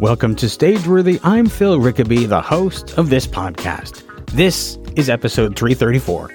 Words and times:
Welcome 0.00 0.36
to 0.36 0.46
Stageworthy. 0.46 1.18
I'm 1.24 1.46
Phil 1.46 1.80
Rickaby, 1.80 2.28
the 2.28 2.40
host 2.40 2.96
of 2.98 3.10
this 3.10 3.26
podcast. 3.26 4.04
This 4.26 4.78
is 4.94 5.10
episode 5.10 5.56
334. 5.56 6.30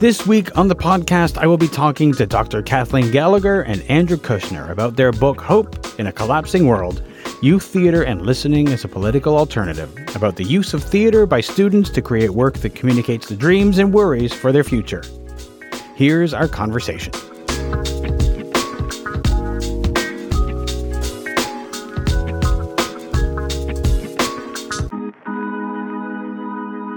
This 0.00 0.26
week 0.26 0.54
on 0.54 0.68
the 0.68 0.76
podcast, 0.76 1.38
I 1.38 1.46
will 1.46 1.56
be 1.56 1.66
talking 1.66 2.12
to 2.12 2.26
Dr. 2.26 2.62
Kathleen 2.62 3.10
Gallagher 3.10 3.62
and 3.62 3.80
Andrew 3.84 4.18
Kushnir 4.18 4.68
about 4.68 4.96
their 4.96 5.12
book 5.12 5.40
Hope 5.40 5.98
in 5.98 6.08
a 6.08 6.12
Collapsing 6.12 6.66
World 6.66 7.02
Youth 7.40 7.64
Theater 7.64 8.02
and 8.02 8.20
Listening 8.20 8.68
as 8.68 8.84
a 8.84 8.88
Political 8.88 9.34
Alternative, 9.34 9.90
about 10.14 10.36
the 10.36 10.44
use 10.44 10.74
of 10.74 10.84
theater 10.84 11.24
by 11.24 11.40
students 11.40 11.88
to 11.88 12.02
create 12.02 12.32
work 12.32 12.58
that 12.58 12.74
communicates 12.74 13.30
the 13.30 13.36
dreams 13.36 13.78
and 13.78 13.94
worries 13.94 14.34
for 14.34 14.52
their 14.52 14.64
future. 14.64 15.02
Here's 15.94 16.34
our 16.34 16.48
conversation. 16.48 17.14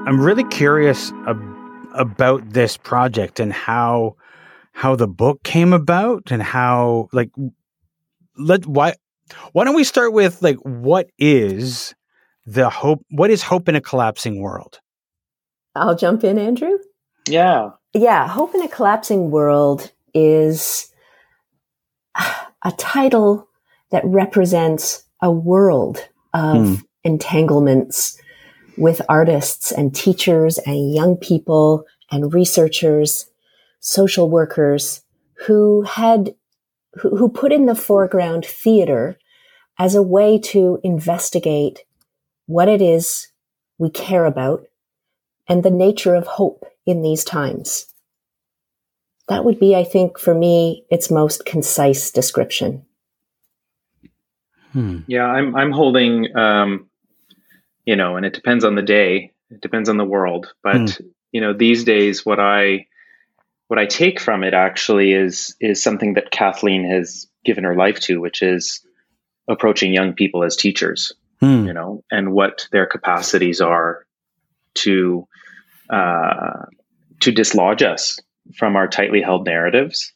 I'm 0.09 0.19
really 0.19 0.43
curious 0.45 1.11
ab- 1.27 1.39
about 1.93 2.49
this 2.49 2.77
project 2.77 3.39
and 3.39 3.53
how 3.53 4.15
how 4.71 4.95
the 4.95 5.07
book 5.07 5.43
came 5.43 5.71
about 5.71 6.31
and 6.31 6.41
how 6.41 7.09
like 7.11 7.29
let 8.35 8.65
why 8.65 8.95
why 9.51 9.65
don't 9.65 9.75
we 9.75 9.83
start 9.83 10.11
with 10.11 10.41
like 10.41 10.57
what 10.63 11.11
is 11.19 11.93
the 12.47 12.71
hope 12.71 13.05
what 13.11 13.29
is 13.29 13.43
hope 13.43 13.69
in 13.69 13.75
a 13.75 13.81
collapsing 13.81 14.41
world? 14.41 14.79
I'll 15.75 15.95
jump 15.95 16.23
in, 16.23 16.39
Andrew. 16.39 16.79
Yeah. 17.27 17.69
Yeah, 17.93 18.27
hope 18.27 18.55
in 18.55 18.63
a 18.63 18.67
collapsing 18.67 19.29
world 19.29 19.91
is 20.15 20.91
a 22.63 22.71
title 22.79 23.47
that 23.91 24.01
represents 24.05 25.03
a 25.21 25.29
world 25.31 26.09
of 26.33 26.65
hmm. 26.65 26.75
entanglements 27.03 28.19
with 28.79 29.01
artists 29.09 29.71
and 29.71 29.93
teachers 29.93 30.57
and 30.59 30.93
young 30.93 31.17
people 31.17 31.85
and 32.11 32.33
researchers, 32.33 33.29
social 33.79 34.29
workers 34.29 35.01
who 35.45 35.83
had, 35.83 36.33
who, 36.95 37.15
who 37.15 37.29
put 37.29 37.51
in 37.51 37.65
the 37.65 37.75
foreground 37.75 38.45
theater 38.45 39.17
as 39.77 39.95
a 39.95 40.01
way 40.01 40.39
to 40.39 40.79
investigate 40.83 41.85
what 42.45 42.67
it 42.67 42.81
is 42.81 43.27
we 43.77 43.89
care 43.89 44.25
about 44.25 44.65
and 45.47 45.63
the 45.63 45.71
nature 45.71 46.15
of 46.15 46.27
hope 46.27 46.65
in 46.85 47.01
these 47.01 47.23
times. 47.23 47.85
That 49.27 49.45
would 49.45 49.59
be, 49.59 49.75
I 49.75 49.83
think, 49.83 50.17
for 50.17 50.33
me, 50.33 50.85
its 50.89 51.11
most 51.11 51.45
concise 51.45 52.11
description. 52.11 52.85
Hmm. 54.73 54.99
Yeah, 55.07 55.25
I'm 55.25 55.55
I'm 55.55 55.71
holding 55.71 56.35
um, 56.35 56.88
you 57.85 57.95
know, 57.95 58.15
and 58.15 58.25
it 58.25 58.33
depends 58.33 58.63
on 58.63 58.75
the 58.75 58.81
day, 58.81 59.33
it 59.49 59.61
depends 59.61 59.89
on 59.89 59.97
the 59.97 60.05
world. 60.05 60.53
But 60.63 60.75
mm. 60.75 61.01
you 61.31 61.41
know, 61.41 61.53
these 61.53 61.83
days, 61.83 62.25
what 62.25 62.39
I 62.39 62.87
what 63.67 63.79
I 63.79 63.85
take 63.85 64.19
from 64.19 64.43
it 64.43 64.53
actually 64.53 65.13
is 65.13 65.55
is 65.59 65.81
something 65.81 66.13
that 66.13 66.31
Kathleen 66.31 66.89
has 66.89 67.27
given 67.45 67.63
her 67.63 67.75
life 67.75 67.99
to, 68.01 68.19
which 68.19 68.41
is 68.41 68.85
approaching 69.47 69.93
young 69.93 70.13
people 70.13 70.43
as 70.43 70.55
teachers. 70.55 71.13
Mm. 71.41 71.67
You 71.67 71.73
know, 71.73 72.03
and 72.11 72.33
what 72.33 72.67
their 72.71 72.85
capacities 72.85 73.61
are 73.61 74.05
to 74.75 75.27
uh, 75.89 76.65
to 77.21 77.31
dislodge 77.31 77.81
us 77.81 78.19
from 78.55 78.75
our 78.75 78.87
tightly 78.87 79.21
held 79.21 79.45
narratives 79.45 80.13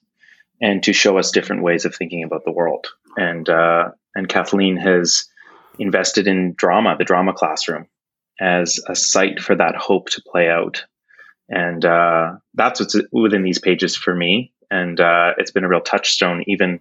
and 0.61 0.81
to 0.84 0.94
show 0.94 1.17
us 1.17 1.31
different 1.31 1.64
ways 1.64 1.86
of 1.86 1.95
thinking 1.95 2.23
about 2.23 2.45
the 2.45 2.52
world. 2.52 2.88
And 3.17 3.47
uh, 3.50 3.91
and 4.16 4.28
Kathleen 4.28 4.78
has 4.78 5.25
invested 5.79 6.28
in 6.28 6.53
drama, 6.56 6.95
the 6.97 7.06
drama 7.06 7.34
classroom, 7.34 7.88
as 8.39 8.79
a 8.88 8.95
site 8.95 9.39
for 9.39 9.56
that 9.56 9.75
hope 9.75 10.09
to 10.09 10.22
play 10.22 10.50
out. 10.50 10.85
And 11.50 11.84
uh, 11.84 12.34
that's 12.53 12.79
what's 12.79 12.95
within 13.11 13.44
these 13.44 13.59
pages 13.59 13.95
for 13.95 14.16
me. 14.16 14.53
And 14.72 15.00
uh, 15.00 15.34
it's 15.38 15.51
been 15.51 15.63
a 15.63 15.69
real 15.69 15.81
touchstone, 15.81 16.44
even 16.47 16.79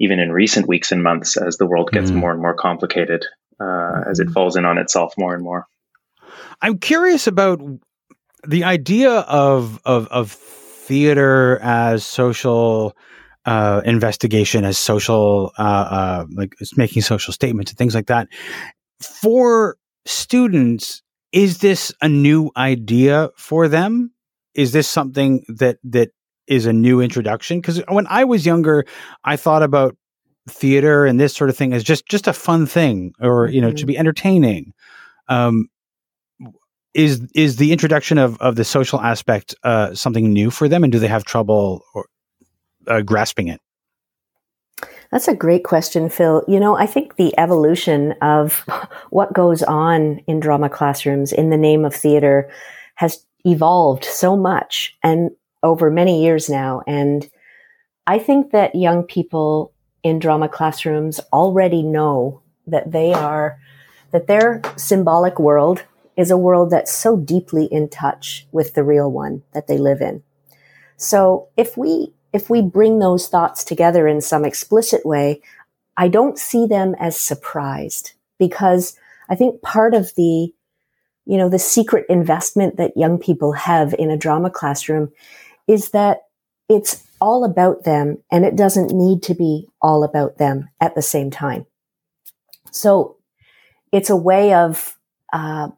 even 0.00 0.18
in 0.18 0.32
recent 0.32 0.66
weeks 0.66 0.90
and 0.90 1.02
months, 1.02 1.36
as 1.36 1.56
the 1.56 1.66
world 1.66 1.90
gets 1.92 2.10
mm. 2.10 2.16
more 2.16 2.32
and 2.32 2.40
more 2.40 2.54
complicated, 2.54 3.24
uh, 3.60 4.02
as 4.10 4.18
it 4.18 4.28
falls 4.30 4.56
in 4.56 4.64
on 4.64 4.76
itself 4.76 5.14
more 5.16 5.34
and 5.34 5.42
more. 5.42 5.66
I'm 6.60 6.78
curious 6.78 7.26
about 7.26 7.60
the 8.46 8.64
idea 8.64 9.10
of 9.10 9.80
of, 9.84 10.08
of 10.08 10.32
theater 10.32 11.58
as 11.62 12.04
social 12.04 12.96
uh, 13.46 13.82
investigation 13.84 14.64
as 14.64 14.78
social, 14.78 15.52
uh, 15.58 15.62
uh, 15.62 16.26
like 16.32 16.54
making 16.76 17.02
social 17.02 17.32
statements 17.32 17.70
and 17.70 17.78
things 17.78 17.94
like 17.94 18.06
that. 18.06 18.28
For 19.00 19.76
students, 20.06 21.02
is 21.32 21.58
this 21.58 21.92
a 22.00 22.08
new 22.08 22.50
idea 22.56 23.30
for 23.36 23.68
them? 23.68 24.12
Is 24.54 24.72
this 24.72 24.88
something 24.88 25.44
that 25.48 25.78
that 25.84 26.10
is 26.46 26.66
a 26.66 26.72
new 26.72 27.00
introduction? 27.00 27.60
Because 27.60 27.82
when 27.88 28.06
I 28.08 28.24
was 28.24 28.46
younger, 28.46 28.84
I 29.24 29.36
thought 29.36 29.62
about 29.62 29.96
theater 30.48 31.06
and 31.06 31.18
this 31.18 31.34
sort 31.34 31.50
of 31.50 31.56
thing 31.56 31.72
as 31.72 31.82
just 31.82 32.06
just 32.06 32.28
a 32.28 32.32
fun 32.32 32.66
thing, 32.66 33.14
or 33.20 33.48
you 33.48 33.60
know, 33.60 33.68
mm-hmm. 33.68 33.76
to 33.76 33.86
be 33.86 33.98
entertaining. 33.98 34.72
Um, 35.28 35.68
is 36.94 37.20
is 37.34 37.56
the 37.56 37.72
introduction 37.72 38.18
of 38.18 38.40
of 38.40 38.54
the 38.54 38.64
social 38.64 39.00
aspect 39.00 39.54
uh, 39.64 39.94
something 39.94 40.32
new 40.32 40.50
for 40.50 40.68
them, 40.68 40.84
and 40.84 40.92
do 40.92 40.98
they 41.00 41.08
have 41.08 41.24
trouble 41.24 41.82
or 41.94 42.06
uh, 42.88 43.02
grasping 43.02 43.48
it? 43.48 43.60
That's 45.10 45.28
a 45.28 45.34
great 45.34 45.64
question, 45.64 46.08
Phil. 46.08 46.44
You 46.48 46.58
know, 46.58 46.76
I 46.76 46.86
think 46.86 47.16
the 47.16 47.38
evolution 47.38 48.12
of 48.20 48.64
what 49.10 49.32
goes 49.32 49.62
on 49.62 50.20
in 50.26 50.40
drama 50.40 50.68
classrooms 50.68 51.32
in 51.32 51.50
the 51.50 51.56
name 51.56 51.84
of 51.84 51.94
theater 51.94 52.50
has 52.96 53.24
evolved 53.44 54.04
so 54.04 54.36
much 54.36 54.96
and 55.02 55.30
over 55.62 55.90
many 55.90 56.22
years 56.22 56.48
now. 56.48 56.82
And 56.86 57.28
I 58.06 58.18
think 58.18 58.52
that 58.52 58.74
young 58.74 59.02
people 59.02 59.72
in 60.02 60.18
drama 60.18 60.48
classrooms 60.48 61.20
already 61.32 61.82
know 61.82 62.42
that 62.66 62.92
they 62.92 63.12
are, 63.12 63.58
that 64.10 64.26
their 64.26 64.62
symbolic 64.76 65.38
world 65.38 65.84
is 66.16 66.30
a 66.30 66.38
world 66.38 66.70
that's 66.70 66.92
so 66.92 67.16
deeply 67.16 67.66
in 67.66 67.88
touch 67.88 68.46
with 68.52 68.74
the 68.74 68.84
real 68.84 69.10
one 69.10 69.42
that 69.52 69.66
they 69.66 69.78
live 69.78 70.00
in. 70.00 70.22
So 70.96 71.48
if 71.56 71.76
we 71.76 72.12
if 72.34 72.50
we 72.50 72.60
bring 72.60 72.98
those 72.98 73.28
thoughts 73.28 73.62
together 73.62 74.08
in 74.08 74.20
some 74.20 74.44
explicit 74.44 75.06
way, 75.06 75.40
I 75.96 76.08
don't 76.08 76.36
see 76.36 76.66
them 76.66 76.96
as 76.98 77.16
surprised 77.16 78.12
because 78.40 78.98
I 79.30 79.36
think 79.36 79.62
part 79.62 79.94
of 79.94 80.12
the, 80.16 80.52
you 81.26 81.38
know, 81.38 81.48
the 81.48 81.60
secret 81.60 82.04
investment 82.08 82.76
that 82.76 82.96
young 82.96 83.18
people 83.18 83.52
have 83.52 83.94
in 83.96 84.10
a 84.10 84.16
drama 84.16 84.50
classroom 84.50 85.12
is 85.68 85.90
that 85.90 86.22
it's 86.68 87.04
all 87.20 87.44
about 87.44 87.84
them 87.84 88.18
and 88.32 88.44
it 88.44 88.56
doesn't 88.56 88.90
need 88.90 89.22
to 89.22 89.34
be 89.34 89.68
all 89.80 90.02
about 90.02 90.36
them 90.36 90.68
at 90.80 90.96
the 90.96 91.02
same 91.02 91.30
time. 91.30 91.64
So 92.72 93.16
it's 93.92 94.10
a 94.10 94.16
way 94.16 94.54
of 94.54 94.98
uh, 95.32 95.68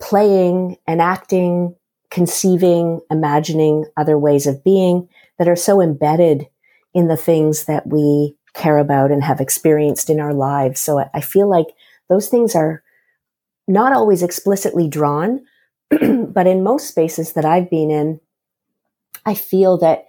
playing 0.00 0.76
and 0.86 1.02
acting, 1.02 1.74
conceiving, 2.12 3.00
imagining 3.10 3.86
other 3.96 4.16
ways 4.16 4.46
of 4.46 4.62
being 4.62 5.08
that 5.38 5.48
are 5.48 5.56
so 5.56 5.80
embedded 5.80 6.48
in 6.92 7.08
the 7.08 7.16
things 7.16 7.64
that 7.64 7.86
we 7.86 8.36
care 8.54 8.78
about 8.78 9.10
and 9.10 9.22
have 9.24 9.40
experienced 9.40 10.08
in 10.08 10.20
our 10.20 10.32
lives. 10.32 10.80
So 10.80 11.04
I 11.12 11.20
feel 11.20 11.48
like 11.48 11.66
those 12.08 12.28
things 12.28 12.54
are 12.54 12.82
not 13.66 13.92
always 13.92 14.22
explicitly 14.22 14.88
drawn, 14.88 15.44
but 15.90 16.46
in 16.46 16.62
most 16.62 16.88
spaces 16.88 17.32
that 17.32 17.44
I've 17.44 17.68
been 17.68 17.90
in, 17.90 18.20
I 19.26 19.34
feel 19.34 19.78
that 19.78 20.06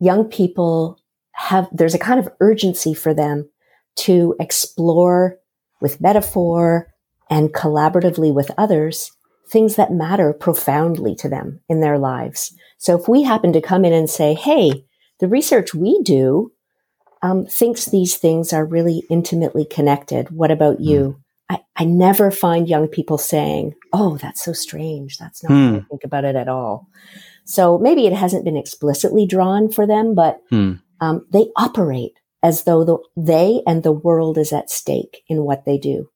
young 0.00 0.24
people 0.24 0.98
have, 1.32 1.68
there's 1.70 1.94
a 1.94 1.98
kind 1.98 2.18
of 2.18 2.32
urgency 2.40 2.94
for 2.94 3.14
them 3.14 3.48
to 3.94 4.34
explore 4.40 5.38
with 5.80 6.00
metaphor 6.00 6.88
and 7.30 7.52
collaboratively 7.52 8.34
with 8.34 8.50
others 8.58 9.12
things 9.48 9.76
that 9.76 9.92
matter 9.92 10.32
profoundly 10.32 11.14
to 11.16 11.28
them 11.28 11.60
in 11.68 11.80
their 11.80 11.98
lives. 11.98 12.54
So 12.78 12.98
if 12.98 13.08
we 13.08 13.22
happen 13.22 13.52
to 13.52 13.60
come 13.60 13.84
in 13.84 13.92
and 13.92 14.08
say, 14.08 14.34
hey, 14.34 14.84
the 15.20 15.28
research 15.28 15.74
we 15.74 16.02
do 16.02 16.52
um, 17.22 17.46
thinks 17.46 17.86
these 17.86 18.16
things 18.16 18.52
are 18.52 18.64
really 18.64 19.04
intimately 19.08 19.64
connected. 19.64 20.30
What 20.30 20.50
about 20.50 20.78
mm. 20.78 20.86
you? 20.86 21.22
I, 21.48 21.60
I 21.76 21.84
never 21.84 22.30
find 22.30 22.68
young 22.68 22.88
people 22.88 23.18
saying, 23.18 23.74
oh, 23.92 24.16
that's 24.16 24.44
so 24.44 24.52
strange. 24.52 25.18
That's 25.18 25.42
not 25.44 25.52
mm. 25.52 25.54
how 25.54 25.76
I 25.76 25.78
hmm. 25.78 25.86
think 25.88 26.04
about 26.04 26.24
it 26.24 26.34
at 26.34 26.48
all. 26.48 26.88
So 27.44 27.78
maybe 27.78 28.06
it 28.06 28.12
hasn't 28.12 28.44
been 28.44 28.56
explicitly 28.56 29.26
drawn 29.26 29.70
for 29.70 29.86
them, 29.86 30.14
but 30.14 30.40
mm. 30.50 30.80
um, 31.00 31.26
they 31.30 31.48
operate 31.56 32.14
as 32.42 32.64
though 32.64 32.84
the, 32.84 32.98
they 33.16 33.62
and 33.66 33.82
the 33.82 33.92
world 33.92 34.38
is 34.38 34.52
at 34.52 34.70
stake 34.70 35.22
in 35.28 35.44
what 35.44 35.64
they 35.64 35.78
do. 35.78 36.08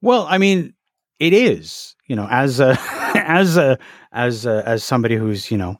Well, 0.00 0.26
I 0.28 0.38
mean, 0.38 0.74
it 1.22 1.32
is 1.32 1.94
you 2.08 2.16
know 2.16 2.26
as 2.28 2.58
a 2.58 2.76
as 3.14 3.56
a 3.56 3.78
as 4.10 4.44
a, 4.44 4.62
as 4.66 4.82
somebody 4.82 5.14
who's 5.14 5.50
you 5.50 5.56
know 5.56 5.76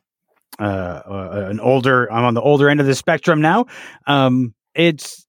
uh, 0.60 1.02
uh, 1.04 1.46
an 1.50 1.58
older 1.60 2.10
i'm 2.12 2.24
on 2.24 2.34
the 2.34 2.40
older 2.40 2.70
end 2.70 2.80
of 2.80 2.86
the 2.86 2.94
spectrum 2.94 3.40
now 3.40 3.66
um 4.06 4.54
it's 4.74 5.26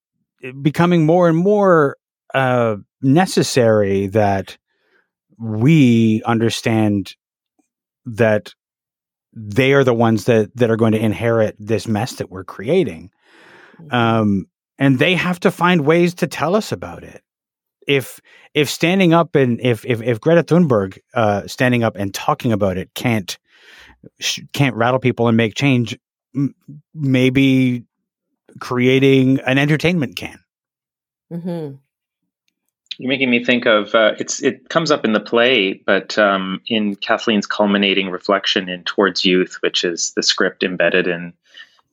becoming 0.61 1.05
more 1.05 1.27
and 1.27 1.37
more 1.37 1.97
uh, 2.33 2.75
necessary 3.01 4.07
that 4.07 4.57
we 5.39 6.21
understand 6.25 7.15
that 8.05 8.53
they 9.33 9.73
are 9.73 9.83
the 9.83 9.93
ones 9.93 10.25
that 10.25 10.55
that 10.55 10.69
are 10.69 10.77
going 10.77 10.91
to 10.91 11.03
inherit 11.03 11.55
this 11.57 11.87
mess 11.87 12.15
that 12.15 12.29
we're 12.29 12.43
creating 12.43 13.09
mm-hmm. 13.81 13.95
um, 13.95 14.45
and 14.77 14.99
they 14.99 15.15
have 15.15 15.39
to 15.39 15.49
find 15.49 15.85
ways 15.85 16.13
to 16.13 16.27
tell 16.27 16.55
us 16.55 16.71
about 16.71 17.03
it 17.03 17.23
if 17.87 18.19
if 18.53 18.69
standing 18.69 19.13
up 19.13 19.35
and 19.35 19.59
if 19.61 19.85
if, 19.85 20.01
if 20.01 20.19
greta 20.19 20.43
thunberg 20.43 20.97
uh, 21.13 21.47
standing 21.47 21.83
up 21.83 21.95
and 21.95 22.13
talking 22.13 22.51
about 22.51 22.77
it 22.77 22.93
can't 22.93 23.37
sh- 24.19 24.41
can't 24.53 24.75
rattle 24.75 24.99
people 24.99 25.27
and 25.27 25.37
make 25.37 25.55
change 25.55 25.97
m- 26.35 26.55
maybe 26.93 27.83
creating 28.59 29.39
an 29.41 29.57
entertainment 29.57 30.15
can 30.15 30.39
mm-hmm. 31.31 31.75
You're 32.99 33.09
making 33.09 33.29
me 33.29 33.43
think 33.43 33.65
of 33.65 33.95
uh, 33.95 34.13
it's. 34.19 34.41
It 34.43 34.69
comes 34.69 34.91
up 34.91 35.03
in 35.03 35.13
the 35.13 35.19
play, 35.19 35.73
but 35.73 36.17
um, 36.17 36.61
in 36.67 36.95
Kathleen's 36.95 37.47
culminating 37.47 38.09
reflection 38.09 38.69
in 38.69 38.83
Towards 38.83 39.25
Youth, 39.25 39.57
which 39.61 39.83
is 39.83 40.13
the 40.15 40.21
script 40.21 40.63
embedded 40.63 41.07
in 41.07 41.33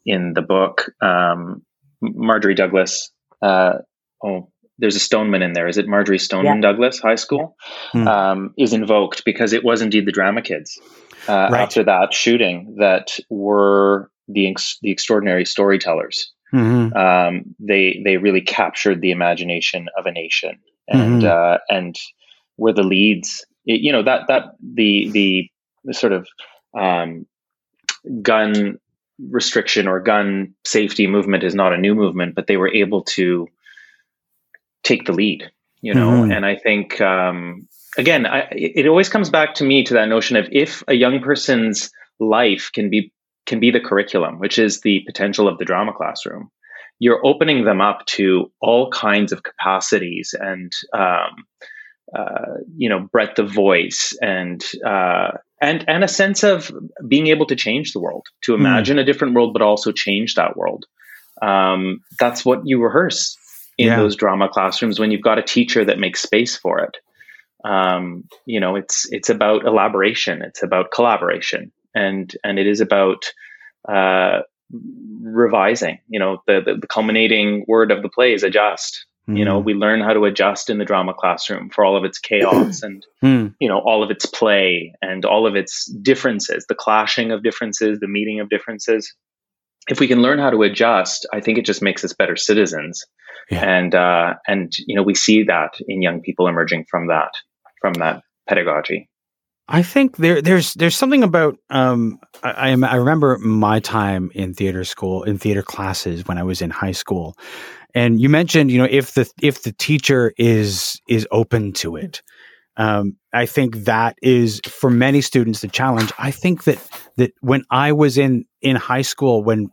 in 0.05 0.35
the 0.35 0.43
book. 0.43 0.93
Um, 1.01 1.63
Marjory 2.01 2.55
Douglas. 2.55 3.11
Uh, 3.41 3.79
oh, 4.23 4.51
there's 4.81 4.97
a 4.97 5.01
Stoneman 5.01 5.43
in 5.43 5.53
there. 5.53 5.69
Is 5.69 5.79
it 5.79 5.87
Marjory 5.87 6.19
Stoneman 6.19 6.57
yeah. 6.57 6.73
Douglas 6.73 6.99
High 6.99 7.15
School? 7.15 7.57
Hmm. 7.93 8.09
Um, 8.09 8.55
is 8.59 8.73
invoked 8.73 9.25
because 9.25 9.53
it 9.53 9.63
was 9.65 9.83
indeed 9.83 10.07
the 10.07 10.13
drama 10.13 10.43
kids 10.43 10.81
uh, 11.29 11.49
right. 11.51 11.61
after 11.61 11.85
that 11.85 12.13
shooting 12.13 12.77
that 12.79 13.19
were 13.29 14.11
the 14.27 14.51
ex- 14.51 14.79
the 14.83 14.91
extraordinary 14.91 15.45
storytellers. 15.45 16.33
Mm-hmm. 16.53 16.97
Um, 16.97 17.55
they 17.61 18.03
they 18.05 18.17
really 18.17 18.41
captured 18.41 19.01
the 19.01 19.13
imagination 19.13 19.89
of 19.97 20.07
a 20.07 20.13
nation 20.13 20.59
and 20.89 21.23
mm-hmm. 21.23 21.55
uh, 21.55 21.59
and 21.69 21.97
were 22.57 22.73
the 22.73 22.83
leads. 22.83 23.45
It, 23.67 23.83
you 23.83 23.93
know 23.93 24.03
that 24.03 24.23
that 24.29 24.45
the 24.61 25.11
the 25.85 25.95
sort 25.95 26.13
of 26.13 26.27
um, 26.79 27.27
gun 28.23 28.79
restriction 29.31 29.87
or 29.87 30.01
gun 30.01 30.55
safety 30.65 31.07
movement 31.07 31.45
is 31.45 31.55
not 31.55 31.75
a 31.75 31.79
new 31.79 31.95
movement, 31.95 32.35
but 32.35 32.47
they 32.47 32.57
were 32.57 32.73
able 32.73 33.03
to 33.03 33.47
take 34.83 35.07
the 35.07 35.13
lead. 35.13 35.51
You 35.83 35.95
know, 35.95 36.11
mm-hmm. 36.11 36.33
and 36.33 36.45
I 36.45 36.57
think 36.57 37.01
um, 37.01 37.67
again, 37.97 38.27
I, 38.27 38.49
it 38.51 38.87
always 38.87 39.09
comes 39.09 39.31
back 39.31 39.55
to 39.55 39.65
me 39.65 39.83
to 39.85 39.95
that 39.95 40.09
notion 40.09 40.37
of 40.37 40.47
if 40.53 40.85
a 40.89 40.95
young 40.95 41.21
person's 41.21 41.91
life 42.19 42.71
can 42.75 42.91
be 42.91 43.13
can 43.47 43.61
be 43.61 43.71
the 43.71 43.81
curriculum, 43.81 44.39
which 44.39 44.59
is 44.59 44.83
the 44.83 45.03
potential 45.07 45.49
of 45.49 45.57
the 45.57 45.65
drama 45.65 45.93
classroom 45.95 46.51
you're 47.01 47.27
opening 47.27 47.65
them 47.65 47.81
up 47.81 48.05
to 48.07 48.53
all 48.61 48.91
kinds 48.91 49.33
of 49.33 49.43
capacities 49.43 50.35
and 50.39 50.71
um, 50.93 51.45
uh, 52.17 52.59
you 52.77 52.89
know 52.89 53.09
breadth 53.11 53.39
of 53.41 53.51
voice 53.51 54.17
and 54.21 54.65
uh, 54.87 55.31
and 55.61 55.85
and 55.89 56.05
a 56.05 56.09
sense 56.09 56.45
of 56.45 56.71
being 57.09 57.27
able 57.27 57.47
to 57.47 57.57
change 57.57 57.93
the 57.93 58.01
world 58.01 58.27
to 58.43 58.55
hmm. 58.55 58.61
imagine 58.61 58.99
mm. 58.99 59.01
a 59.01 59.05
different 59.05 59.35
world 59.35 59.53
but 59.53 59.63
also 59.63 59.91
change 59.91 60.35
that 60.35 60.57
world 60.57 60.85
um, 61.43 62.01
that's 62.21 62.45
what 62.45 62.61
you 62.65 62.81
rehearse 62.81 63.37
in 63.81 63.87
yeah. 63.87 63.97
those 63.97 64.17
drama 64.17 64.49
classrooms 64.49 64.99
when 64.99 65.11
you've 65.11 65.23
got 65.23 65.39
a 65.39 65.43
teacher 65.43 65.85
that 65.85 65.99
makes 65.99 66.21
space 66.21 66.57
for 66.57 66.81
it 66.81 66.97
um, 67.65 68.25
you 68.47 68.61
know 68.61 68.77
it's 68.77 69.07
it's 69.11 69.29
about 69.29 69.67
elaboration 69.67 70.43
it's 70.43 70.63
about 70.63 70.91
collaboration 70.93 71.73
and 71.95 72.37
and 72.45 72.59
it 72.59 72.67
is 72.67 72.81
about 72.81 73.25
uh, 73.89 74.41
revising. 75.23 75.99
You 76.09 76.21
know, 76.21 76.43
the, 76.47 76.61
the, 76.65 76.75
the 76.81 76.87
culminating 76.87 77.65
word 77.67 77.91
of 77.91 78.03
the 78.03 78.09
play 78.09 78.33
is 78.33 78.43
adjust. 78.43 79.07
Mm. 79.29 79.39
You 79.39 79.45
know, 79.45 79.61
hmm. 79.61 79.67
we 79.67 79.75
learn 79.75 80.01
how 80.01 80.15
to 80.15 80.25
adjust 80.25 80.71
in 80.71 80.79
the 80.79 80.85
drama 80.85 81.13
classroom 81.13 81.69
for 81.71 81.85
all 81.85 81.97
of 81.97 82.05
its 82.05 82.19
chaos 82.19 82.83
and 82.83 83.05
mm. 83.23 83.55
you 83.61 83.69
know 83.69 83.79
all 83.79 84.03
of 84.03 84.11
its 84.11 84.27
play 84.27 84.95
and 85.03 85.25
all 85.25 85.47
of 85.47 85.57
its 85.57 85.87
differences, 86.03 86.65
the 86.69 86.75
clashing 86.75 87.31
of 87.31 87.43
differences, 87.43 88.01
the 88.01 88.09
meeting 88.09 88.41
of 88.41 88.49
differences. 88.49 89.15
If 89.89 90.01
we 90.01 90.09
can 90.09 90.23
learn 90.23 90.39
how 90.39 90.51
to 90.51 90.63
adjust, 90.63 91.27
I 91.33 91.41
think 91.41 91.59
it 91.59 91.65
just 91.65 91.83
makes 91.83 92.05
us 92.05 92.13
better 92.13 92.37
citizens. 92.37 93.05
Yeah. 93.51 93.65
And 93.65 93.95
uh, 93.95 94.35
and 94.47 94.73
you 94.87 94.95
know, 94.95 95.03
we 95.03 95.15
see 95.15 95.45
that 95.45 95.75
in 95.89 96.03
young 96.03 96.21
people 96.21 96.47
emerging 96.47 96.87
from 96.91 97.09
that 97.09 97.33
from 97.81 97.95
that 97.95 98.23
pedagogy. 98.49 99.09
I 99.71 99.83
think 99.83 100.17
there 100.17 100.43
there's 100.43 100.75
there's 100.75 100.97
something 100.97 101.23
about 101.23 101.57
um, 101.71 102.19
I, 102.43 102.73
I 102.73 102.97
remember 102.97 103.39
my 103.39 103.79
time 103.79 104.31
in 104.35 104.53
theater 104.53 104.85
school 104.85 105.23
in 105.23 105.39
theater 105.39 105.63
classes 105.63 106.27
when 106.27 106.39
I 106.39 106.43
was 106.43 106.61
in 106.61 106.71
high 106.71 106.93
school, 106.93 107.37
and 107.95 108.21
you 108.21 108.29
mentioned 108.29 108.73
you 108.73 108.79
know 108.79 108.89
if 108.91 109.15
the 109.15 109.31
if 109.41 109.63
the 109.63 109.73
teacher 109.73 110.35
is 110.37 111.01
is 111.09 111.27
open 111.31 111.73
to 111.75 111.95
it, 111.95 112.21
um, 112.81 113.17
I 113.35 113.45
think 113.45 113.85
that 113.85 114.17
is 114.23 114.63
for 114.67 114.89
many 114.89 115.21
students 115.21 115.61
the 115.61 115.69
challenge. 115.69 116.13
I 116.19 116.31
think 116.31 116.65
that 116.65 116.79
that 117.17 117.33
when 117.43 117.63
I 117.71 117.93
was 117.93 118.17
in 118.17 118.47
in 118.63 118.75
high 118.75 119.03
school 119.03 119.45
when 119.45 119.71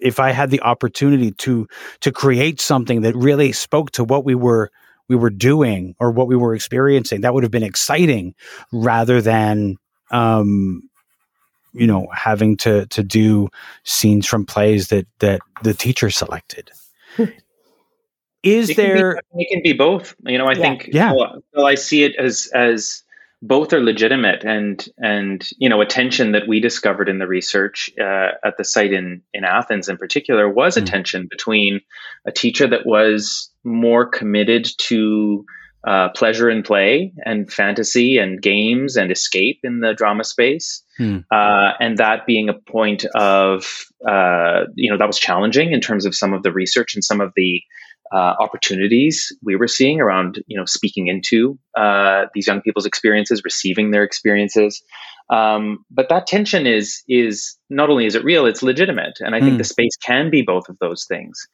if 0.00 0.20
I 0.20 0.32
had 0.32 0.50
the 0.50 0.60
opportunity 0.60 1.30
to 1.32 1.66
to 2.00 2.12
create 2.12 2.60
something 2.60 3.00
that 3.00 3.16
really 3.16 3.52
spoke 3.52 3.92
to 3.92 4.04
what 4.04 4.26
we 4.26 4.34
were 4.34 4.70
we 5.08 5.16
were 5.16 5.30
doing 5.30 5.96
or 5.98 6.10
what 6.10 6.28
we 6.28 6.36
were 6.36 6.54
experiencing. 6.54 7.22
That 7.22 7.32
would 7.32 7.42
have 7.42 7.50
been 7.50 7.62
exciting 7.62 8.34
rather 8.70 9.22
than, 9.22 9.76
um, 10.10 10.88
you 11.72 11.86
know, 11.86 12.06
having 12.14 12.58
to 12.58 12.84
to 12.88 13.02
do 13.02 13.48
scenes 13.84 14.26
from 14.26 14.44
plays 14.44 14.88
that 14.88 15.06
that 15.20 15.40
the 15.62 15.72
teacher 15.72 16.10
selected. 16.10 16.70
Is 18.42 18.70
it 18.70 18.76
there? 18.76 19.14
Can 19.14 19.22
be, 19.36 19.42
it 19.42 19.48
can 19.52 19.62
be 19.62 19.72
both. 19.72 20.14
You 20.24 20.38
know, 20.38 20.46
I 20.46 20.52
yeah. 20.52 20.60
think. 20.60 20.88
Yeah. 20.92 21.12
Well, 21.12 21.42
well, 21.54 21.66
I 21.66 21.74
see 21.74 22.04
it 22.04 22.16
as 22.16 22.48
as 22.54 23.02
both 23.42 23.72
are 23.72 23.80
legitimate 23.80 24.44
and 24.44 24.86
and 24.98 25.48
you 25.58 25.68
know 25.68 25.80
attention 25.80 26.32
that 26.32 26.46
we 26.46 26.60
discovered 26.60 27.08
in 27.08 27.18
the 27.18 27.26
research 27.26 27.90
uh, 27.98 28.32
at 28.44 28.56
the 28.58 28.64
site 28.64 28.92
in 28.92 29.22
in 29.32 29.44
Athens 29.44 29.88
in 29.88 29.96
particular 29.96 30.48
was 30.48 30.76
a 30.76 30.82
mm. 30.82 30.86
tension 30.86 31.26
between 31.30 31.80
a 32.26 32.32
teacher 32.32 32.66
that 32.66 32.84
was 32.84 33.50
more 33.64 34.06
committed 34.06 34.68
to 34.78 35.44
uh, 35.86 36.10
pleasure 36.10 36.50
and 36.50 36.62
play 36.62 37.14
and 37.24 37.50
fantasy 37.50 38.18
and 38.18 38.42
games 38.42 38.96
and 38.96 39.10
escape 39.10 39.60
in 39.62 39.80
the 39.80 39.94
drama 39.94 40.24
space 40.24 40.82
mm. 40.98 41.24
uh, 41.32 41.72
and 41.80 41.96
that 41.96 42.26
being 42.26 42.50
a 42.50 42.70
point 42.70 43.06
of 43.14 43.86
uh, 44.06 44.64
you 44.74 44.90
know 44.90 44.98
that 44.98 45.06
was 45.06 45.18
challenging 45.18 45.72
in 45.72 45.80
terms 45.80 46.04
of 46.04 46.14
some 46.14 46.34
of 46.34 46.42
the 46.42 46.52
research 46.52 46.94
and 46.94 47.02
some 47.02 47.22
of 47.22 47.32
the 47.36 47.62
uh, 48.12 48.34
opportunities 48.40 49.32
we 49.42 49.56
were 49.56 49.68
seeing 49.68 50.00
around 50.00 50.42
you 50.46 50.58
know 50.58 50.64
speaking 50.64 51.06
into 51.06 51.58
uh, 51.76 52.26
these 52.34 52.46
young 52.46 52.60
people's 52.60 52.86
experiences, 52.86 53.42
receiving 53.44 53.90
their 53.90 54.02
experiences. 54.02 54.82
Um, 55.30 55.84
but 55.90 56.08
that 56.08 56.26
tension 56.26 56.66
is 56.66 57.02
is 57.08 57.56
not 57.68 57.88
only 57.88 58.06
is 58.06 58.16
it 58.16 58.24
real, 58.24 58.46
it's 58.46 58.62
legitimate, 58.62 59.18
and 59.20 59.34
I 59.34 59.40
think 59.40 59.54
mm. 59.54 59.58
the 59.58 59.64
space 59.64 59.96
can 59.96 60.28
be 60.28 60.42
both 60.42 60.68
of 60.68 60.76
those 60.80 61.04
things. 61.04 61.46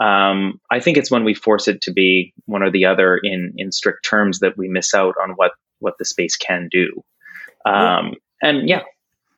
Um, 0.00 0.60
I 0.70 0.78
think 0.78 0.96
it's 0.96 1.10
when 1.10 1.24
we 1.24 1.34
force 1.34 1.66
it 1.66 1.80
to 1.82 1.92
be 1.92 2.32
one 2.46 2.62
or 2.62 2.70
the 2.70 2.84
other 2.84 3.18
in 3.22 3.52
in 3.56 3.72
strict 3.72 4.04
terms 4.04 4.38
that 4.38 4.56
we 4.56 4.68
miss 4.68 4.94
out 4.94 5.14
on 5.20 5.30
what 5.30 5.52
what 5.80 5.94
the 5.98 6.04
space 6.04 6.36
can 6.36 6.68
do. 6.70 7.02
Um, 7.66 8.14
and 8.42 8.68
yeah. 8.68 8.82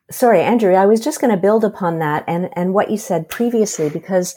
Sorry, 0.09 0.41
Andrew. 0.41 0.73
I 0.73 0.85
was 0.85 1.01
just 1.01 1.19
going 1.19 1.31
to 1.31 1.41
build 1.41 1.65
upon 1.65 1.99
that 1.99 2.23
and 2.27 2.49
and 2.53 2.73
what 2.73 2.91
you 2.91 2.97
said 2.97 3.29
previously 3.29 3.89
because 3.89 4.35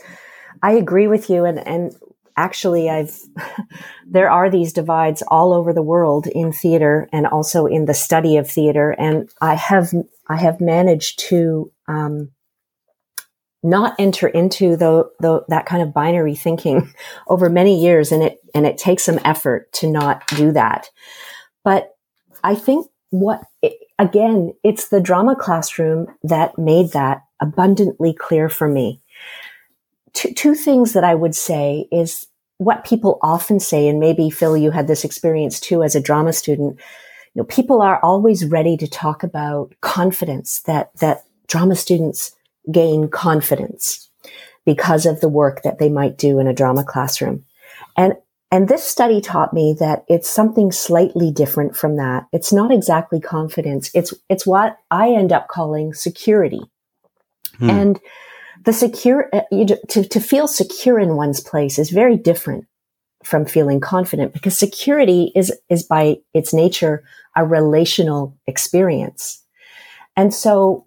I 0.63 0.73
agree 0.73 1.07
with 1.07 1.31
you 1.31 1.45
and 1.45 1.59
and 1.67 1.95
actually 2.41 2.89
I've 2.89 3.19
there 4.07 4.31
are 4.31 4.51
these 4.51 4.73
divides 4.73 5.23
all 5.29 5.53
over 5.53 5.73
the 5.73 5.83
world 5.83 6.27
in 6.27 6.53
theater 6.53 7.09
and 7.13 7.27
also 7.27 7.67
in 7.67 7.85
the 7.85 7.95
study 7.95 8.37
of 8.39 8.51
theater. 8.51 8.91
And 8.91 9.31
I 9.41 9.55
have 9.55 9.93
I 10.29 10.37
have 10.37 10.61
managed 10.61 11.19
to 11.29 11.71
um, 11.87 12.31
not 13.63 13.95
enter 13.99 14.27
into 14.27 14.77
the, 14.77 15.11
the 15.21 15.45
that 15.49 15.67
kind 15.67 15.83
of 15.83 15.93
binary 15.93 16.35
thinking 16.35 16.93
over 17.29 17.51
many 17.51 17.79
years. 17.81 18.11
And 18.11 18.23
it 18.23 18.39
and 18.55 18.67
it 18.67 18.79
takes 18.79 19.05
some 19.05 19.21
effort 19.25 19.73
to 19.75 19.91
not 19.91 20.27
do 20.29 20.53
that. 20.53 20.89
But 21.63 21.91
I 22.43 22.55
think 22.55 22.87
what 23.11 23.43
it, 23.61 23.75
again 23.99 24.55
it's 24.65 24.89
the 24.89 25.01
drama 25.01 25.37
classroom 25.37 26.07
that 26.23 26.57
made 26.59 26.93
that 26.93 27.23
abundantly 27.41 28.15
clear 28.15 28.49
for 28.49 28.69
me. 28.69 29.03
Two, 30.13 30.33
two 30.35 30.55
things 30.55 30.93
that 30.95 31.05
I 31.05 31.15
would 31.15 31.35
say 31.35 31.87
is 31.93 32.27
what 32.61 32.85
people 32.85 33.19
often 33.23 33.59
say, 33.59 33.89
and 33.89 33.99
maybe 33.99 34.29
Phil, 34.29 34.55
you 34.55 34.71
had 34.71 34.87
this 34.87 35.03
experience 35.03 35.59
too 35.59 35.83
as 35.83 35.95
a 35.95 36.01
drama 36.01 36.31
student. 36.31 36.79
You 37.33 37.41
know, 37.41 37.45
people 37.45 37.81
are 37.81 37.99
always 38.03 38.45
ready 38.45 38.77
to 38.77 38.87
talk 38.87 39.23
about 39.23 39.75
confidence 39.81 40.61
that, 40.67 40.95
that 40.97 41.25
drama 41.47 41.75
students 41.75 42.37
gain 42.71 43.09
confidence 43.09 44.11
because 44.67 45.07
of 45.07 45.23
the 45.23 45.29
work 45.29 45.63
that 45.63 45.79
they 45.79 45.89
might 45.89 46.19
do 46.19 46.39
in 46.39 46.47
a 46.47 46.53
drama 46.53 46.85
classroom. 46.85 47.47
And, 47.97 48.13
and 48.53 48.69
this 48.69 48.85
study 48.85 49.23
taught 49.23 49.55
me 49.55 49.75
that 49.81 50.05
it's 50.07 50.29
something 50.29 50.71
slightly 50.71 51.33
different 51.33 51.75
from 51.75 51.97
that. 51.97 52.27
It's 52.31 52.53
not 52.53 52.71
exactly 52.71 53.21
confidence. 53.21 53.91
It's, 53.95 54.13
it's 54.29 54.47
what 54.47 54.77
I 54.91 55.13
end 55.13 55.33
up 55.33 55.49
calling 55.49 55.95
security. 55.95 56.61
Hmm. 57.57 57.71
And 57.71 58.01
the 58.65 58.73
secure 58.73 59.29
uh, 59.33 59.43
you, 59.51 59.67
to 59.89 60.05
to 60.05 60.21
feel 60.21 60.47
secure 60.47 60.99
in 60.99 61.17
one's 61.17 61.41
place 61.41 61.79
is 61.79 61.91
very 61.91 62.17
different 62.17 62.67
from 63.25 63.45
feeling 63.45 63.81
confident 63.81 64.33
because 64.33 64.59
security 64.59 65.33
is 65.35 65.53
is 65.69 65.83
by 65.83 66.19
its 66.35 66.53
nature 66.53 67.05
a 67.37 67.45
relational 67.45 68.37
experience. 68.47 69.43
And 70.17 70.35
so 70.35 70.87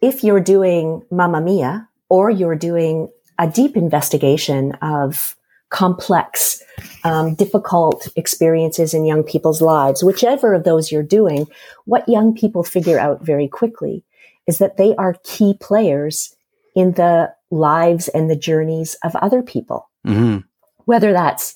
if 0.00 0.24
you're 0.24 0.40
doing 0.40 1.02
Mamma 1.10 1.40
Mia 1.40 1.88
or 2.08 2.30
you're 2.30 2.56
doing 2.56 3.08
a 3.38 3.48
deep 3.48 3.76
investigation 3.76 4.72
of 4.82 5.36
complex, 5.70 6.62
um, 7.04 7.34
difficult 7.34 8.08
experiences 8.16 8.92
in 8.92 9.06
young 9.06 9.22
people's 9.22 9.62
lives, 9.62 10.04
whichever 10.04 10.52
of 10.54 10.64
those 10.64 10.92
you're 10.92 11.02
doing, 11.02 11.46
what 11.86 12.08
young 12.08 12.34
people 12.34 12.62
figure 12.62 12.98
out 12.98 13.24
very 13.24 13.48
quickly 13.48 14.04
is 14.46 14.58
that 14.58 14.76
they 14.76 14.94
are 14.96 15.16
key 15.24 15.54
players 15.60 16.34
in 16.74 16.92
the 16.92 17.32
lives 17.50 18.08
and 18.08 18.30
the 18.30 18.36
journeys 18.36 18.96
of 19.04 19.14
other 19.16 19.42
people. 19.42 19.90
Mm-hmm. 20.06 20.38
Whether 20.84 21.12
that's 21.12 21.54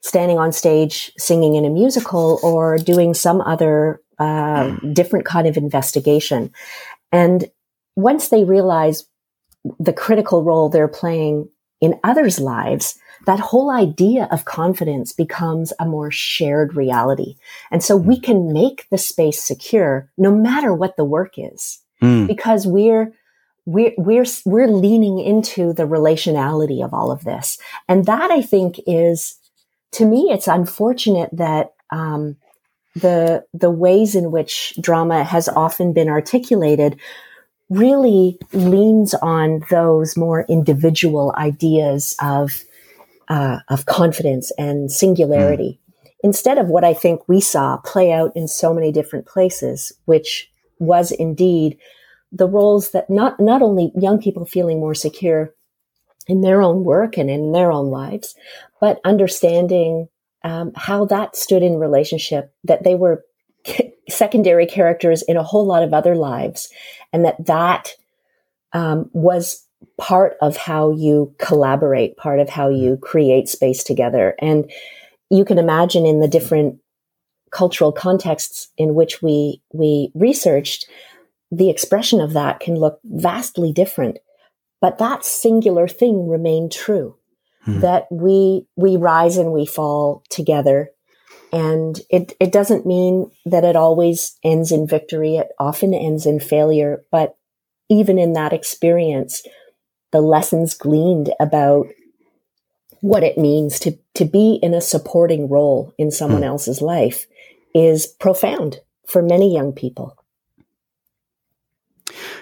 standing 0.00 0.38
on 0.38 0.52
stage 0.52 1.10
singing 1.16 1.54
in 1.54 1.64
a 1.64 1.70
musical 1.70 2.38
or 2.42 2.76
doing 2.76 3.14
some 3.14 3.40
other 3.40 4.00
uh, 4.18 4.76
different 4.92 5.24
kind 5.24 5.46
of 5.46 5.56
investigation. 5.56 6.52
And 7.10 7.46
once 7.96 8.28
they 8.28 8.44
realize 8.44 9.06
the 9.80 9.92
critical 9.92 10.44
role 10.44 10.68
they're 10.68 10.88
playing 10.88 11.48
in 11.80 11.98
others' 12.04 12.38
lives, 12.38 12.98
that 13.26 13.40
whole 13.40 13.70
idea 13.70 14.28
of 14.30 14.44
confidence 14.44 15.12
becomes 15.12 15.72
a 15.80 15.86
more 15.86 16.10
shared 16.10 16.76
reality. 16.76 17.36
And 17.70 17.82
so 17.82 17.96
we 17.96 18.20
can 18.20 18.52
make 18.52 18.86
the 18.90 18.98
space 18.98 19.42
secure 19.42 20.10
no 20.18 20.30
matter 20.30 20.74
what 20.74 20.96
the 20.96 21.04
work 21.04 21.34
is 21.38 21.80
mm. 22.04 22.26
because 22.26 22.66
we're 22.66 23.12
we're 23.66 23.94
we're 23.96 24.26
we're 24.44 24.68
leaning 24.68 25.18
into 25.18 25.72
the 25.72 25.84
relationality 25.84 26.84
of 26.84 26.92
all 26.92 27.10
of 27.10 27.24
this. 27.24 27.58
And 27.88 28.04
that 28.06 28.30
I 28.30 28.42
think 28.42 28.80
is 28.86 29.36
to 29.92 30.04
me 30.04 30.30
it's 30.30 30.48
unfortunate 30.48 31.30
that 31.32 31.72
um, 31.90 32.36
the 32.94 33.44
the 33.52 33.70
ways 33.70 34.14
in 34.14 34.30
which 34.30 34.74
drama 34.80 35.24
has 35.24 35.48
often 35.48 35.92
been 35.92 36.08
articulated 36.08 36.98
really 37.70 38.38
leans 38.52 39.14
on 39.14 39.64
those 39.70 40.16
more 40.16 40.44
individual 40.48 41.34
ideas 41.36 42.14
of 42.20 42.64
uh, 43.28 43.58
of 43.68 43.86
confidence 43.86 44.52
and 44.58 44.92
singularity 44.92 45.80
mm. 45.80 46.06
instead 46.22 46.58
of 46.58 46.68
what 46.68 46.84
I 46.84 46.92
think 46.92 47.26
we 47.26 47.40
saw 47.40 47.78
play 47.78 48.12
out 48.12 48.32
in 48.36 48.46
so 48.46 48.74
many 48.74 48.92
different 48.92 49.26
places, 49.26 49.92
which 50.04 50.50
was 50.78 51.10
indeed 51.10 51.78
the 52.32 52.48
roles 52.48 52.90
that 52.90 53.08
not 53.08 53.38
not 53.38 53.62
only 53.62 53.92
young 53.96 54.20
people 54.20 54.44
feeling 54.44 54.80
more 54.80 54.94
secure 54.94 55.54
in 56.26 56.40
their 56.40 56.62
own 56.62 56.84
work 56.84 57.16
and 57.16 57.30
in 57.30 57.52
their 57.52 57.70
own 57.70 57.90
lives, 57.90 58.34
but 58.80 59.00
understanding 59.04 60.08
um, 60.42 60.72
how 60.74 61.04
that 61.06 61.36
stood 61.36 61.62
in 61.62 61.78
relationship, 61.78 62.52
that 62.64 62.82
they 62.82 62.94
were 62.94 63.24
secondary 64.08 64.66
characters 64.66 65.22
in 65.22 65.36
a 65.36 65.42
whole 65.42 65.66
lot 65.66 65.82
of 65.82 65.94
other 65.94 66.16
lives, 66.16 66.68
and 67.12 67.24
that 67.24 67.44
that 67.46 67.92
um, 68.72 69.08
was 69.12 69.64
part 69.98 70.36
of 70.40 70.56
how 70.56 70.90
you 70.90 71.34
collaborate, 71.38 72.16
part 72.16 72.40
of 72.40 72.48
how 72.48 72.68
you 72.68 72.96
create 72.96 73.48
space 73.48 73.84
together. 73.84 74.34
And 74.40 74.70
you 75.30 75.44
can 75.44 75.58
imagine 75.58 76.06
in 76.06 76.20
the 76.20 76.28
different 76.28 76.78
cultural 77.54 77.92
contexts 77.92 78.68
in 78.76 78.94
which 78.94 79.22
we 79.22 79.62
we 79.72 80.10
researched, 80.14 80.86
the 81.50 81.70
expression 81.70 82.20
of 82.20 82.34
that 82.34 82.60
can 82.60 82.74
look 82.74 83.00
vastly 83.04 83.72
different. 83.72 84.18
But 84.80 84.98
that 84.98 85.24
singular 85.24 85.88
thing 85.88 86.28
remained 86.28 86.72
true 86.72 87.16
hmm. 87.64 87.80
that 87.80 88.06
we 88.10 88.66
we 88.76 88.96
rise 88.96 89.36
and 89.36 89.52
we 89.52 89.66
fall 89.66 90.22
together 90.28 90.90
and 91.54 92.00
it 92.10 92.32
it 92.40 92.52
doesn't 92.52 92.84
mean 92.84 93.30
that 93.46 93.64
it 93.64 93.76
always 93.76 94.36
ends 94.42 94.72
in 94.72 94.86
victory 94.86 95.36
it 95.36 95.48
often 95.58 95.94
ends 95.94 96.26
in 96.26 96.40
failure 96.40 97.04
but 97.10 97.36
even 97.88 98.18
in 98.18 98.32
that 98.32 98.52
experience 98.52 99.42
the 100.12 100.20
lessons 100.20 100.74
gleaned 100.74 101.32
about 101.38 101.86
what 103.00 103.22
it 103.22 103.38
means 103.38 103.78
to 103.78 103.96
to 104.14 104.24
be 104.24 104.58
in 104.62 104.74
a 104.74 104.80
supporting 104.80 105.48
role 105.48 105.94
in 105.96 106.10
someone 106.10 106.42
hmm. 106.42 106.48
else's 106.48 106.82
life 106.82 107.26
is 107.74 108.06
profound 108.06 108.80
for 109.06 109.22
many 109.22 109.52
young 109.52 109.72
people 109.72 110.16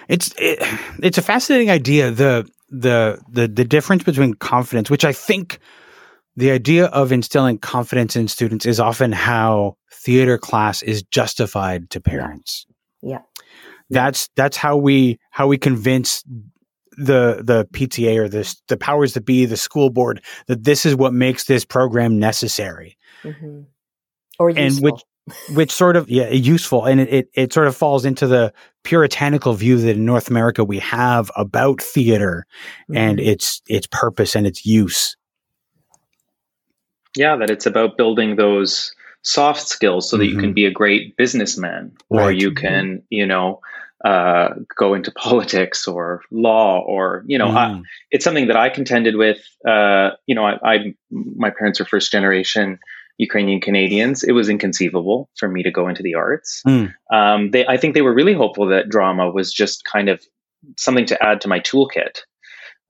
it's 0.07 0.33
it, 0.37 0.59
it's 1.01 1.17
a 1.17 1.21
fascinating 1.21 1.69
idea 1.69 2.11
the 2.11 2.49
the 2.69 3.19
the 3.29 3.47
the 3.47 3.65
difference 3.65 4.03
between 4.03 4.33
confidence, 4.33 4.89
which 4.89 5.05
I 5.05 5.13
think 5.13 5.59
the 6.35 6.51
idea 6.51 6.85
of 6.85 7.11
instilling 7.11 7.59
confidence 7.59 8.15
in 8.15 8.27
students 8.27 8.65
is 8.65 8.79
often 8.79 9.11
how 9.11 9.77
theater 9.91 10.37
class 10.37 10.81
is 10.81 11.03
justified 11.03 11.89
to 11.91 12.01
parents. 12.01 12.65
Yeah. 13.01 13.11
yeah. 13.11 13.19
That's 13.89 14.29
that's 14.35 14.57
how 14.57 14.77
we 14.77 15.19
how 15.29 15.47
we 15.47 15.57
convince 15.57 16.23
the 16.97 17.41
the 17.43 17.67
PTA 17.73 18.17
or 18.17 18.27
the 18.27 18.55
the 18.67 18.77
powers 18.77 19.13
that 19.13 19.25
be, 19.25 19.45
the 19.45 19.57
school 19.57 19.89
board, 19.89 20.23
that 20.47 20.63
this 20.63 20.85
is 20.85 20.95
what 20.95 21.13
makes 21.13 21.45
this 21.45 21.65
program 21.65 22.19
necessary. 22.19 22.97
Mm-hmm. 23.23 23.61
Or 24.39 24.49
useful. 24.49 24.65
and 24.65 24.79
which 24.79 25.03
which 25.51 25.71
sort 25.71 25.95
of 25.95 26.09
yeah 26.09 26.29
useful 26.29 26.85
and 26.85 26.99
it, 26.99 27.09
it, 27.09 27.29
it 27.33 27.53
sort 27.53 27.67
of 27.67 27.75
falls 27.75 28.03
into 28.03 28.27
the 28.27 28.51
puritanical 28.83 29.53
view 29.53 29.77
that 29.77 29.95
in 29.95 30.05
north 30.05 30.29
america 30.29 30.63
we 30.65 30.79
have 30.79 31.31
about 31.37 31.81
theater 31.81 32.45
mm-hmm. 32.83 32.97
and 32.97 33.19
its 33.19 33.61
its 33.67 33.87
purpose 33.87 34.35
and 34.35 34.45
its 34.45 34.65
use 34.65 35.15
yeah 37.15 37.37
that 37.37 37.49
it's 37.49 37.65
about 37.65 37.95
building 37.95 38.35
those 38.35 38.93
soft 39.21 39.65
skills 39.65 40.09
so 40.09 40.15
mm-hmm. 40.15 40.21
that 40.21 40.27
you 40.27 40.35
can 40.35 40.45
mm-hmm. 40.47 40.53
be 40.53 40.65
a 40.65 40.71
great 40.71 41.15
businessman 41.15 41.91
right. 42.09 42.25
or 42.25 42.31
you 42.31 42.51
mm-hmm. 42.51 42.65
can 42.67 43.03
you 43.09 43.25
know 43.25 43.61
uh, 44.03 44.49
go 44.77 44.93
into 44.93 45.11
politics 45.15 45.87
or 45.87 46.21
law 46.31 46.81
or 46.81 47.23
you 47.27 47.37
know 47.37 47.47
mm. 47.47 47.55
I, 47.55 47.81
it's 48.11 48.25
something 48.25 48.47
that 48.47 48.57
i 48.57 48.67
contended 48.67 49.15
with 49.15 49.39
uh, 49.65 50.09
you 50.27 50.35
know 50.35 50.43
I, 50.43 50.57
I 50.61 50.93
my 51.09 51.49
parents 51.49 51.79
are 51.79 51.85
first 51.85 52.11
generation 52.11 52.79
Ukrainian 53.17 53.61
Canadians, 53.61 54.23
it 54.23 54.31
was 54.31 54.49
inconceivable 54.49 55.29
for 55.37 55.47
me 55.47 55.63
to 55.63 55.71
go 55.71 55.87
into 55.87 56.03
the 56.03 56.15
arts. 56.15 56.61
Mm. 56.67 56.93
Um, 57.13 57.51
they, 57.51 57.65
I 57.65 57.77
think 57.77 57.93
they 57.93 58.01
were 58.01 58.13
really 58.13 58.33
hopeful 58.33 58.67
that 58.67 58.89
drama 58.89 59.29
was 59.29 59.53
just 59.53 59.83
kind 59.85 60.09
of 60.09 60.21
something 60.77 61.05
to 61.07 61.23
add 61.23 61.41
to 61.41 61.47
my 61.47 61.59
toolkit. 61.59 62.21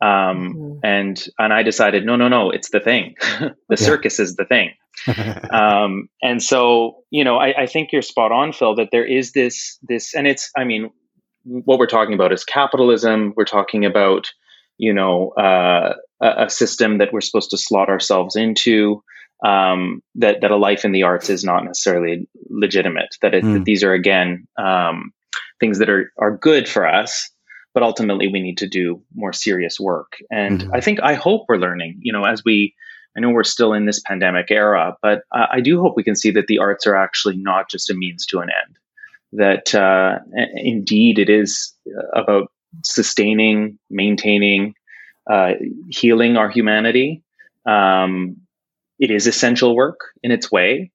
Um, 0.02 0.56
mm. 0.56 0.80
And 0.84 1.24
and 1.40 1.54
I 1.54 1.64
decided, 1.64 2.06
no, 2.06 2.16
no, 2.16 2.28
no, 2.28 2.52
it's 2.52 2.70
the 2.70 2.80
thing. 2.80 3.16
the 3.40 3.56
yeah. 3.70 3.76
circus 3.76 4.20
is 4.20 4.36
the 4.36 4.46
thing. 4.46 4.72
um, 5.52 6.10
and 6.22 6.42
so, 6.42 7.04
you 7.10 7.24
know, 7.24 7.38
I, 7.38 7.64
I 7.64 7.66
think 7.66 7.92
you're 7.92 8.02
spot 8.02 8.32
on, 8.32 8.54
Phil. 8.54 8.76
That 8.76 8.90
there 8.92 9.06
is 9.06 9.32
this 9.32 9.78
this, 9.82 10.14
and 10.14 10.28
it's, 10.28 10.52
I 10.58 10.64
mean, 10.66 10.92
what 11.44 11.80
we're 11.80 11.88
talking 11.88 12.14
about 12.14 12.32
is 12.32 12.44
capitalism. 12.44 13.34
We're 13.36 13.46
talking 13.46 13.86
about, 13.86 14.28
you 14.78 14.94
know, 14.94 15.30
uh, 15.32 15.96
a, 16.22 16.46
a 16.46 16.50
system 16.50 16.98
that 16.98 17.14
we're 17.14 17.22
supposed 17.22 17.52
to 17.52 17.58
slot 17.58 17.90
ourselves 17.90 18.36
into 18.36 19.04
um, 19.44 20.02
that 20.16 20.42
that 20.42 20.52
a 20.52 20.56
life 20.56 20.86
in 20.86 20.92
the 20.92 21.04
arts 21.04 21.30
is 21.30 21.44
not 21.44 21.66
necessarily 21.66 22.28
legitimate. 22.50 23.18
That, 23.22 23.34
it, 23.34 23.44
mm. 23.44 23.54
that 23.54 23.60
hmm. 23.60 23.64
these 23.64 23.84
are 23.84 23.94
again 23.94 24.48
um, 24.58 25.12
things 25.60 25.80
that 25.80 25.90
are 25.90 26.12
are 26.18 26.36
good 26.36 26.68
for 26.68 26.88
us, 26.88 27.30
but 27.74 27.84
ultimately 27.84 28.28
we 28.28 28.42
need 28.42 28.58
to 28.60 28.68
do 28.68 29.02
more 29.14 29.34
serious 29.34 29.80
work. 29.80 30.18
And 30.32 30.62
mm-hmm. 30.62 30.74
I 30.74 30.82
think 30.82 31.00
I 31.02 31.14
hope 31.14 31.46
we're 31.48 31.58
learning. 31.58 32.00
You 32.02 32.14
know, 32.14 32.24
as 32.24 32.44
we 32.46 32.74
I 33.18 33.20
know 33.20 33.30
we're 33.30 33.44
still 33.44 33.74
in 33.74 33.86
this 33.86 34.00
pandemic 34.00 34.50
era, 34.50 34.96
but 35.02 35.24
I, 35.32 35.48
I 35.54 35.60
do 35.60 35.82
hope 35.82 35.96
we 35.96 36.04
can 36.04 36.16
see 36.16 36.32
that 36.32 36.48
the 36.48 36.60
arts 36.60 36.88
are 36.88 36.96
actually 36.96 37.38
not 37.38 37.70
just 37.70 37.90
a 37.90 37.94
means 37.94 38.26
to 38.28 38.40
an 38.40 38.50
end. 38.50 38.78
That 39.34 39.76
uh, 39.76 40.20
indeed 40.56 41.20
it 41.20 41.30
is 41.30 41.74
about 42.14 42.52
sustaining, 42.84 43.78
maintaining, 43.90 44.76
uh, 45.30 45.54
healing 45.90 46.38
our 46.38 46.50
humanity, 46.50 47.24
um, 47.66 48.38
it 49.04 49.12
is 49.12 49.28
essential 49.28 49.76
work 49.76 50.00
in 50.24 50.32
its 50.32 50.50
way, 50.50 50.90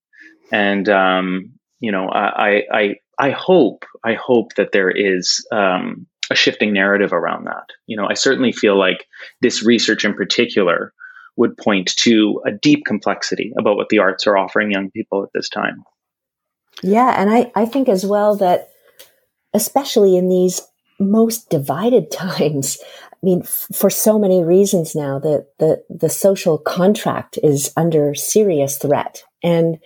and 0.51 0.89
um, 0.89 1.53
you 1.79 1.93
know, 1.93 2.09
I, 2.09 2.63
I 2.73 2.95
I 3.19 3.31
hope 3.33 3.85
I 4.03 4.15
hope 4.15 4.55
that 4.55 4.73
there 4.73 4.91
is 4.91 5.47
um, 5.53 6.07
a 6.31 6.35
shifting 6.35 6.73
narrative 6.73 7.13
around 7.13 7.45
that. 7.45 7.67
You 7.87 7.99
know, 7.99 8.07
I 8.09 8.15
certainly 8.15 8.53
feel 8.53 8.79
like 8.79 9.07
this 9.43 9.63
research 9.63 10.07
in 10.07 10.15
particular 10.15 10.95
would 11.37 11.59
point 11.59 11.95
to 11.97 12.41
a 12.47 12.51
deep 12.51 12.87
complexity 12.87 13.53
about 13.59 13.77
what 13.77 13.91
the 13.91 13.99
arts 13.99 14.27
are 14.27 14.39
offering 14.39 14.71
young 14.71 14.91
people 14.91 15.23
at 15.23 15.29
this 15.35 15.51
time. 15.51 15.85
Yeah, 16.83 17.15
and 17.21 17.29
I, 17.29 17.53
I 17.55 17.67
think 17.67 17.91
as 17.91 18.07
well 18.07 18.37
that 18.37 18.71
especially 19.53 20.17
in 20.17 20.31
these 20.31 20.63
most 20.99 21.51
divided 21.51 22.11
times, 22.11 22.79
I 23.23 23.27
mean, 23.27 23.43
f- 23.43 23.69
for 23.75 23.91
so 23.91 24.19
many 24.19 24.45
reasons 24.45 24.95
now, 24.95 25.19
that 25.19 25.47
the, 25.59 25.83
the 25.91 26.09
social 26.09 26.59
contract 26.59 27.39
is 27.43 27.73
under 27.77 28.15
serious 28.15 28.79
threat. 28.79 29.23
And 29.43 29.79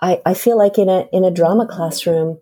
I, 0.00 0.20
I 0.26 0.34
feel 0.34 0.58
like 0.58 0.78
in 0.78 0.88
a, 0.88 1.06
in 1.12 1.24
a 1.24 1.30
drama 1.30 1.66
classroom, 1.66 2.38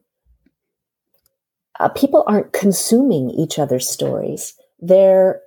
uh, 1.79 1.89
people 1.91 2.25
aren't 2.27 2.53
consuming 2.53 3.31
each 3.31 3.59
other's 3.59 3.89
stories. 3.89 4.55
They're 4.81 5.41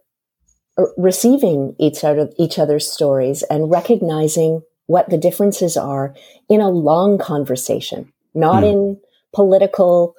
uh, 0.78 0.86
receiving 0.98 1.76
each 1.80 2.04
other, 2.04 2.30
each 2.38 2.60
other's 2.60 2.92
stories 2.92 3.44
and 3.44 3.72
recognizing 3.72 4.62
what 4.86 5.10
the 5.10 5.18
differences 5.18 5.76
are 5.78 6.16
in 6.50 6.62
a 6.62 6.70
long 6.70 7.18
conversation, 7.18 8.12
not 8.34 8.64
mm. 8.64 8.72
in 8.72 9.02
political 9.34 10.16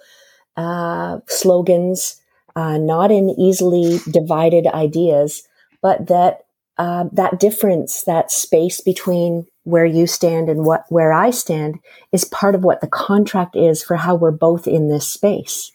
uh, 0.57 1.19
slogans, 1.27 2.20
uh, 2.61 2.77
not 2.77 3.11
in 3.11 3.31
easily 3.31 4.01
divided 4.11 4.67
ideas, 4.67 5.49
but 5.81 6.09
that 6.09 6.41
uh, 6.77 7.05
that 7.13 7.41
difference, 7.41 8.03
that 8.05 8.31
space 8.31 8.81
between 8.81 9.47
where 9.65 9.87
you 9.87 10.07
stand 10.07 10.51
and 10.51 10.65
what 10.67 10.85
where 10.91 11.13
I 11.13 11.31
stand, 11.31 11.79
is 12.13 12.25
part 12.27 12.55
of 12.55 12.63
what 12.63 12.83
the 12.83 12.87
contract 12.87 13.57
is 13.57 13.83
for 13.83 13.97
how 13.97 14.15
we're 14.15 14.31
both 14.31 14.67
in 14.67 14.89
this 14.89 15.09
space. 15.09 15.73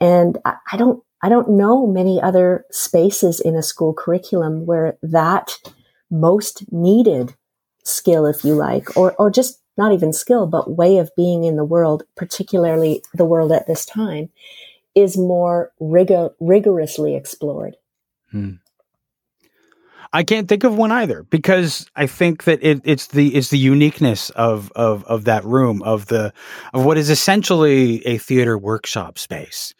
And 0.00 0.38
I, 0.44 0.56
I 0.72 0.76
don't 0.76 1.04
I 1.22 1.28
don't 1.28 1.50
know 1.50 1.86
many 1.86 2.20
other 2.20 2.64
spaces 2.72 3.38
in 3.38 3.54
a 3.54 3.62
school 3.62 3.94
curriculum 3.94 4.66
where 4.66 4.98
that 5.02 5.56
most 6.10 6.64
needed 6.72 7.34
skill, 7.84 8.26
if 8.26 8.44
you 8.44 8.54
like, 8.54 8.96
or 8.96 9.14
or 9.20 9.30
just 9.30 9.60
not 9.76 9.92
even 9.92 10.12
skill, 10.12 10.48
but 10.48 10.76
way 10.76 10.98
of 10.98 11.14
being 11.16 11.44
in 11.44 11.54
the 11.54 11.70
world, 11.74 12.02
particularly 12.16 13.02
the 13.14 13.24
world 13.24 13.52
at 13.52 13.68
this 13.68 13.86
time, 13.86 14.30
is 14.94 15.16
more 15.16 15.72
rigor- 15.80 16.30
rigorously 16.40 17.14
explored. 17.14 17.76
Hmm. 18.30 18.54
I 20.14 20.24
can't 20.24 20.46
think 20.46 20.64
of 20.64 20.76
one 20.76 20.92
either 20.92 21.22
because 21.22 21.86
I 21.96 22.06
think 22.06 22.44
that 22.44 22.62
it, 22.62 22.82
it's 22.84 23.06
the 23.08 23.34
it's 23.34 23.48
the 23.48 23.58
uniqueness 23.58 24.28
of, 24.30 24.70
of 24.76 25.04
of 25.04 25.24
that 25.24 25.44
room 25.44 25.82
of 25.82 26.06
the 26.06 26.34
of 26.74 26.84
what 26.84 26.98
is 26.98 27.08
essentially 27.08 28.06
a 28.06 28.18
theater 28.18 28.58
workshop 28.58 29.18
space 29.18 29.72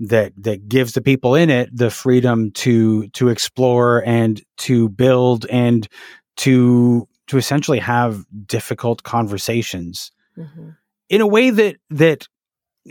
that 0.00 0.32
that 0.36 0.68
gives 0.68 0.92
the 0.92 1.00
people 1.00 1.34
in 1.34 1.48
it 1.48 1.70
the 1.74 1.90
freedom 1.90 2.50
to 2.52 3.08
to 3.08 3.28
explore 3.28 4.04
and 4.06 4.42
to 4.58 4.90
build 4.90 5.46
and 5.46 5.88
to 6.36 7.08
to 7.26 7.38
essentially 7.38 7.78
have 7.78 8.24
difficult 8.46 9.02
conversations 9.02 10.12
mm-hmm. 10.36 10.70
in 11.08 11.20
a 11.20 11.26
way 11.26 11.48
that 11.50 11.76
that 11.88 12.28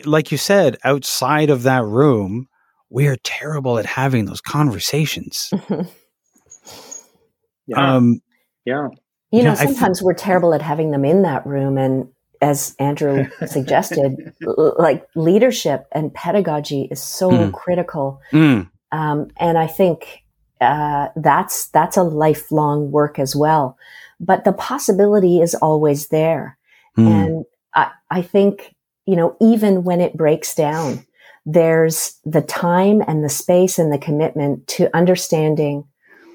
like 0.05 0.31
you 0.31 0.37
said 0.37 0.77
outside 0.83 1.49
of 1.49 1.63
that 1.63 1.83
room 1.83 2.47
we 2.89 3.07
are 3.07 3.17
terrible 3.23 3.77
at 3.77 3.85
having 3.85 4.25
those 4.25 4.41
conversations 4.41 5.51
yeah 7.67 7.95
um 7.95 8.21
yeah 8.65 8.87
you 9.31 9.43
know 9.43 9.55
sometimes 9.55 10.01
we're 10.01 10.13
terrible 10.13 10.53
at 10.53 10.61
having 10.61 10.91
them 10.91 11.05
in 11.05 11.21
that 11.23 11.45
room 11.45 11.77
and 11.77 12.07
as 12.41 12.75
andrew 12.79 13.25
suggested 13.47 14.33
l- 14.45 14.75
like 14.77 15.07
leadership 15.15 15.87
and 15.91 16.13
pedagogy 16.13 16.87
is 16.91 17.03
so 17.03 17.29
mm. 17.29 17.51
critical 17.53 18.21
mm. 18.31 18.69
Um, 18.91 19.27
and 19.37 19.57
i 19.57 19.67
think 19.67 20.23
uh, 20.59 21.09
that's 21.15 21.67
that's 21.67 21.97
a 21.97 22.03
lifelong 22.03 22.89
work 22.89 23.19
as 23.19 23.35
well 23.35 23.77
but 24.19 24.43
the 24.43 24.53
possibility 24.53 25.41
is 25.41 25.55
always 25.55 26.07
there. 26.07 26.57
Mm. 26.97 27.07
And 27.07 27.45
I, 27.73 27.91
I 28.09 28.21
think, 28.21 28.73
you 29.07 29.15
know, 29.15 29.35
even 29.41 29.83
when 29.83 30.01
it 30.01 30.17
breaks 30.17 30.53
down, 30.53 31.05
there's 31.45 32.19
the 32.25 32.41
time 32.41 33.01
and 33.07 33.23
the 33.23 33.29
space 33.29 33.79
and 33.79 33.91
the 33.91 33.97
commitment 33.97 34.67
to 34.67 34.95
understanding 34.95 35.85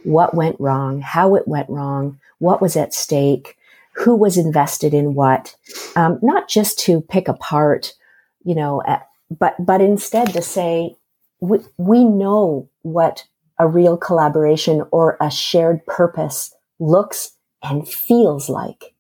what 0.04 0.34
went 0.34 0.56
wrong, 0.58 1.00
how 1.00 1.36
it 1.36 1.46
went 1.46 1.68
wrong, 1.68 2.18
what 2.38 2.62
was 2.62 2.74
at 2.74 2.94
stake, 2.94 3.56
who 3.94 4.16
was 4.16 4.38
invested 4.38 4.94
in 4.94 5.14
what, 5.14 5.54
um, 5.96 6.18
not 6.22 6.48
just 6.48 6.78
to 6.78 7.02
pick 7.02 7.28
apart, 7.28 7.92
you 8.42 8.54
know, 8.54 8.82
but 9.38 9.54
but 9.64 9.80
instead 9.80 10.32
to 10.32 10.42
say 10.42 10.96
we, 11.40 11.58
we 11.76 12.04
know 12.04 12.68
what 12.82 13.24
a 13.58 13.68
real 13.68 13.96
collaboration 13.96 14.82
or 14.90 15.16
a 15.20 15.30
shared 15.30 15.84
purpose 15.86 16.54
looks 16.80 17.32
and 17.62 17.86
feels 17.86 18.48
like 18.48 18.91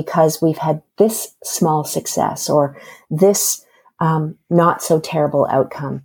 because 0.00 0.40
we've 0.40 0.58
had 0.58 0.82
this 0.96 1.34
small 1.44 1.84
success 1.84 2.48
or 2.48 2.80
this 3.10 3.64
um, 4.00 4.36
not 4.48 4.82
so 4.82 4.98
terrible 4.98 5.46
outcome. 5.50 6.02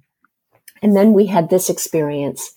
And 0.81 0.95
then 0.95 1.13
we 1.13 1.27
had 1.27 1.49
this 1.49 1.69
experience. 1.69 2.53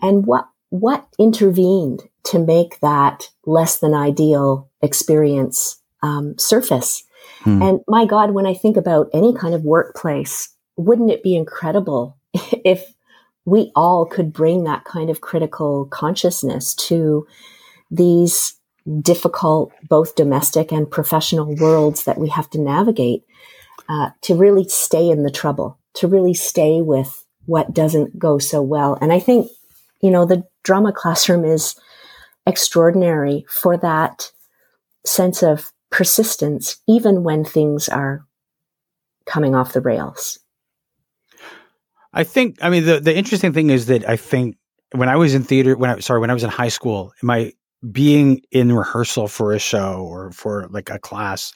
And 0.00 0.26
what, 0.26 0.48
what 0.70 1.06
intervened 1.18 2.02
to 2.24 2.38
make 2.38 2.80
that 2.80 3.28
less 3.44 3.78
than 3.78 3.92
ideal 3.92 4.70
experience 4.80 5.80
um, 6.02 6.36
surface? 6.38 7.04
Hmm. 7.40 7.62
And 7.62 7.80
my 7.86 8.06
God, 8.06 8.30
when 8.30 8.46
I 8.46 8.54
think 8.54 8.76
about 8.78 9.10
any 9.12 9.34
kind 9.34 9.54
of 9.54 9.64
workplace, 9.64 10.48
wouldn't 10.76 11.10
it 11.10 11.22
be 11.22 11.36
incredible 11.36 12.16
if 12.64 12.94
we 13.44 13.72
all 13.74 14.06
could 14.06 14.32
bring 14.32 14.64
that 14.64 14.84
kind 14.84 15.10
of 15.10 15.20
critical 15.20 15.86
consciousness 15.86 16.74
to 16.76 17.26
these 17.90 18.54
difficult, 19.00 19.72
both 19.88 20.14
domestic 20.14 20.72
and 20.72 20.90
professional 20.90 21.54
worlds 21.56 22.04
that 22.04 22.18
we 22.18 22.28
have 22.28 22.50
to 22.50 22.60
navigate 22.60 23.24
uh, 23.88 24.10
to 24.22 24.34
really 24.34 24.68
stay 24.68 25.10
in 25.10 25.22
the 25.22 25.30
trouble, 25.30 25.78
to 25.94 26.08
really 26.08 26.34
stay 26.34 26.80
with 26.80 27.24
what 27.46 27.74
doesn't 27.74 28.18
go 28.18 28.38
so 28.38 28.62
well. 28.62 28.98
And 29.00 29.12
I 29.12 29.18
think, 29.18 29.50
you 30.00 30.10
know, 30.10 30.24
the 30.24 30.46
drama 30.62 30.92
classroom 30.92 31.44
is 31.44 31.74
extraordinary 32.46 33.44
for 33.48 33.76
that 33.78 34.30
sense 35.04 35.42
of 35.42 35.72
persistence, 35.90 36.76
even 36.88 37.22
when 37.22 37.44
things 37.44 37.88
are 37.88 38.24
coming 39.26 39.54
off 39.54 39.72
the 39.72 39.80
rails. 39.80 40.38
I 42.12 42.24
think, 42.24 42.58
I 42.60 42.70
mean, 42.70 42.84
the, 42.84 43.00
the 43.00 43.16
interesting 43.16 43.52
thing 43.52 43.70
is 43.70 43.86
that 43.86 44.08
I 44.08 44.16
think 44.16 44.56
when 44.92 45.08
I 45.08 45.16
was 45.16 45.34
in 45.34 45.42
theater, 45.44 45.76
when 45.76 45.90
I, 45.90 45.98
sorry, 46.00 46.20
when 46.20 46.30
I 46.30 46.34
was 46.34 46.44
in 46.44 46.50
high 46.50 46.68
school, 46.68 47.12
my, 47.22 47.52
being 47.90 48.40
in 48.50 48.72
rehearsal 48.72 49.28
for 49.28 49.52
a 49.52 49.58
show 49.58 50.06
or 50.08 50.30
for 50.32 50.68
like 50.70 50.90
a 50.90 50.98
class 50.98 51.52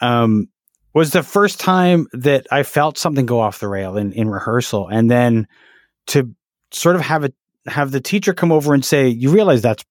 um, 0.00 0.48
was 0.94 1.10
the 1.10 1.22
first 1.22 1.58
time 1.58 2.06
that 2.12 2.46
I 2.50 2.62
felt 2.62 2.98
something 2.98 3.24
go 3.24 3.40
off 3.40 3.60
the 3.60 3.68
rail 3.68 3.96
in, 3.96 4.12
in 4.12 4.28
rehearsal. 4.28 4.88
And 4.88 5.10
then 5.10 5.46
to 6.08 6.34
sort 6.70 6.96
of 6.96 7.02
have 7.02 7.24
it, 7.24 7.34
have 7.66 7.90
the 7.90 8.00
teacher 8.00 8.34
come 8.34 8.52
over 8.52 8.74
and 8.74 8.84
say, 8.84 9.08
you 9.08 9.30
realize 9.30 9.62
that's 9.62 9.84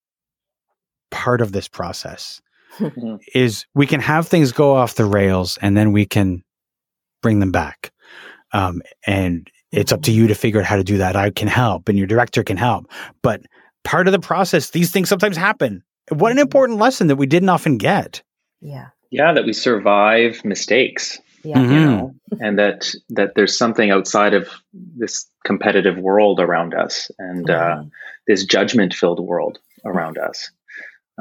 part 1.10 1.42
of 1.42 1.52
this 1.52 1.68
process 1.68 2.42
is 3.34 3.66
we 3.74 3.88
can 3.88 4.00
have 4.00 4.28
things 4.28 4.52
go 4.52 4.76
off 4.76 4.96
the 4.96 5.06
rails 5.06 5.58
and 5.62 5.76
then 5.76 5.92
we 5.92 6.06
can 6.06 6.44
bring 7.22 7.40
them 7.40 7.52
back. 7.52 7.92
Um, 8.54 8.82
and 9.08 9.50
it's 9.72 9.92
up 9.92 10.04
to 10.04 10.12
you 10.12 10.28
to 10.28 10.36
figure 10.36 10.60
out 10.60 10.66
how 10.66 10.76
to 10.76 10.84
do 10.84 10.98
that. 10.98 11.16
I 11.16 11.32
can 11.32 11.48
help 11.48 11.90
and 11.90 11.98
your 11.98 12.08
director 12.08 12.44
can 12.44 12.58
help, 12.58 12.92
but 13.22 13.42
part 13.84 14.08
of 14.08 14.12
the 14.12 14.20
process. 14.20 14.70
These 14.70 14.92
things 14.92 15.10
sometimes 15.10 15.38
happen. 15.38 15.84
What 16.10 16.32
an 16.32 16.38
mm-hmm. 16.38 16.42
important 16.42 16.80
lesson 16.80 17.08
that 17.08 17.16
we 17.16 17.26
didn't 17.26 17.50
often 17.50 17.78
get. 17.78 18.22
Yeah. 18.60 18.88
Yeah, 19.10 19.34
that 19.34 19.46
we 19.46 19.54
survive 19.54 20.44
mistakes. 20.46 21.20
Yeah. 21.44 21.58
Mm-hmm. 21.58 21.74
You 21.74 21.80
know, 21.80 22.16
and 22.40 22.60
that 22.60 22.94
that 23.10 23.34
there's 23.36 23.58
something 23.58 23.90
outside 23.90 24.34
of 24.34 24.48
this 24.74 25.28
competitive 25.44 25.98
world 25.98 26.40
around 26.40 26.74
us 26.74 27.10
and 27.18 27.48
mm-hmm. 27.48 27.82
uh, 27.82 27.84
this 28.28 28.46
judgment 28.46 28.94
filled 28.94 29.20
world 29.20 29.58
around 29.84 30.18
us. 30.18 30.52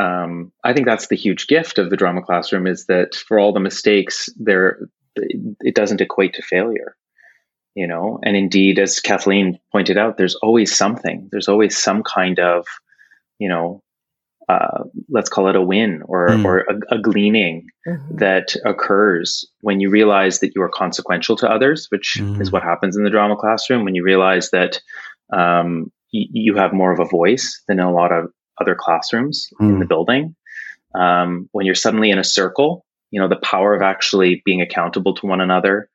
Um, 0.01 0.53
I 0.63 0.73
think 0.73 0.87
that's 0.87 1.09
the 1.09 1.17
huge 1.17 1.47
gift 1.47 1.79
of 1.79 1.91
the 1.91 1.97
drama 1.97 2.23
classroom 2.23 2.67
is 2.67 2.87
that 2.87 3.15
for 3.15 3.39
all 3.39 3.53
the 3.53 3.61
mistakes, 3.61 4.29
there 4.39 4.81
it 5.17 5.75
doesn't 5.75 6.01
equate 6.01 6.35
to 6.35 6.43
failure 6.43 6.97
you 7.81 7.87
know 7.87 8.19
and 8.23 8.37
indeed 8.37 8.79
as 8.79 9.01
kathleen 9.01 9.59
pointed 9.73 9.97
out 9.97 10.19
there's 10.19 10.35
always 10.37 10.77
something 10.77 11.29
there's 11.33 11.49
always 11.49 11.77
some 11.77 12.03
kind 12.03 12.39
of 12.39 12.67
you 13.39 13.49
know 13.49 13.83
uh, 14.51 14.83
let's 15.09 15.31
call 15.31 15.49
it 15.49 15.55
a 15.55 15.63
win 15.63 16.03
or 16.07 16.29
mm. 16.29 16.45
or 16.45 16.67
a, 16.69 16.97
a 16.97 16.99
gleaning 17.01 17.69
mm-hmm. 17.87 18.17
that 18.17 18.57
occurs 18.67 19.47
when 19.61 19.81
you 19.81 19.89
realize 19.89 20.41
that 20.41 20.53
you 20.55 20.61
are 20.61 20.69
consequential 20.69 21.37
to 21.37 21.49
others 21.49 21.87
which 21.91 22.19
mm. 22.21 22.41
is 22.41 22.53
what 22.53 22.63
happens 22.63 22.97
in 22.97 23.05
the 23.05 23.11
drama 23.11 23.37
classroom 23.37 23.85
when 23.85 23.95
you 23.95 24.05
realize 24.05 24.51
that 24.51 24.81
um, 25.33 25.91
y- 26.13 26.31
you 26.33 26.57
have 26.57 26.73
more 26.73 26.93
of 26.93 27.01
a 27.01 27.09
voice 27.09 27.63
than 27.67 27.79
in 27.79 27.87
a 27.87 27.93
lot 27.93 28.13
of 28.13 28.31
other 28.61 28.77
classrooms 28.79 29.49
mm. 29.61 29.71
in 29.71 29.79
the 29.79 29.87
building 29.87 30.35
um, 30.95 31.49
when 31.53 31.65
you're 31.65 31.75
suddenly 31.75 32.11
in 32.11 32.19
a 32.19 32.25
circle 32.25 32.85
you 33.11 33.21
know 33.21 33.29
the 33.29 33.37
power 33.37 33.75
of 33.75 33.83
actually 33.83 34.43
being 34.45 34.61
accountable 34.61 35.15
to 35.15 35.27
one 35.27 35.41
another 35.41 35.89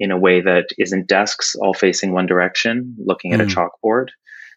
in 0.00 0.10
a 0.10 0.18
way 0.18 0.40
that 0.40 0.70
isn't 0.78 1.06
desks 1.06 1.54
all 1.54 1.74
facing 1.74 2.12
one 2.12 2.26
direction, 2.26 2.96
looking 2.98 3.32
at 3.32 3.40
mm. 3.40 3.44
a 3.44 3.46
chalkboard. 3.46 4.08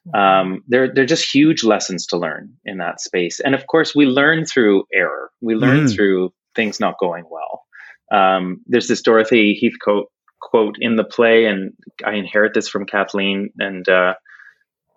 Mm-hmm. 0.08 0.15
Um, 0.15 0.63
they're 0.67 0.91
they're 0.91 1.06
just 1.06 1.32
huge 1.32 1.63
lessons 1.63 2.08
to 2.08 2.17
learn 2.17 2.53
in 2.65 2.77
that 2.79 3.01
space, 3.01 3.39
and 3.39 3.53
of 3.53 3.67
course, 3.67 3.93
we 3.93 4.06
learn 4.06 4.45
through 4.45 4.86
error. 4.93 5.29
We 5.41 5.56
learn 5.56 5.86
mm. 5.86 5.95
through 5.95 6.34
things 6.56 6.79
not 6.79 6.99
going 6.99 7.25
well. 7.29 7.63
Um, 8.12 8.62
there's 8.65 8.88
this 8.88 9.01
Dorothy 9.01 9.58
Heathcote 9.62 10.08
quote 10.41 10.75
in 10.79 10.95
the 10.95 11.03
play, 11.03 11.45
and 11.45 11.73
I 12.06 12.13
inherit 12.13 12.53
this 12.53 12.67
from 12.67 12.86
Kathleen. 12.86 13.49
And 13.60 13.88
uh, 13.88 14.15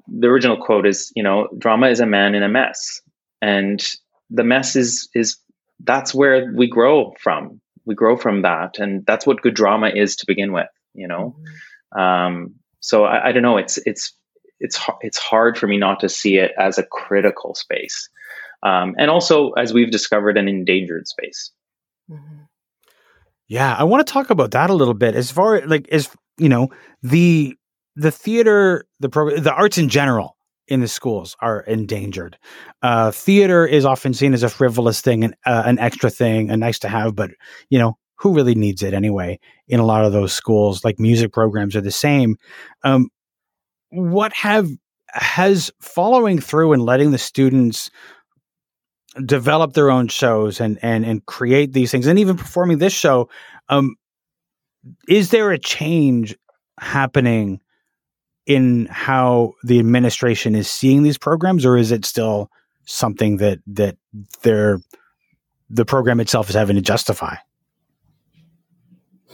the 0.09 0.29
original 0.29 0.59
quote 0.59 0.87
is, 0.87 1.13
you 1.15 1.23
know, 1.23 1.49
drama 1.57 1.89
is 1.89 2.01
a 2.01 2.07
man 2.07 2.35
in 2.35 2.43
a 2.43 2.49
mess, 2.49 3.01
and 3.43 3.85
the 4.31 4.45
mess 4.45 4.77
is 4.77 5.09
is 5.15 5.37
that's 5.85 6.15
where 6.15 6.53
we 6.57 6.69
grow 6.69 7.13
from 7.21 7.61
we 7.87 7.95
grow 7.95 8.17
from 8.17 8.43
that 8.43 8.79
and 8.79 9.07
that's 9.07 9.27
what 9.27 9.41
good 9.41 9.55
drama 9.55 9.89
is 9.89 10.17
to 10.17 10.27
begin 10.27 10.53
with 10.53 10.69
you 10.95 11.09
know 11.09 11.37
Um, 11.97 12.55
so 12.81 13.05
I, 13.05 13.29
I, 13.29 13.33
don't 13.33 13.43
know. 13.43 13.57
It's 13.57 13.79
it's 13.79 14.13
it's 14.61 14.79
it's 15.01 15.19
hard 15.19 15.59
for 15.59 15.67
me 15.67 15.79
not 15.79 16.01
to 16.01 16.09
see 16.09 16.37
it 16.37 16.53
as 16.59 16.79
a 16.79 16.83
critical 16.85 17.55
space, 17.55 18.09
um, 18.63 18.95
and 18.99 19.11
also 19.11 19.53
as 19.53 19.73
we've 19.73 19.91
discovered 19.91 20.37
an 20.37 20.49
endangered 20.49 21.09
space. 21.09 21.51
Mm-hmm. 22.11 22.43
Yeah, 23.49 23.75
I 23.75 23.85
want 23.85 24.07
to 24.07 24.13
talk 24.13 24.31
about 24.31 24.51
that 24.53 24.71
a 24.71 24.75
little 24.75 24.95
bit. 24.95 25.15
As 25.15 25.31
far 25.31 25.65
like 25.67 25.89
as 25.89 26.11
you 26.39 26.49
know, 26.49 26.69
the 27.03 27.57
the 27.95 28.11
theater, 28.11 28.87
the 29.01 29.09
program, 29.09 29.43
the 29.43 29.53
arts 29.53 29.79
in 29.79 29.89
general 29.89 30.36
in 30.69 30.81
the 30.81 30.89
schools 30.89 31.37
are 31.41 31.61
endangered. 31.61 32.39
Uh, 32.83 33.11
theater 33.11 33.67
is 33.67 33.85
often 33.85 34.15
seen 34.15 34.35
as 34.35 34.43
a 34.43 34.49
frivolous 34.49 35.01
thing, 35.01 35.25
and 35.25 35.35
uh, 35.47 35.63
an 35.67 35.79
extra 35.79 36.11
thing, 36.11 36.51
a 36.51 36.57
nice 36.57 36.79
to 36.81 36.89
have, 36.89 37.15
but 37.15 37.31
you 37.71 37.79
know 37.79 37.97
who 38.19 38.35
really 38.35 38.55
needs 38.55 38.83
it 38.83 38.95
anyway? 38.95 39.39
In 39.69 39.79
a 39.79 39.85
lot 39.85 40.05
of 40.05 40.13
those 40.13 40.33
schools, 40.33 40.85
like 40.85 40.99
music 40.99 41.33
programs 41.33 41.77
are 41.77 41.83
the 41.83 41.91
same. 41.91 42.37
Um, 42.83 43.11
what 43.91 44.33
have 44.33 44.69
has 45.09 45.71
following 45.81 46.41
through 46.41 46.73
and 46.73 46.83
letting 46.83 47.11
the 47.11 47.19
students 47.19 47.91
develop 49.25 49.73
their 49.73 49.91
own 49.91 50.09
shows 50.09 50.61
and 50.61 50.79
and 50.83 51.05
and 51.05 51.25
create 51.25 51.73
these 51.73 51.91
things 51.91 52.07
and 52.07 52.19
even 52.19 52.37
performing 52.37 52.77
this 52.77 52.93
show 52.93 53.31
um 53.71 53.95
is 55.09 55.31
there 55.31 55.53
a 55.53 55.59
change 55.59 56.37
happening 56.79 57.59
in 58.47 58.87
how 58.87 59.55
the 59.65 59.79
administration 59.79 60.55
is 60.55 60.69
seeing 60.69 61.03
these 61.03 61.19
programs 61.19 61.65
or 61.65 61.77
is 61.77 61.91
it 61.93 62.05
still 62.05 62.51
something 62.85 63.39
that 63.39 63.59
that 63.67 63.97
they're 64.43 64.81
the 65.69 65.85
program 65.85 66.21
itself 66.21 66.49
is 66.49 66.55
having 66.55 66.77
to 66.77 66.83
justify 66.83 67.37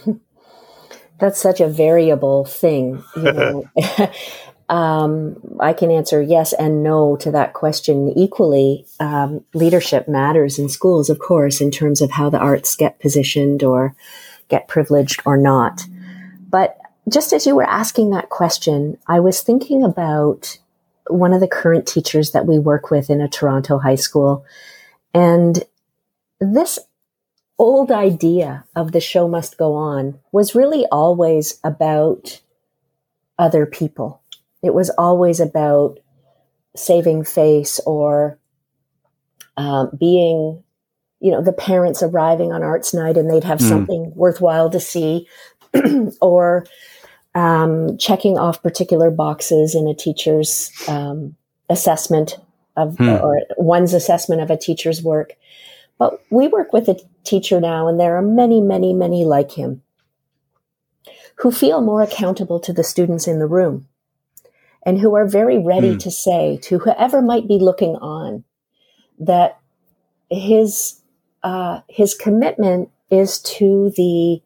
that's 1.19 1.39
such 1.39 1.61
a 1.61 1.67
variable 1.67 2.45
thing 2.45 3.03
you 3.15 3.31
know 3.31 3.63
Um, 4.69 5.35
I 5.59 5.73
can 5.73 5.91
answer 5.91 6.21
yes 6.21 6.53
and 6.53 6.83
no 6.83 7.15
to 7.17 7.31
that 7.31 7.53
question 7.53 8.11
equally. 8.15 8.85
Um, 8.99 9.43
leadership 9.53 10.07
matters 10.07 10.57
in 10.57 10.69
schools, 10.69 11.09
of 11.09 11.19
course, 11.19 11.61
in 11.61 11.69
terms 11.69 12.01
of 12.01 12.11
how 12.11 12.29
the 12.29 12.39
arts 12.39 12.75
get 12.75 12.99
positioned 12.99 13.61
or 13.61 13.95
get 14.47 14.67
privileged 14.67 15.21
or 15.25 15.37
not. 15.37 15.83
But 16.49 16.77
just 17.09 17.33
as 17.33 17.45
you 17.45 17.55
were 17.55 17.69
asking 17.69 18.11
that 18.11 18.29
question, 18.29 18.97
I 19.07 19.19
was 19.19 19.41
thinking 19.41 19.83
about 19.83 20.59
one 21.07 21.33
of 21.33 21.41
the 21.41 21.47
current 21.47 21.87
teachers 21.87 22.31
that 22.31 22.45
we 22.45 22.57
work 22.57 22.89
with 22.89 23.09
in 23.09 23.21
a 23.21 23.27
Toronto 23.27 23.77
high 23.79 23.95
school. 23.95 24.45
And 25.13 25.63
this 26.39 26.79
old 27.59 27.91
idea 27.91 28.65
of 28.75 28.91
the 28.91 29.01
show 29.01 29.27
must 29.27 29.57
go 29.57 29.73
on 29.73 30.19
was 30.31 30.55
really 30.55 30.85
always 30.91 31.59
about 31.63 32.41
other 33.37 33.65
people 33.65 34.23
it 34.63 34.73
was 34.73 34.89
always 34.91 35.39
about 35.41 35.99
saving 36.75 37.25
face 37.25 37.79
or 37.85 38.39
um, 39.57 39.91
being, 39.99 40.63
you 41.19 41.31
know, 41.31 41.43
the 41.43 41.53
parents 41.53 42.01
arriving 42.01 42.51
on 42.51 42.63
arts 42.63 42.93
night 42.93 43.17
and 43.17 43.29
they'd 43.29 43.43
have 43.43 43.59
mm. 43.59 43.67
something 43.67 44.13
worthwhile 44.15 44.69
to 44.71 44.79
see, 44.79 45.27
or 46.21 46.65
um, 47.35 47.97
checking 47.97 48.37
off 48.37 48.63
particular 48.63 49.09
boxes 49.09 49.75
in 49.75 49.87
a 49.87 49.95
teacher's 49.95 50.71
um, 50.87 51.35
assessment 51.69 52.37
of 52.75 52.95
mm. 52.95 53.21
or 53.21 53.39
one's 53.57 53.93
assessment 53.93 54.41
of 54.41 54.49
a 54.49 54.57
teacher's 54.57 55.01
work. 55.01 55.33
But 55.97 56.19
we 56.29 56.47
work 56.47 56.73
with 56.73 56.89
a 56.89 56.99
teacher 57.23 57.59
now, 57.61 57.87
and 57.87 57.99
there 57.99 58.17
are 58.17 58.21
many, 58.21 58.61
many, 58.61 58.93
many 58.93 59.25
like 59.25 59.51
him 59.51 59.81
who 61.37 61.51
feel 61.51 61.81
more 61.81 62.01
accountable 62.01 62.59
to 62.59 62.73
the 62.73 62.83
students 62.83 63.27
in 63.27 63.39
the 63.39 63.47
room 63.47 63.87
and 64.85 64.99
who 64.99 65.15
are 65.15 65.25
very 65.25 65.57
ready 65.57 65.95
mm. 65.95 65.99
to 65.99 66.11
say 66.11 66.59
to 66.63 66.79
whoever 66.79 67.21
might 67.21 67.47
be 67.47 67.57
looking 67.57 67.95
on 67.95 68.43
that 69.19 69.59
his 70.29 71.01
uh, 71.43 71.81
his 71.89 72.13
commitment 72.13 72.89
is 73.09 73.39
to 73.41 73.91
the 73.95 74.41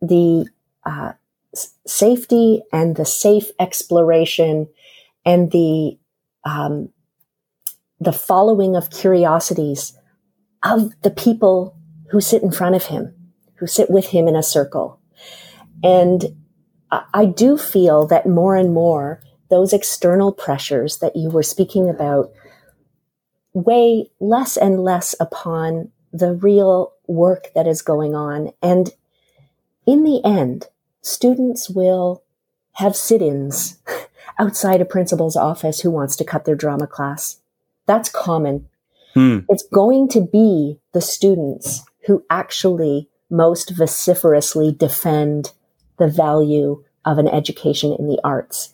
the 0.00 0.46
uh, 0.84 1.12
safety 1.86 2.62
and 2.72 2.96
the 2.96 3.04
safe 3.04 3.50
exploration 3.58 4.68
and 5.24 5.50
the 5.50 5.98
um, 6.44 6.90
the 7.98 8.12
following 8.12 8.76
of 8.76 8.90
curiosities 8.90 9.96
of 10.62 10.92
the 11.02 11.10
people 11.10 11.76
who 12.10 12.20
sit 12.20 12.42
in 12.42 12.52
front 12.52 12.76
of 12.76 12.86
him, 12.86 13.14
who 13.56 13.66
sit 13.66 13.90
with 13.90 14.06
him 14.06 14.28
in 14.28 14.36
a 14.36 14.42
circle. 14.42 15.00
And 15.82 16.24
I 16.90 17.26
do 17.26 17.58
feel 17.58 18.06
that 18.06 18.28
more 18.28 18.54
and 18.54 18.72
more 18.72 19.20
those 19.50 19.72
external 19.72 20.32
pressures 20.32 20.98
that 20.98 21.16
you 21.16 21.30
were 21.30 21.42
speaking 21.42 21.88
about 21.88 22.32
weigh 23.52 24.10
less 24.20 24.56
and 24.56 24.82
less 24.82 25.14
upon 25.18 25.90
the 26.12 26.34
real 26.34 26.92
work 27.06 27.48
that 27.54 27.66
is 27.66 27.82
going 27.82 28.14
on. 28.14 28.50
And 28.62 28.90
in 29.86 30.02
the 30.02 30.20
end, 30.24 30.66
students 31.02 31.70
will 31.70 32.22
have 32.74 32.96
sit 32.96 33.22
ins 33.22 33.78
outside 34.38 34.80
a 34.80 34.84
principal's 34.84 35.36
office 35.36 35.80
who 35.80 35.90
wants 35.90 36.16
to 36.16 36.24
cut 36.24 36.44
their 36.44 36.54
drama 36.54 36.86
class. 36.86 37.38
That's 37.86 38.10
common. 38.10 38.68
Hmm. 39.14 39.40
It's 39.48 39.66
going 39.72 40.08
to 40.08 40.20
be 40.20 40.78
the 40.92 41.00
students 41.00 41.84
who 42.06 42.24
actually 42.28 43.08
most 43.30 43.70
vociferously 43.70 44.72
defend 44.72 45.52
the 45.98 46.08
value 46.08 46.84
of 47.04 47.18
an 47.18 47.28
education 47.28 47.96
in 47.98 48.08
the 48.08 48.20
arts. 48.22 48.72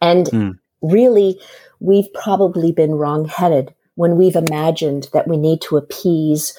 And 0.00 0.26
mm. 0.26 0.58
really, 0.80 1.40
we've 1.80 2.12
probably 2.12 2.72
been 2.72 2.92
wrong-headed 2.92 3.74
when 3.94 4.16
we've 4.16 4.36
imagined 4.36 5.08
that 5.12 5.28
we 5.28 5.36
need 5.36 5.60
to 5.62 5.76
appease 5.76 6.58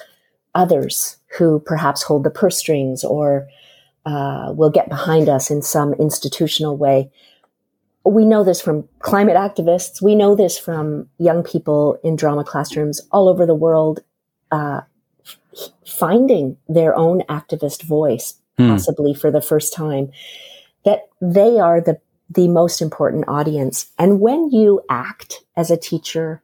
others 0.54 1.16
who 1.36 1.60
perhaps 1.60 2.02
hold 2.02 2.24
the 2.24 2.30
purse 2.30 2.58
strings 2.58 3.04
or 3.04 3.48
uh, 4.06 4.52
will 4.54 4.70
get 4.70 4.88
behind 4.88 5.28
us 5.28 5.50
in 5.50 5.62
some 5.62 5.94
institutional 5.94 6.76
way. 6.76 7.10
We 8.04 8.24
know 8.24 8.44
this 8.44 8.60
from 8.60 8.86
climate 8.98 9.36
activists. 9.36 10.02
We 10.02 10.14
know 10.14 10.34
this 10.34 10.58
from 10.58 11.08
young 11.18 11.42
people 11.42 11.98
in 12.04 12.16
drama 12.16 12.44
classrooms 12.44 13.00
all 13.10 13.28
over 13.28 13.46
the 13.46 13.54
world, 13.54 14.00
uh, 14.50 14.82
finding 15.86 16.58
their 16.68 16.94
own 16.94 17.22
activist 17.30 17.82
voice, 17.82 18.34
hmm. 18.58 18.68
possibly 18.68 19.14
for 19.14 19.30
the 19.30 19.40
first 19.40 19.72
time, 19.72 20.10
that 20.84 21.08
they 21.20 21.58
are 21.58 21.80
the 21.80 21.98
the 22.30 22.48
most 22.48 22.80
important 22.80 23.24
audience. 23.28 23.86
And 23.98 24.20
when 24.20 24.50
you 24.50 24.80
act 24.88 25.44
as 25.56 25.70
a 25.70 25.76
teacher 25.76 26.42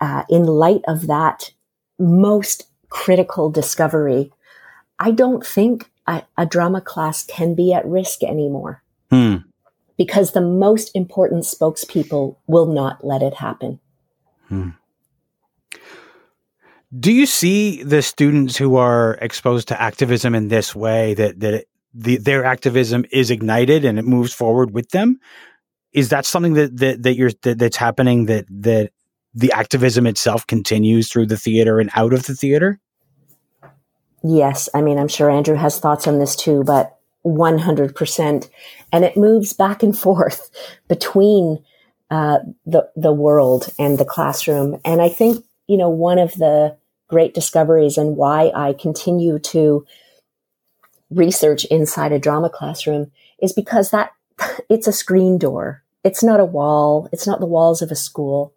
uh, 0.00 0.22
in 0.28 0.44
light 0.44 0.82
of 0.86 1.08
that 1.08 1.50
most 1.98 2.66
critical 2.96 3.50
discovery, 3.50 4.32
I 4.98 5.10
don't 5.10 5.44
think 5.44 5.90
a, 6.06 6.22
a 6.38 6.46
drama 6.46 6.80
class 6.80 7.24
can 7.24 7.54
be 7.54 7.74
at 7.74 7.86
risk 7.86 8.22
anymore. 8.22 8.82
Hmm. 9.10 9.36
Because 9.98 10.32
the 10.32 10.40
most 10.40 10.90
important 10.94 11.44
spokespeople 11.44 12.36
will 12.46 12.66
not 12.66 13.04
let 13.04 13.22
it 13.22 13.34
happen. 13.34 13.80
Hmm. 14.48 14.70
Do 16.98 17.12
you 17.12 17.26
see 17.26 17.82
the 17.82 18.00
students 18.00 18.56
who 18.56 18.76
are 18.76 19.18
exposed 19.20 19.68
to 19.68 19.80
activism 19.80 20.34
in 20.34 20.48
this 20.48 20.74
way 20.74 21.14
that 21.14 21.40
that 21.40 21.66
the, 21.96 22.18
their 22.18 22.44
activism 22.44 23.06
is 23.10 23.30
ignited 23.30 23.84
and 23.84 23.98
it 23.98 24.04
moves 24.04 24.32
forward 24.32 24.72
with 24.72 24.90
them. 24.90 25.18
Is 25.92 26.10
that 26.10 26.26
something 26.26 26.52
that 26.54 26.76
that, 26.76 27.02
that 27.02 27.16
you're 27.16 27.30
that, 27.42 27.58
that's 27.58 27.76
happening 27.76 28.26
that 28.26 28.44
that 28.50 28.90
the 29.34 29.52
activism 29.52 30.06
itself 30.06 30.46
continues 30.46 31.10
through 31.10 31.26
the 31.26 31.38
theater 31.38 31.80
and 31.80 31.90
out 31.94 32.12
of 32.12 32.26
the 32.26 32.34
theater? 32.34 32.80
Yes, 34.22 34.68
I 34.74 34.80
mean 34.80 34.98
I'm 34.98 35.08
sure 35.08 35.30
Andrew 35.30 35.56
has 35.56 35.78
thoughts 35.78 36.06
on 36.06 36.18
this 36.18 36.36
too, 36.36 36.64
but 36.64 36.98
100%. 37.24 38.48
And 38.92 39.04
it 39.04 39.16
moves 39.16 39.52
back 39.52 39.82
and 39.82 39.96
forth 40.06 40.50
between 40.88 41.64
uh, 42.10 42.38
the 42.64 42.88
the 42.94 43.12
world 43.12 43.68
and 43.78 43.98
the 43.98 44.04
classroom. 44.04 44.80
And 44.84 45.02
I 45.02 45.08
think 45.08 45.44
you 45.66 45.76
know 45.76 45.90
one 45.90 46.18
of 46.18 46.34
the 46.34 46.76
great 47.08 47.34
discoveries 47.34 47.98
and 47.98 48.16
why 48.16 48.50
I 48.54 48.72
continue 48.72 49.38
to 49.38 49.86
research 51.10 51.64
inside 51.66 52.12
a 52.12 52.18
drama 52.18 52.50
classroom 52.50 53.12
is 53.40 53.52
because 53.52 53.90
that 53.90 54.10
it's 54.68 54.86
a 54.86 54.92
screen 54.92 55.38
door. 55.38 55.82
It's 56.04 56.22
not 56.22 56.40
a 56.40 56.44
wall. 56.44 57.08
It's 57.12 57.26
not 57.26 57.40
the 57.40 57.46
walls 57.46 57.82
of 57.82 57.90
a 57.90 57.96
school. 57.96 58.54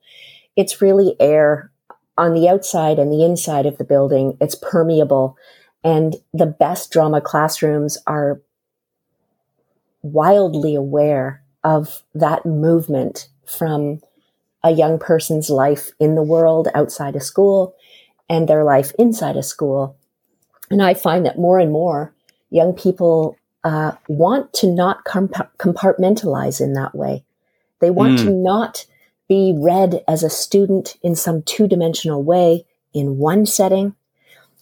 It's 0.56 0.82
really 0.82 1.15
air 1.19 1.72
on 2.19 2.34
the 2.34 2.49
outside 2.49 2.99
and 2.99 3.12
the 3.12 3.23
inside 3.23 3.65
of 3.65 3.77
the 3.77 3.84
building. 3.84 4.38
It's 4.41 4.55
permeable. 4.55 5.38
And 5.84 6.17
the 6.34 6.45
best 6.45 6.91
drama 6.91 7.21
classrooms 7.21 7.97
are 8.05 8.41
wildly 10.01 10.75
aware 10.75 11.41
of 11.63 12.03
that 12.13 12.45
movement 12.45 13.29
from 13.45 14.01
a 14.63 14.71
young 14.71 14.99
person's 14.99 15.49
life 15.49 15.91
in 15.99 16.15
the 16.15 16.23
world 16.23 16.67
outside 16.75 17.15
of 17.15 17.23
school 17.23 17.75
and 18.29 18.47
their 18.47 18.63
life 18.63 18.91
inside 18.99 19.38
a 19.38 19.43
school. 19.43 19.95
And 20.69 20.84
I 20.84 20.93
find 20.93 21.25
that 21.25 21.39
more 21.39 21.60
and 21.60 21.71
more 21.71 22.13
young 22.49 22.73
people 22.73 23.38
uh, 23.63 23.93
want 24.08 24.53
to 24.53 24.67
not 24.67 25.05
comp- 25.05 25.58
compartmentalize 25.58 26.62
in 26.62 26.73
that 26.73 26.93
way. 26.93 27.23
They 27.79 27.89
want 27.89 28.19
mm. 28.19 28.25
to 28.25 28.29
not 28.32 28.86
be 29.30 29.54
read 29.56 30.04
as 30.08 30.24
a 30.24 30.30
student 30.30 30.98
in 31.02 31.15
some 31.15 31.44
two 31.44 31.68
dimensional 31.68 32.22
way 32.22 32.65
in 32.94 33.18
one 33.18 33.46
setting 33.46 33.96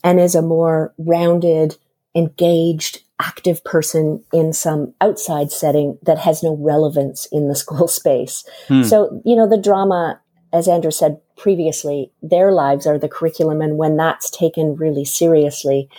and 0.03 0.19
as 0.19 0.35
a 0.35 0.41
more 0.41 0.93
rounded, 0.97 1.77
engaged, 2.13 3.01
active 3.19 3.63
person 3.63 4.23
in 4.31 4.53
some 4.53 4.93
outside 5.01 5.51
setting 5.51 5.97
that 6.03 6.19
has 6.19 6.43
no 6.43 6.55
relevance 6.57 7.27
in 7.31 7.47
the 7.47 7.55
school 7.63 7.87
space. 7.87 8.45
Hmm. 8.67 8.83
So, 8.83 9.21
you 9.25 9.35
know, 9.35 9.49
the 9.49 9.57
drama, 9.57 10.19
as 10.53 10.67
Andrew 10.67 10.91
said 10.91 11.19
previously, 11.35 12.11
their 12.21 12.51
lives 12.51 12.85
are 12.85 12.99
the 12.99 13.09
curriculum. 13.09 13.61
And 13.61 13.77
when 13.77 13.97
that's 13.97 14.29
taken 14.29 14.75
really 14.75 15.05
seriously, 15.05 15.89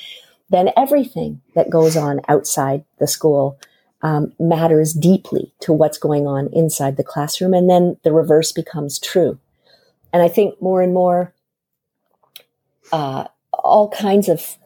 then 0.51 0.71
everything 0.77 1.41
that 1.55 1.71
goes 1.71 1.97
on 1.97 2.21
outside 2.29 2.85
the 2.99 3.07
school 3.07 3.59
um, 4.03 4.33
matters 4.39 4.93
deeply 4.93 5.53
to 5.61 5.73
what's 5.73 5.99
going 5.99 6.27
on 6.27 6.49
inside 6.53 6.97
the 6.97 7.05
classroom. 7.05 7.55
And 7.55 7.69
then 7.69 7.97
the 8.05 8.13
reverse 8.13 8.53
becomes 8.53 8.99
true. 8.99 9.39
And 10.13 10.23
I 10.23 10.29
think 10.29 10.61
more 10.63 10.83
and 10.83 10.95
more, 10.95 11.35
uh, 12.93 13.25
all 13.53 13.91
kinds 13.91 14.29
of 14.29 14.57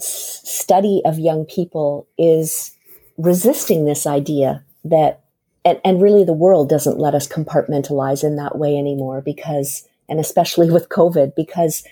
s- 0.00 0.40
study 0.44 1.02
of 1.04 1.18
young 1.18 1.44
people 1.44 2.06
is 2.16 2.70
resisting 3.18 3.84
this 3.84 4.06
idea 4.06 4.64
that, 4.84 5.20
and, 5.64 5.80
and 5.84 6.00
really 6.00 6.24
the 6.24 6.32
world 6.32 6.68
doesn't 6.68 6.98
let 6.98 7.14
us 7.14 7.26
compartmentalize 7.26 8.22
in 8.22 8.36
that 8.36 8.56
way 8.56 8.76
anymore 8.76 9.20
because, 9.20 9.86
and 10.08 10.20
especially 10.20 10.70
with 10.70 10.88
COVID, 10.88 11.34
because 11.34 11.84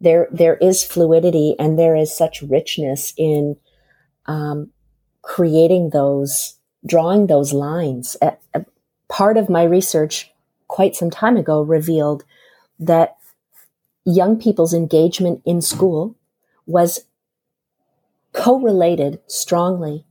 there 0.00 0.28
there 0.30 0.56
is 0.56 0.84
fluidity 0.84 1.56
and 1.58 1.78
there 1.78 1.96
is 1.96 2.14
such 2.14 2.42
richness 2.42 3.14
in 3.16 3.56
um, 4.26 4.70
creating 5.24 5.90
those, 5.90 6.54
drawing 6.86 7.26
those 7.26 7.52
lines. 7.52 8.16
A, 8.22 8.36
a 8.54 8.64
part 9.08 9.36
of 9.36 9.48
my 9.48 9.64
research 9.64 10.30
quite 10.68 10.94
some 10.94 11.10
time 11.10 11.36
ago 11.36 11.62
revealed 11.62 12.24
that 12.78 13.16
young 14.04 14.38
people's 14.38 14.74
engagement 14.74 15.42
in 15.44 15.60
school 15.60 16.14
was 16.66 17.04
correlated 18.32 19.20
strongly 19.26 20.04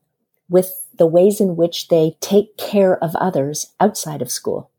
with 0.49 0.88
the 0.97 1.08
ways 1.08 1.39
in 1.39 1.56
which 1.56 1.88
they 1.88 2.17
take 2.19 2.58
care 2.58 3.02
of 3.04 3.15
others 3.15 3.73
outside 3.80 4.21
of 4.21 4.32
school. 4.32 4.69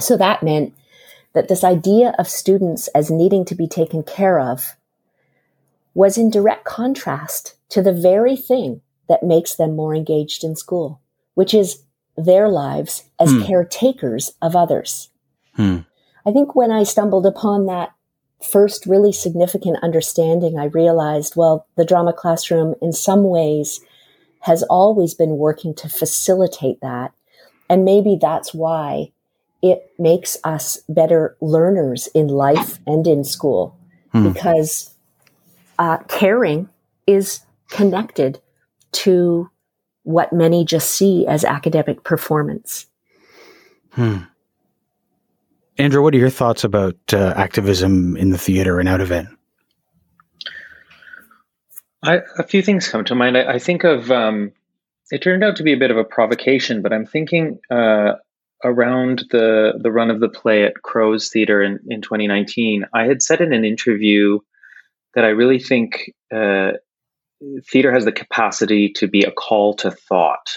So 0.00 0.16
that 0.16 0.42
meant 0.42 0.74
that 1.32 1.48
this 1.48 1.64
idea 1.64 2.14
of 2.18 2.28
students 2.28 2.88
as 2.88 3.10
needing 3.10 3.44
to 3.46 3.54
be 3.54 3.68
taken 3.68 4.02
care 4.02 4.40
of 4.40 4.76
was 5.94 6.18
in 6.18 6.30
direct 6.30 6.64
contrast 6.64 7.56
to 7.70 7.82
the 7.82 7.92
very 7.92 8.36
thing 8.36 8.80
that 9.08 9.22
makes 9.22 9.54
them 9.54 9.74
more 9.74 9.94
engaged 9.94 10.44
in 10.44 10.56
school, 10.56 11.00
which 11.34 11.54
is 11.54 11.82
their 12.16 12.48
lives 12.48 13.04
as 13.20 13.30
hmm. 13.30 13.42
caretakers 13.42 14.32
of 14.42 14.56
others. 14.56 15.10
Hmm. 15.54 15.78
I 16.26 16.32
think 16.32 16.54
when 16.54 16.70
I 16.70 16.82
stumbled 16.82 17.26
upon 17.26 17.66
that 17.66 17.92
first 18.42 18.86
really 18.86 19.12
significant 19.12 19.78
understanding, 19.82 20.58
I 20.58 20.66
realized, 20.66 21.36
well, 21.36 21.66
the 21.76 21.84
drama 21.84 22.12
classroom 22.12 22.74
in 22.82 22.92
some 22.92 23.24
ways 23.24 23.80
has 24.40 24.62
always 24.64 25.14
been 25.14 25.36
working 25.38 25.74
to 25.74 25.88
facilitate 25.88 26.80
that. 26.80 27.12
And 27.68 27.84
maybe 27.84 28.18
that's 28.20 28.54
why 28.54 29.12
it 29.62 29.92
makes 29.98 30.36
us 30.44 30.78
better 30.88 31.36
learners 31.40 32.08
in 32.14 32.28
life 32.28 32.78
and 32.86 33.06
in 33.06 33.24
school 33.24 33.76
hmm. 34.12 34.32
because 34.32 34.94
uh, 35.78 35.98
caring 36.08 36.68
is 37.06 37.40
connected 37.68 38.40
to 38.92 39.50
what 40.02 40.32
many 40.32 40.64
just 40.64 40.90
see 40.90 41.26
as 41.26 41.44
academic 41.44 42.02
performance. 42.02 42.86
Hmm. 43.90 44.18
Andrew, 45.76 46.02
what 46.02 46.14
are 46.14 46.18
your 46.18 46.30
thoughts 46.30 46.64
about 46.64 46.96
uh, 47.12 47.34
activism 47.36 48.16
in 48.16 48.30
the 48.30 48.38
theater 48.38 48.80
and 48.80 48.88
out 48.88 49.00
of 49.00 49.12
it? 49.12 49.26
I, 52.02 52.20
a 52.38 52.42
few 52.42 52.62
things 52.62 52.88
come 52.88 53.04
to 53.04 53.14
mind. 53.14 53.36
I, 53.36 53.54
I 53.54 53.58
think 53.58 53.84
of 53.84 54.10
um, 54.10 54.52
it 55.10 55.22
turned 55.22 55.44
out 55.44 55.56
to 55.56 55.62
be 55.62 55.72
a 55.72 55.78
bit 55.78 55.90
of 55.90 55.96
a 55.96 56.04
provocation, 56.04 56.82
but 56.82 56.92
I'm 56.92 57.06
thinking 57.06 57.58
uh, 57.70 58.14
around 58.64 59.24
the 59.30 59.78
the 59.80 59.92
run 59.92 60.10
of 60.10 60.20
the 60.20 60.28
play 60.28 60.64
at 60.64 60.82
Crow's 60.82 61.28
Theater 61.28 61.62
in, 61.62 61.80
in 61.88 62.02
2019. 62.02 62.86
I 62.92 63.04
had 63.04 63.22
said 63.22 63.40
in 63.40 63.52
an 63.52 63.64
interview 63.64 64.40
that 65.14 65.24
I 65.24 65.28
really 65.28 65.58
think 65.58 66.12
uh, 66.32 66.72
theater 67.66 67.92
has 67.92 68.04
the 68.04 68.12
capacity 68.12 68.90
to 68.96 69.06
be 69.06 69.22
a 69.22 69.30
call 69.30 69.74
to 69.74 69.90
thought. 69.90 70.56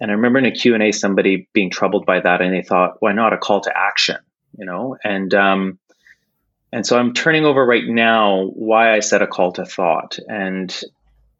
And 0.00 0.10
I 0.10 0.14
remember 0.14 0.38
in 0.38 0.46
a 0.46 0.50
Q&A 0.50 0.92
somebody 0.92 1.48
being 1.52 1.70
troubled 1.70 2.06
by 2.06 2.20
that 2.20 2.40
and 2.40 2.52
they 2.52 2.62
thought, 2.62 2.96
why 3.00 3.12
not 3.12 3.32
a 3.32 3.38
call 3.38 3.60
to 3.60 3.72
action, 3.76 4.16
you 4.58 4.64
know? 4.64 4.96
And 5.04 5.32
um, 5.34 5.78
and 6.72 6.86
so 6.86 6.98
I'm 6.98 7.12
turning 7.12 7.44
over 7.44 7.64
right 7.64 7.86
now 7.86 8.46
why 8.54 8.94
I 8.94 9.00
said 9.00 9.22
a 9.22 9.26
call 9.26 9.52
to 9.52 9.64
thought 9.64 10.18
and 10.26 10.74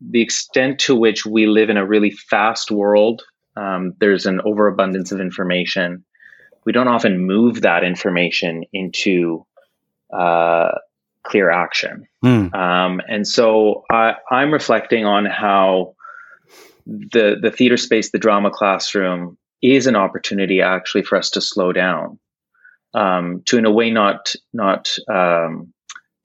the 0.00 0.20
extent 0.20 0.78
to 0.80 0.94
which 0.94 1.24
we 1.24 1.46
live 1.46 1.70
in 1.70 1.76
a 1.76 1.86
really 1.86 2.10
fast 2.10 2.70
world. 2.70 3.22
Um, 3.56 3.94
there's 3.98 4.26
an 4.26 4.40
overabundance 4.44 5.10
of 5.10 5.20
information. 5.20 6.04
We 6.64 6.72
don't 6.72 6.88
often 6.88 7.26
move 7.26 7.62
that 7.62 7.82
information 7.82 8.64
into 8.72 9.46
uh, 10.12 10.72
clear 11.24 11.50
action. 11.50 12.06
Mm. 12.24 12.54
Um, 12.54 13.00
and 13.08 13.26
so 13.26 13.84
I, 13.90 14.14
I'm 14.30 14.52
reflecting 14.52 15.04
on 15.04 15.24
how 15.24 15.94
the 16.86 17.36
the 17.40 17.50
theater 17.50 17.76
space, 17.76 18.10
the 18.10 18.18
drama 18.18 18.50
classroom, 18.50 19.38
is 19.62 19.86
an 19.86 19.96
opportunity 19.96 20.60
actually 20.60 21.02
for 21.02 21.16
us 21.16 21.30
to 21.30 21.40
slow 21.40 21.72
down, 21.72 22.18
um, 22.94 23.42
to 23.46 23.58
in 23.58 23.64
a 23.64 23.70
way 23.70 23.90
not 23.90 24.34
not 24.52 24.96
um, 25.12 25.72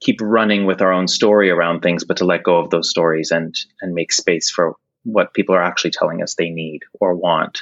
keep 0.00 0.18
running 0.20 0.66
with 0.66 0.82
our 0.82 0.92
own 0.92 1.08
story 1.08 1.50
around 1.50 1.80
things, 1.80 2.04
but 2.04 2.16
to 2.16 2.24
let 2.24 2.42
go 2.42 2.58
of 2.58 2.70
those 2.70 2.90
stories 2.90 3.30
and 3.30 3.54
and 3.80 3.94
make 3.94 4.12
space 4.12 4.50
for 4.50 4.74
what 5.04 5.32
people 5.32 5.54
are 5.54 5.62
actually 5.62 5.92
telling 5.92 6.22
us 6.22 6.34
they 6.34 6.50
need 6.50 6.82
or 7.00 7.14
want. 7.14 7.60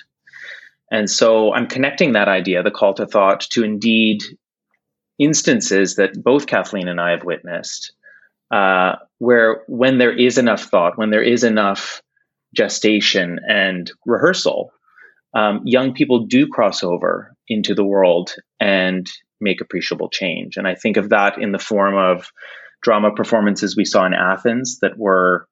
And 0.90 1.10
so 1.10 1.52
I'm 1.52 1.66
connecting 1.66 2.12
that 2.12 2.28
idea, 2.28 2.62
the 2.62 2.70
call 2.70 2.94
to 2.94 3.06
thought, 3.06 3.40
to 3.50 3.64
indeed 3.64 4.22
instances 5.18 5.96
that 5.96 6.22
both 6.22 6.46
Kathleen 6.46 6.88
and 6.88 7.00
I 7.00 7.10
have 7.10 7.24
witnessed, 7.24 7.92
uh, 8.50 8.96
where 9.18 9.62
when 9.66 9.98
there 9.98 10.16
is 10.16 10.38
enough 10.38 10.64
thought, 10.64 10.98
when 10.98 11.10
there 11.10 11.22
is 11.22 11.44
enough 11.44 12.02
gestation 12.54 13.40
and 13.48 13.90
rehearsal, 14.04 14.72
um, 15.34 15.60
young 15.64 15.92
people 15.92 16.26
do 16.26 16.46
cross 16.46 16.82
over 16.82 17.34
into 17.48 17.74
the 17.74 17.84
world 17.84 18.34
and 18.60 19.10
make 19.40 19.60
appreciable 19.60 20.08
change. 20.08 20.56
And 20.56 20.66
I 20.66 20.74
think 20.74 20.96
of 20.96 21.10
that 21.10 21.38
in 21.38 21.52
the 21.52 21.58
form 21.58 21.96
of 21.96 22.30
drama 22.82 23.12
performances 23.14 23.76
we 23.76 23.84
saw 23.84 24.06
in 24.06 24.14
Athens 24.14 24.78
that 24.80 24.96
were 24.96 25.46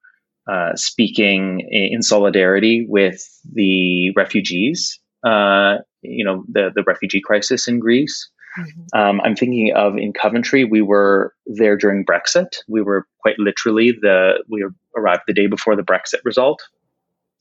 uh, 0.50 0.74
speaking 0.76 1.60
in 1.70 2.02
solidarity 2.02 2.86
with 2.88 3.22
the 3.52 4.10
refugees, 4.16 5.00
uh, 5.26 5.76
you 6.02 6.24
know, 6.24 6.44
the, 6.48 6.70
the 6.74 6.84
refugee 6.86 7.20
crisis 7.20 7.66
in 7.66 7.78
Greece. 7.78 8.30
Mm-hmm. 8.58 8.98
Um, 8.98 9.20
I'm 9.22 9.34
thinking 9.36 9.72
of 9.74 9.96
in 9.96 10.12
Coventry, 10.12 10.64
we 10.64 10.82
were 10.82 11.34
there 11.46 11.76
during 11.76 12.04
Brexit. 12.04 12.56
We 12.68 12.82
were 12.82 13.06
quite 13.20 13.38
literally 13.38 13.92
the 13.92 14.44
we 14.48 14.64
arrived 14.96 15.22
the 15.26 15.34
day 15.34 15.46
before 15.46 15.76
the 15.76 15.82
Brexit 15.82 16.20
result, 16.24 16.62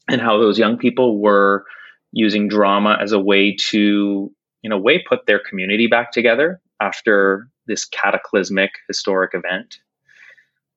and 0.09 0.21
how 0.21 0.37
those 0.37 0.57
young 0.57 0.77
people 0.77 1.19
were 1.19 1.65
using 2.11 2.47
drama 2.47 2.97
as 3.01 3.11
a 3.11 3.19
way 3.19 3.55
to, 3.69 4.31
in 4.61 4.71
a 4.71 4.77
way, 4.77 5.03
put 5.07 5.25
their 5.25 5.39
community 5.39 5.87
back 5.87 6.11
together 6.11 6.61
after 6.79 7.49
this 7.67 7.85
cataclysmic 7.85 8.71
historic 8.87 9.33
event. 9.33 9.77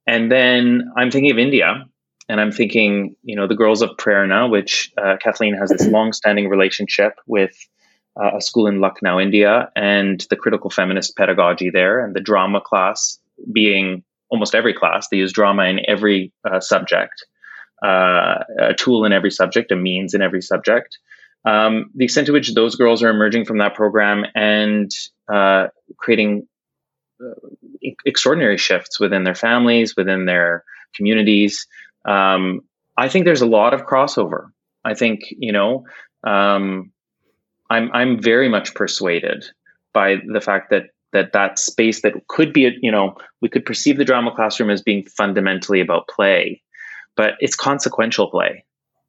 And 0.06 0.30
then 0.30 0.92
I'm 0.96 1.10
thinking 1.10 1.32
of 1.32 1.38
India, 1.38 1.84
and 2.28 2.40
I'm 2.40 2.52
thinking, 2.52 3.16
you 3.22 3.36
know, 3.36 3.46
the 3.46 3.54
Girls 3.54 3.82
of 3.82 3.90
Prerna, 3.98 4.50
which 4.50 4.92
uh, 4.96 5.16
Kathleen 5.20 5.54
has 5.54 5.70
this 5.70 5.86
long-standing 5.90 6.48
relationship 6.48 7.14
with 7.26 7.56
uh, 8.20 8.36
a 8.36 8.40
school 8.40 8.66
in 8.66 8.80
Lucknow, 8.80 9.20
India, 9.20 9.70
and 9.76 10.24
the 10.30 10.36
critical 10.36 10.70
feminist 10.70 11.16
pedagogy 11.16 11.70
there, 11.70 12.04
and 12.04 12.14
the 12.14 12.20
drama 12.20 12.60
class 12.60 13.18
being 13.52 14.02
almost 14.30 14.54
every 14.54 14.74
class. 14.74 15.08
They 15.08 15.18
use 15.18 15.32
drama 15.32 15.64
in 15.64 15.80
every 15.86 16.32
uh, 16.48 16.60
subject, 16.60 17.26
uh, 17.84 18.44
a 18.58 18.74
tool 18.74 19.04
in 19.04 19.12
every 19.12 19.30
subject, 19.30 19.70
a 19.72 19.76
means 19.76 20.14
in 20.14 20.22
every 20.22 20.42
subject. 20.42 20.98
Um, 21.44 21.90
the 21.94 22.04
extent 22.04 22.26
to 22.26 22.32
which 22.32 22.52
those 22.54 22.74
girls 22.74 23.02
are 23.02 23.10
emerging 23.10 23.44
from 23.44 23.58
that 23.58 23.74
program 23.74 24.24
and 24.34 24.90
uh, 25.32 25.68
creating 25.96 26.48
uh, 27.20 27.34
extraordinary 28.04 28.58
shifts 28.58 28.98
within 28.98 29.22
their 29.22 29.34
families, 29.34 29.94
within 29.96 30.24
their 30.24 30.64
communities. 30.96 31.68
Um, 32.04 32.62
I 32.96 33.08
think 33.08 33.26
there's 33.26 33.42
a 33.42 33.46
lot 33.46 33.74
of 33.74 33.86
crossover. 33.86 34.48
I 34.84 34.94
think, 34.94 35.20
you 35.38 35.52
know, 35.52 35.84
um, 36.26 36.92
I'm 37.70 37.90
I'm 37.92 38.20
very 38.20 38.48
much 38.48 38.74
persuaded 38.74 39.46
by 39.92 40.16
the 40.26 40.40
fact 40.40 40.70
that 40.70 40.90
that 41.12 41.32
that 41.32 41.58
space 41.58 42.02
that 42.02 42.26
could 42.28 42.52
be 42.52 42.66
a, 42.66 42.72
you 42.80 42.90
know 42.90 43.16
we 43.40 43.48
could 43.48 43.64
perceive 43.64 43.96
the 43.96 44.04
drama 44.04 44.32
classroom 44.34 44.70
as 44.70 44.82
being 44.82 45.04
fundamentally 45.04 45.80
about 45.80 46.08
play 46.08 46.62
but 47.16 47.34
it's 47.40 47.56
consequential 47.56 48.30
play. 48.30 48.64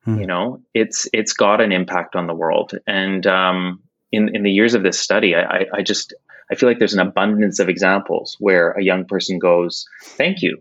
Hmm. 0.05 0.19
You 0.19 0.27
know, 0.27 0.61
it's 0.73 1.07
it's 1.13 1.33
got 1.33 1.61
an 1.61 1.71
impact 1.71 2.15
on 2.15 2.27
the 2.27 2.33
world. 2.33 2.71
And 2.87 3.27
um, 3.27 3.83
in 4.11 4.33
in 4.35 4.43
the 4.43 4.51
years 4.51 4.73
of 4.73 4.83
this 4.83 4.99
study, 4.99 5.35
I, 5.35 5.65
I 5.73 5.81
just 5.83 6.13
I 6.49 6.55
feel 6.55 6.69
like 6.69 6.79
there's 6.79 6.93
an 6.93 7.05
abundance 7.05 7.59
of 7.59 7.69
examples 7.69 8.37
where 8.39 8.71
a 8.71 8.83
young 8.83 9.05
person 9.05 9.37
goes, 9.37 9.85
"Thank 10.01 10.41
you, 10.41 10.57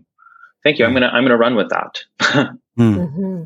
thank 0.65 0.79
you. 0.79 0.85
I'm 0.85 0.91
hmm. 0.91 0.97
gonna 0.97 1.13
I'm 1.13 1.25
gonna 1.25 1.39
run 1.39 1.57
with 1.57 1.71
that." 1.71 2.51
Hmm. 2.77 2.95
mm-hmm. 2.95 3.43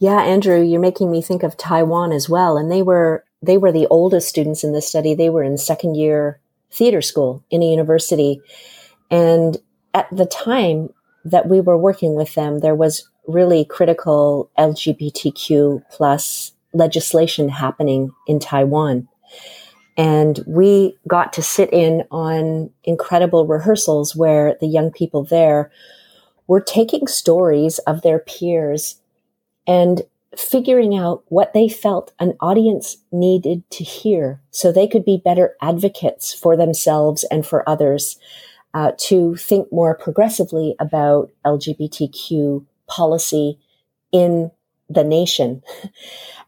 Yeah, 0.00 0.20
Andrew, 0.20 0.60
you're 0.60 0.80
making 0.80 1.08
me 1.08 1.22
think 1.22 1.44
of 1.44 1.56
Taiwan 1.56 2.10
as 2.10 2.28
well, 2.28 2.56
and 2.56 2.72
they 2.72 2.82
were 2.82 3.23
they 3.44 3.58
were 3.58 3.72
the 3.72 3.86
oldest 3.88 4.28
students 4.28 4.64
in 4.64 4.72
this 4.72 4.88
study. 4.88 5.14
They 5.14 5.30
were 5.30 5.42
in 5.42 5.58
second 5.58 5.96
year 5.96 6.40
theater 6.70 7.02
school 7.02 7.44
in 7.50 7.62
a 7.62 7.70
university, 7.70 8.40
and 9.10 9.56
at 9.92 10.08
the 10.10 10.26
time 10.26 10.92
that 11.24 11.48
we 11.48 11.60
were 11.60 11.78
working 11.78 12.14
with 12.14 12.34
them, 12.34 12.60
there 12.60 12.74
was 12.74 13.08
really 13.26 13.64
critical 13.64 14.50
LGBTQ 14.58 15.82
plus 15.90 16.52
legislation 16.72 17.48
happening 17.48 18.12
in 18.26 18.38
Taiwan. 18.38 19.08
And 19.96 20.40
we 20.46 20.96
got 21.06 21.32
to 21.34 21.42
sit 21.42 21.72
in 21.72 22.04
on 22.10 22.70
incredible 22.82 23.46
rehearsals 23.46 24.16
where 24.16 24.56
the 24.60 24.66
young 24.66 24.90
people 24.90 25.24
there 25.24 25.70
were 26.46 26.60
taking 26.60 27.06
stories 27.06 27.78
of 27.80 28.02
their 28.02 28.18
peers 28.18 28.96
and 29.66 30.02
figuring 30.40 30.96
out 30.96 31.24
what 31.28 31.52
they 31.52 31.68
felt 31.68 32.12
an 32.18 32.34
audience 32.40 32.98
needed 33.12 33.68
to 33.70 33.84
hear 33.84 34.40
so 34.50 34.70
they 34.70 34.88
could 34.88 35.04
be 35.04 35.20
better 35.22 35.56
advocates 35.60 36.32
for 36.32 36.56
themselves 36.56 37.24
and 37.30 37.46
for 37.46 37.68
others 37.68 38.18
uh, 38.74 38.92
to 38.98 39.36
think 39.36 39.70
more 39.72 39.94
progressively 39.94 40.74
about 40.78 41.30
LGBTQ 41.44 42.64
policy 42.86 43.58
in 44.12 44.50
the 44.88 45.04
nation. 45.04 45.62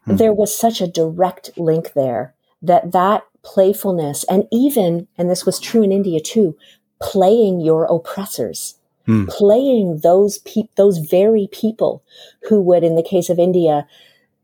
Mm-hmm. 0.07 0.15
There 0.17 0.33
was 0.33 0.55
such 0.55 0.79
a 0.79 0.87
direct 0.87 1.49
link 1.57 1.93
there 1.93 2.33
that 2.61 2.93
that 2.93 3.25
playfulness 3.43 4.23
and 4.25 4.45
even, 4.51 5.07
and 5.17 5.29
this 5.29 5.45
was 5.45 5.59
true 5.59 5.83
in 5.83 5.91
India 5.91 6.19
too, 6.19 6.57
playing 7.01 7.59
your 7.59 7.85
oppressors, 7.85 8.76
mm. 9.07 9.27
playing 9.29 9.99
those 10.03 10.39
pe- 10.39 10.69
those 10.75 10.97
very 10.97 11.47
people 11.51 12.03
who 12.49 12.61
would, 12.61 12.83
in 12.83 12.95
the 12.95 13.03
case 13.03 13.29
of 13.29 13.39
India, 13.39 13.87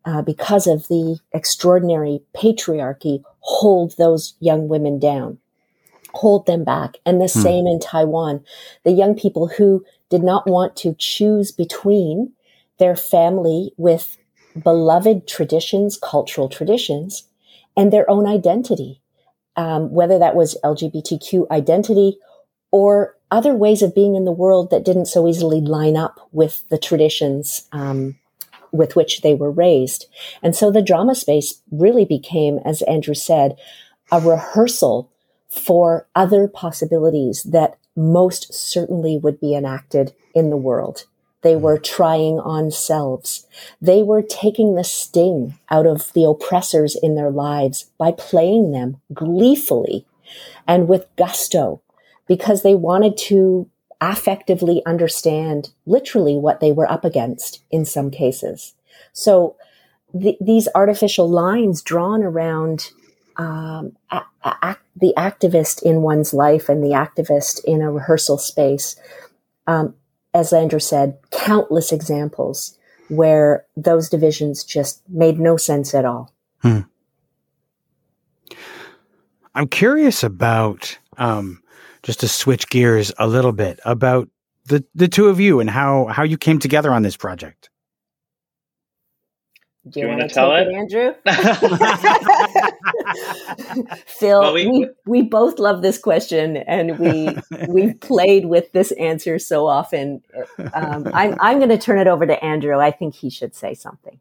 uh, 0.06 0.21
because 0.21 0.67
of 0.67 0.88
the 0.88 1.19
extraordinary 1.34 2.21
patriarchy, 2.36 3.23
hold 3.39 3.95
those 3.97 4.36
young 4.39 4.67
women 4.67 4.99
down 4.99 5.38
hold 6.13 6.45
them 6.45 6.63
back. 6.63 6.97
And 7.06 7.19
the 7.19 7.32
hmm. 7.32 7.41
same 7.41 7.67
in 7.67 7.80
Taiwan. 7.80 8.43
The 8.84 8.91
young 8.91 9.15
people 9.15 9.47
who 9.47 9.84
did 10.10 10.23
not 10.23 10.47
want 10.47 10.76
to 10.78 10.95
choose 10.97 11.52
between 11.52 12.34
their 12.80 12.95
family 12.95 13.71
with 13.78 14.17
beloved 14.62 15.28
traditions, 15.28 15.97
cultural 15.97 16.49
traditions, 16.49 17.28
and 17.76 17.91
their 17.91 18.10
own 18.10 18.28
identity, 18.28 19.02
um, 19.56 19.91
whether 19.91 20.19
that 20.19 20.36
was 20.36 20.58
LGBTQ 20.63 21.49
identity 21.49 22.17
or 22.74 23.16
other 23.30 23.54
ways 23.54 23.84
of 23.84 23.94
being 23.94 24.16
in 24.16 24.26
the 24.26 24.32
world 24.32 24.72
that 24.72 24.84
didn't 24.84 25.06
so 25.06 25.28
easily 25.28 25.62
line 25.62 25.96
up 25.96 26.28
with 26.32 26.68
the 26.70 26.78
traditions 26.78 27.68
um, 27.72 28.16
with 28.72 28.96
which 28.96 29.22
they 29.22 29.36
were 29.36 29.52
raised. 29.52 30.08
And 30.42 30.56
so 30.56 30.72
the 30.72 30.82
drama 30.82 31.14
space 31.14 31.62
really 31.72 32.04
became, 32.04 32.58
as 32.66 32.82
Andrew 32.82 33.14
said, 33.14 33.58
a 34.12 34.20
rehearsal 34.20 35.12
for 35.48 36.08
other 36.16 36.48
possibilities 36.48 37.44
that 37.44 37.78
most 37.96 38.52
certainly 38.52 39.20
would 39.20 39.40
be 39.40 39.54
enacted 39.54 40.16
in 40.34 40.50
the 40.50 40.58
world. 40.58 41.06
They 41.44 41.56
were 41.56 41.78
trying 41.78 42.40
on 42.40 42.72
selves. 42.72 43.46
They 43.80 44.02
were 44.02 44.24
taking 44.24 44.74
the 44.74 44.84
sting 44.84 45.60
out 45.70 45.86
of 45.86 46.12
the 46.14 46.24
oppressors 46.24 46.98
in 47.04 47.14
their 47.14 47.30
lives 47.30 47.92
by 48.00 48.14
playing 48.14 48.72
them 48.72 49.00
gleefully 49.14 50.08
and 50.68 50.88
with 50.88 51.06
gusto 51.18 51.84
because 52.28 52.64
they 52.64 52.76
wanted 52.76 53.18
to 53.18 53.70
affectively 54.02 54.82
understand 54.86 55.72
literally 55.86 56.36
what 56.36 56.60
they 56.60 56.72
were 56.72 56.92
up 56.92 57.06
against 57.06 57.64
in 57.72 57.86
some 57.86 58.12
cases. 58.12 58.74
So 59.14 59.56
th- 60.20 60.38
these 60.42 60.68
artificial 60.76 61.30
lines 61.30 61.82
drawn 61.82 62.22
around 62.24 62.92
um, 63.38 63.96
a- 64.12 64.24
a- 64.44 64.78
the 64.96 65.14
activist 65.18 65.82
in 65.82 66.02
one's 66.02 66.34
life 66.34 66.70
and 66.70 66.84
the 66.84 66.90
activist 66.90 67.64
in 67.64 67.82
a 67.82 67.92
rehearsal 67.92 68.38
space. 68.38 68.96
Um, 69.66 69.96
as 70.34 70.54
Andrew 70.54 70.80
said, 70.80 71.18
countless 71.32 71.92
examples 71.92 72.78
where 73.08 73.66
those 73.78 74.10
divisions 74.10 74.64
just 74.64 75.02
made 75.10 75.40
no 75.40 75.58
sense 75.58 75.96
at 75.96 76.06
all. 76.06 76.34
Hmm. 76.62 76.82
I'm 79.56 79.68
curious 79.68 80.24
about 80.24 80.98
um, 81.18 81.62
just 82.04 82.20
to 82.20 82.28
switch 82.28 82.70
gears 82.70 83.12
a 83.18 83.28
little 83.28 83.54
bit 83.54 83.80
about 83.86 84.30
the 84.66 84.84
the 84.94 85.08
two 85.08 85.28
of 85.28 85.39
you 85.39 85.60
and 85.60 85.70
how 85.70 86.06
how 86.08 86.24
you 86.24 86.38
came 86.38 86.60
together 86.60 86.92
on 86.92 87.02
this 87.02 87.18
project. 87.18 87.70
Do 89.89 90.00
you, 90.00 90.06
you 90.06 90.16
want 90.16 90.30
to 90.30 90.34
tell 90.34 90.56
it, 90.56 90.68
it 90.68 90.74
Andrew? 90.74 91.13
Phil, 94.06 94.39
well, 94.39 94.54
we, 94.54 94.66
we, 94.66 94.88
we 95.06 95.22
both 95.24 95.60
love 95.60 95.82
this 95.82 95.98
question, 95.98 96.56
and 96.56 96.98
we 97.00 97.36
we've 97.68 98.00
played 98.00 98.46
with 98.46 98.72
this 98.72 98.94
answer 98.94 99.38
so 99.39 99.68
often. 99.68 100.22
Um, 100.74 101.10
I'm 101.13 101.36
I'm 101.39 101.58
going 101.58 101.70
to 101.70 101.78
turn 101.78 102.00
it 102.00 102.08
over 102.08 102.26
to 102.26 102.44
Andrew. 102.44 102.80
I 102.80 102.92
think 102.92 103.13
he 103.13 103.30
should 103.30 103.56
say 103.56 103.74
something. 103.74 104.20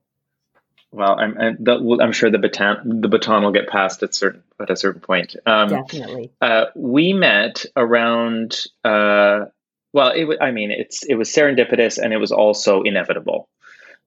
Well, 0.92 1.18
I'm 1.18 1.38
I'm, 1.38 1.56
the, 1.58 1.98
I'm 2.02 2.12
sure 2.12 2.30
the 2.30 2.38
baton 2.38 3.00
the 3.00 3.08
baton 3.08 3.42
will 3.42 3.52
get 3.52 3.68
passed 3.68 4.02
at 4.02 4.14
certain 4.14 4.42
at 4.60 4.70
a 4.70 4.76
certain 4.76 5.00
point. 5.00 5.34
Um, 5.46 5.68
Definitely. 5.68 6.30
Uh, 6.40 6.66
we 6.76 7.14
met 7.14 7.64
around. 7.76 8.64
Uh, 8.84 9.46
well, 9.94 10.12
it, 10.14 10.38
I 10.40 10.50
mean, 10.50 10.70
it's 10.70 11.02
it 11.04 11.14
was 11.14 11.30
serendipitous, 11.30 11.98
and 11.98 12.12
it 12.12 12.18
was 12.18 12.30
also 12.30 12.82
inevitable. 12.82 13.48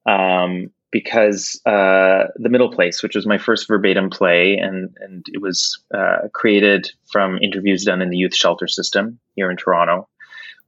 Um, 0.06 0.72
because 0.92 1.60
uh, 1.66 2.28
the 2.36 2.50
middle 2.50 2.72
place, 2.72 3.04
which 3.04 3.16
was 3.16 3.26
my 3.26 3.38
first 3.38 3.68
verbatim 3.68 4.12
play, 4.12 4.56
and 4.58 4.96
and 5.02 5.26
it 5.34 5.42
was 5.42 5.84
uh, 5.94 6.30
created 6.34 6.92
from 7.12 7.40
interviews 7.40 7.84
done 7.84 8.02
in 8.02 8.10
the 8.10 8.18
youth 8.18 8.36
shelter 8.36 8.68
system 8.68 9.20
here 9.36 9.50
in 9.50 9.58
Toronto, 9.58 10.08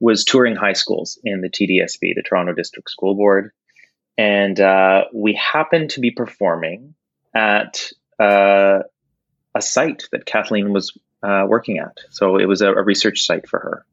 was 0.00 0.24
touring 0.24 0.56
high 0.56 0.72
schools 0.72 1.18
in 1.24 1.40
the 1.40 1.48
TDSB, 1.48 2.14
the 2.14 2.24
Toronto 2.28 2.52
District 2.52 2.90
School 2.90 3.14
Board, 3.14 3.52
and 4.18 4.58
uh, 4.58 5.04
we 5.14 5.34
happened 5.34 5.90
to 5.90 6.00
be 6.00 6.10
performing 6.10 6.94
at 7.34 7.90
uh, 8.18 8.80
a 9.54 9.62
site 9.62 10.08
that 10.10 10.26
Kathleen 10.26 10.72
was 10.72 10.98
uh, 11.22 11.44
working 11.48 11.78
at. 11.78 11.98
So 12.10 12.36
it 12.36 12.46
was 12.46 12.60
a, 12.60 12.72
a 12.72 12.82
research 12.82 13.24
site 13.24 13.48
for 13.48 13.60
her. 13.60 13.86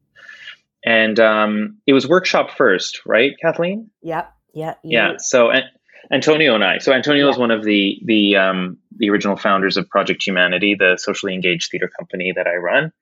And 0.84 1.18
um, 1.20 1.78
it 1.86 1.92
was 1.92 2.06
workshop 2.08 2.50
first, 2.50 3.02
right, 3.06 3.32
Kathleen? 3.40 3.90
Yep. 4.02 4.32
Yeah. 4.52 4.74
Yeah. 4.82 5.12
So, 5.18 5.50
and, 5.50 5.64
Antonio 6.10 6.54
and 6.54 6.64
I. 6.64 6.78
So 6.78 6.92
Antonio 6.92 7.26
yeah. 7.26 7.32
is 7.32 7.38
one 7.38 7.50
of 7.50 7.64
the 7.64 8.00
the 8.04 8.36
um, 8.36 8.78
the 8.96 9.10
original 9.10 9.36
founders 9.36 9.76
of 9.76 9.88
Project 9.88 10.24
Humanity, 10.24 10.76
the 10.78 10.96
socially 10.96 11.34
engaged 11.34 11.70
theater 11.70 11.88
company 11.88 12.32
that 12.34 12.46
I 12.46 12.54
run. 12.56 12.92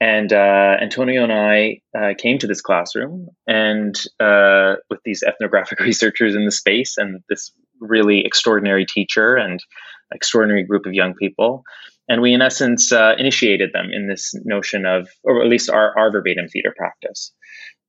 And 0.00 0.32
uh, 0.32 0.76
Antonio 0.80 1.22
and 1.22 1.32
I 1.32 1.80
uh, 1.96 2.14
came 2.16 2.38
to 2.38 2.46
this 2.46 2.62
classroom, 2.62 3.28
and 3.46 3.94
uh, 4.18 4.76
with 4.88 5.00
these 5.04 5.22
ethnographic 5.22 5.78
researchers 5.80 6.34
in 6.34 6.46
the 6.46 6.50
space, 6.50 6.96
and 6.96 7.20
this 7.28 7.52
really 7.80 8.24
extraordinary 8.24 8.86
teacher 8.86 9.36
and 9.36 9.60
extraordinary 10.12 10.64
group 10.64 10.86
of 10.86 10.94
young 10.94 11.14
people, 11.14 11.64
and 12.08 12.22
we 12.22 12.32
in 12.32 12.42
essence 12.42 12.92
uh, 12.92 13.14
initiated 13.18 13.70
them 13.72 13.90
in 13.92 14.08
this 14.08 14.34
notion 14.44 14.86
of, 14.86 15.08
or 15.22 15.42
at 15.42 15.48
least 15.48 15.70
our, 15.70 15.96
our 15.96 16.10
verbatim 16.10 16.48
theater 16.48 16.74
practice 16.76 17.32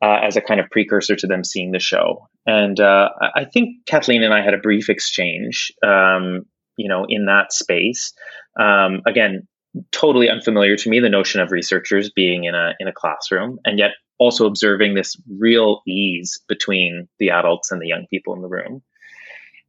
uh, 0.04 0.20
as 0.22 0.36
a 0.36 0.42
kind 0.42 0.60
of 0.60 0.70
precursor 0.70 1.16
to 1.16 1.28
them 1.28 1.44
seeing 1.44 1.72
the 1.72 1.80
show. 1.80 2.28
And 2.46 2.80
uh, 2.80 3.10
I 3.36 3.46
think 3.46 3.86
Kathleen 3.88 4.24
and 4.24 4.34
I 4.34 4.42
had 4.42 4.54
a 4.54 4.60
brief 4.60 4.90
exchange, 4.90 5.72
um, 5.86 6.44
you 6.78 6.90
know, 6.90 7.06
in 7.08 7.26
that 7.26 7.54
space. 7.54 8.14
Um, 8.60 9.02
again, 9.08 9.48
totally 9.92 10.30
unfamiliar 10.30 10.76
to 10.78 10.90
me 10.90 11.00
the 11.00 11.10
notion 11.10 11.42
of 11.42 11.52
researchers 11.52 12.10
being 12.10 12.44
in 12.46 12.56
a 12.56 12.74
in 12.80 12.88
a 12.88 12.94
classroom, 12.94 13.60
and 13.66 13.80
yet 13.80 13.92
also 14.18 14.46
observing 14.46 14.94
this 14.94 15.16
real 15.40 15.82
ease 15.88 16.40
between 16.48 17.08
the 17.20 17.32
adults 17.32 17.72
and 17.72 17.82
the 17.82 17.88
young 17.88 18.06
people 18.10 18.36
in 18.36 18.42
the 18.42 18.48
room. 18.48 18.82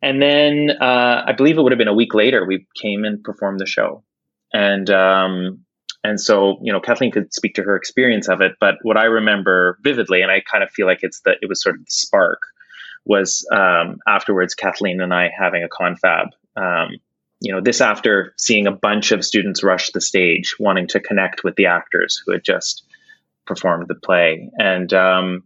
And 0.03 0.21
then 0.21 0.71
uh, 0.81 1.23
I 1.27 1.33
believe 1.33 1.57
it 1.57 1.63
would 1.63 1.73
have 1.73 1.79
been 1.79 1.89
a 1.89 1.95
week 1.95 2.15
later 2.15 2.45
we 2.45 2.67
came 2.81 3.05
and 3.05 3.23
performed 3.23 3.61
the 3.61 3.67
show, 3.67 4.03
and 4.53 4.91
um, 4.91 5.65
and 6.05 6.21
so, 6.21 6.59
you 6.63 6.73
know, 6.73 6.81
Kathleen 6.81 7.13
could 7.13 7.33
speak 7.33 7.55
to 7.55 7.63
her 7.63 7.77
experience 7.77 8.29
of 8.29 8.41
it. 8.41 8.53
But 8.59 8.77
what 8.83 8.97
I 8.97 9.05
remember 9.05 9.79
vividly, 9.83 10.21
and 10.23 10.31
I 10.31 10.41
kind 10.41 10.65
of 10.65 10.71
feel 10.71 10.87
like 10.87 11.01
it's 11.03 11.21
the, 11.21 11.37
it 11.41 11.49
was 11.49 11.63
sort 11.63 11.77
of 11.77 11.85
the 11.85 11.91
spark, 11.91 12.41
was 13.05 13.47
um, 13.53 13.99
afterwards 14.07 14.55
Kathleen 14.55 15.01
and 15.01 15.15
I 15.15 15.31
having 15.37 15.63
a 15.63 15.69
confab. 15.69 16.29
Um, 16.57 16.97
you 17.43 17.53
know, 17.53 17.61
this 17.61 17.81
after 17.81 18.35
seeing 18.39 18.67
a 18.67 18.73
bunch 18.73 19.13
of 19.13 19.25
students 19.25 19.63
rush 19.63 19.91
the 19.91 20.01
stage, 20.01 20.55
wanting 20.59 20.87
to 20.89 21.01
connect 21.01 21.45
with 21.45 21.57
the 21.57 21.67
actors 21.67 22.23
who 22.25 22.33
had 22.33 22.45
just 22.45 22.85
performed 23.47 23.89
the 23.89 23.95
play, 23.97 24.49
and 24.59 24.93
um, 24.93 25.43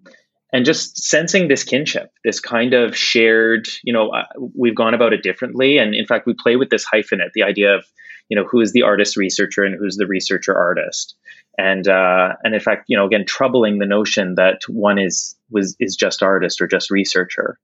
and 0.53 0.65
just 0.65 1.03
sensing 1.03 1.49
this 1.49 1.65
kinship, 1.65 2.11
this 2.25 2.41
kind 2.41 2.73
of 2.75 2.97
shared, 2.97 3.67
you 3.83 3.93
know, 3.93 4.11
uh, 4.11 4.25
we've 4.55 4.75
gone 4.75 4.95
about 4.95 5.13
it 5.13 5.23
differently. 5.23 5.79
And 5.79 5.95
in 5.95 6.07
fact, 6.07 6.27
we 6.27 6.35
play 6.35 6.57
with 6.57 6.71
this 6.71 6.87
hyphenate, 6.87 7.33
the 7.35 7.43
idea 7.43 7.75
of, 7.75 7.85
you 8.29 8.37
know, 8.37 8.45
who 8.45 8.61
is 8.61 8.73
the 8.73 8.83
artist 8.83 9.17
researcher 9.17 9.65
and 9.65 9.77
who's 9.79 9.97
the 9.97 10.07
researcher 10.07 10.57
artist. 10.57 11.15
And, 11.59 11.89
uh, 11.89 12.35
and 12.45 12.55
in 12.55 12.61
fact, 12.61 12.85
you 12.87 12.97
know, 12.97 13.07
again, 13.07 13.25
troubling 13.27 13.79
the 13.79 13.87
notion 13.87 14.37
that 14.37 14.61
one 14.69 14.99
is, 14.99 15.37
was, 15.51 15.75
is 15.81 15.97
just 15.97 16.23
artist 16.23 16.61
or 16.61 16.67
just 16.67 16.91
researcher. 16.91 17.59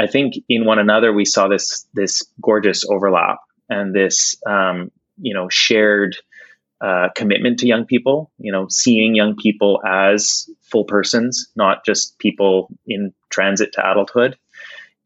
I 0.00 0.06
think 0.06 0.34
in 0.48 0.64
one 0.64 0.78
another, 0.78 1.12
we 1.12 1.24
saw 1.24 1.48
this, 1.48 1.86
this 1.92 2.22
gorgeous 2.40 2.84
overlap 2.88 3.38
and 3.72 3.94
this, 3.94 4.36
um, 4.46 4.90
you 5.20 5.34
know, 5.34 5.48
shared, 5.48 6.16
uh, 6.80 7.08
commitment 7.14 7.60
to 7.60 7.66
young 7.66 7.84
people, 7.84 8.30
you 8.38 8.50
know, 8.50 8.66
seeing 8.68 9.14
young 9.14 9.36
people 9.36 9.80
as 9.86 10.50
full 10.62 10.84
persons, 10.84 11.48
not 11.54 11.84
just 11.84 12.18
people 12.18 12.68
in 12.86 13.14
transit 13.30 13.72
to 13.72 13.90
adulthood, 13.90 14.36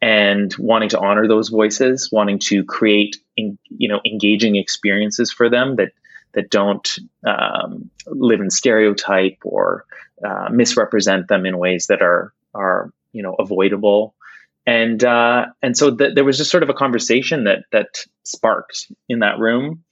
and 0.00 0.54
wanting 0.58 0.88
to 0.88 0.98
honor 0.98 1.28
those 1.28 1.48
voices, 1.48 2.10
wanting 2.10 2.38
to 2.38 2.64
create, 2.64 3.16
in, 3.36 3.58
you 3.68 3.88
know, 3.88 4.00
engaging 4.10 4.56
experiences 4.56 5.30
for 5.30 5.50
them 5.50 5.76
that 5.76 5.92
that 6.32 6.50
don't 6.50 6.98
um, 7.26 7.90
live 8.06 8.40
in 8.40 8.50
stereotype 8.50 9.38
or 9.42 9.86
uh, 10.24 10.48
misrepresent 10.50 11.28
them 11.28 11.46
in 11.46 11.58
ways 11.58 11.86
that 11.88 12.02
are 12.02 12.32
are 12.54 12.90
you 13.12 13.22
know 13.22 13.34
avoidable. 13.38 14.14
And 14.66 15.02
uh, 15.04 15.46
and 15.62 15.76
so 15.76 15.94
th- 15.94 16.14
there 16.14 16.24
was 16.24 16.38
just 16.38 16.50
sort 16.50 16.62
of 16.62 16.68
a 16.68 16.74
conversation 16.74 17.44
that 17.44 17.64
that 17.72 18.04
sparked 18.24 18.92
in 19.08 19.20
that 19.20 19.38
room 19.38 19.84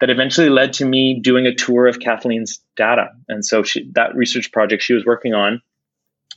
that 0.00 0.10
eventually 0.10 0.48
led 0.48 0.72
to 0.74 0.84
me 0.84 1.20
doing 1.20 1.46
a 1.46 1.54
tour 1.54 1.86
of 1.86 2.00
Kathleen's 2.00 2.60
data. 2.76 3.08
And 3.28 3.44
so 3.44 3.62
she, 3.62 3.90
that 3.94 4.14
research 4.14 4.50
project 4.52 4.82
she 4.82 4.94
was 4.94 5.04
working 5.04 5.34
on, 5.34 5.62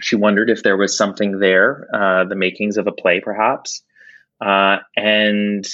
she 0.01 0.15
wondered 0.15 0.49
if 0.49 0.63
there 0.63 0.77
was 0.77 0.95
something 0.95 1.39
there, 1.39 1.88
uh, 1.93 2.25
the 2.25 2.35
makings 2.35 2.77
of 2.77 2.88
a 2.88 2.91
play, 2.91 3.19
perhaps. 3.19 3.83
Uh, 4.39 4.77
and 4.95 5.65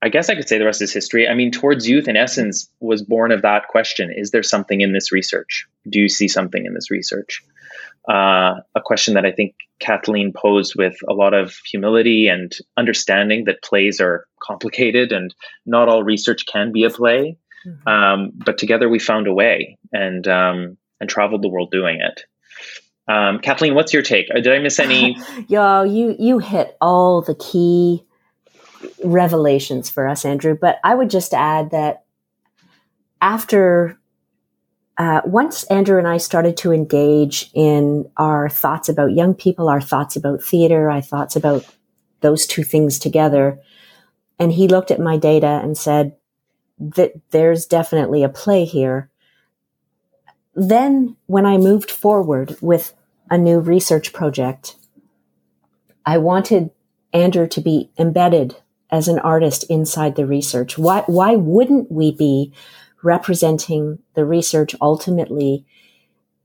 I 0.00 0.08
guess 0.08 0.30
I 0.30 0.34
could 0.34 0.48
say 0.48 0.58
the 0.58 0.64
rest 0.64 0.82
is 0.82 0.92
history. 0.92 1.28
I 1.28 1.34
mean, 1.34 1.52
Towards 1.52 1.88
Youth, 1.88 2.08
in 2.08 2.16
essence, 2.16 2.68
was 2.80 3.02
born 3.02 3.30
of 3.30 3.42
that 3.42 3.68
question 3.68 4.12
Is 4.14 4.30
there 4.30 4.42
something 4.42 4.80
in 4.80 4.92
this 4.92 5.12
research? 5.12 5.66
Do 5.88 6.00
you 6.00 6.08
see 6.08 6.28
something 6.28 6.64
in 6.64 6.74
this 6.74 6.90
research? 6.90 7.42
Uh, 8.08 8.54
a 8.74 8.80
question 8.84 9.14
that 9.14 9.24
I 9.24 9.30
think 9.30 9.54
Kathleen 9.82 10.32
posed 10.32 10.74
with 10.76 10.94
a 11.08 11.12
lot 11.12 11.34
of 11.34 11.54
humility 11.66 12.28
and 12.28 12.52
understanding 12.76 13.44
that 13.46 13.62
plays 13.62 14.00
are 14.00 14.26
complicated 14.40 15.12
and 15.12 15.34
not 15.66 15.88
all 15.88 16.04
research 16.04 16.46
can 16.46 16.72
be 16.72 16.84
a 16.84 16.90
play. 16.90 17.36
Mm-hmm. 17.66 17.88
Um, 17.88 18.30
but 18.34 18.58
together 18.58 18.88
we 18.88 18.98
found 18.98 19.26
a 19.26 19.34
way 19.34 19.78
and 19.92 20.26
um, 20.28 20.76
and 21.00 21.10
traveled 21.10 21.42
the 21.42 21.48
world 21.48 21.70
doing 21.70 22.00
it. 22.00 22.24
Um, 23.12 23.40
Kathleen, 23.40 23.74
what's 23.74 23.92
your 23.92 24.02
take? 24.02 24.28
Did 24.28 24.48
I 24.48 24.58
miss 24.60 24.78
any? 24.78 25.16
Yo, 25.48 25.82
you 25.82 26.14
you 26.18 26.38
hit 26.38 26.76
all 26.80 27.20
the 27.20 27.34
key 27.34 28.04
revelations 29.04 29.90
for 29.90 30.06
us, 30.08 30.24
Andrew. 30.24 30.56
But 30.60 30.78
I 30.84 30.94
would 30.94 31.10
just 31.10 31.34
add 31.34 31.70
that 31.72 32.04
after 33.20 33.98
uh, 35.02 35.20
once 35.24 35.64
Andrew 35.64 35.98
and 35.98 36.06
I 36.06 36.16
started 36.16 36.56
to 36.58 36.70
engage 36.70 37.50
in 37.54 38.08
our 38.16 38.48
thoughts 38.48 38.88
about 38.88 39.10
young 39.10 39.34
people, 39.34 39.68
our 39.68 39.80
thoughts 39.80 40.14
about 40.14 40.44
theater, 40.44 40.88
our 40.88 41.02
thoughts 41.02 41.34
about 41.34 41.66
those 42.20 42.46
two 42.46 42.62
things 42.62 43.00
together, 43.00 43.58
and 44.38 44.52
he 44.52 44.68
looked 44.68 44.92
at 44.92 45.00
my 45.00 45.16
data 45.16 45.58
and 45.60 45.76
said 45.76 46.14
that 46.78 47.14
there's 47.30 47.66
definitely 47.66 48.22
a 48.22 48.28
play 48.28 48.64
here. 48.64 49.10
Then, 50.54 51.16
when 51.26 51.46
I 51.46 51.56
moved 51.56 51.90
forward 51.90 52.56
with 52.60 52.94
a 53.28 53.36
new 53.36 53.58
research 53.58 54.12
project, 54.12 54.76
I 56.06 56.18
wanted 56.18 56.70
Andrew 57.12 57.48
to 57.48 57.60
be 57.60 57.90
embedded 57.98 58.54
as 58.88 59.08
an 59.08 59.18
artist 59.18 59.64
inside 59.68 60.14
the 60.14 60.26
research. 60.26 60.78
Why, 60.78 61.02
why 61.06 61.34
wouldn't 61.34 61.90
we 61.90 62.12
be 62.12 62.52
representing 63.02 63.98
the 64.14 64.24
research 64.24 64.74
ultimately 64.80 65.64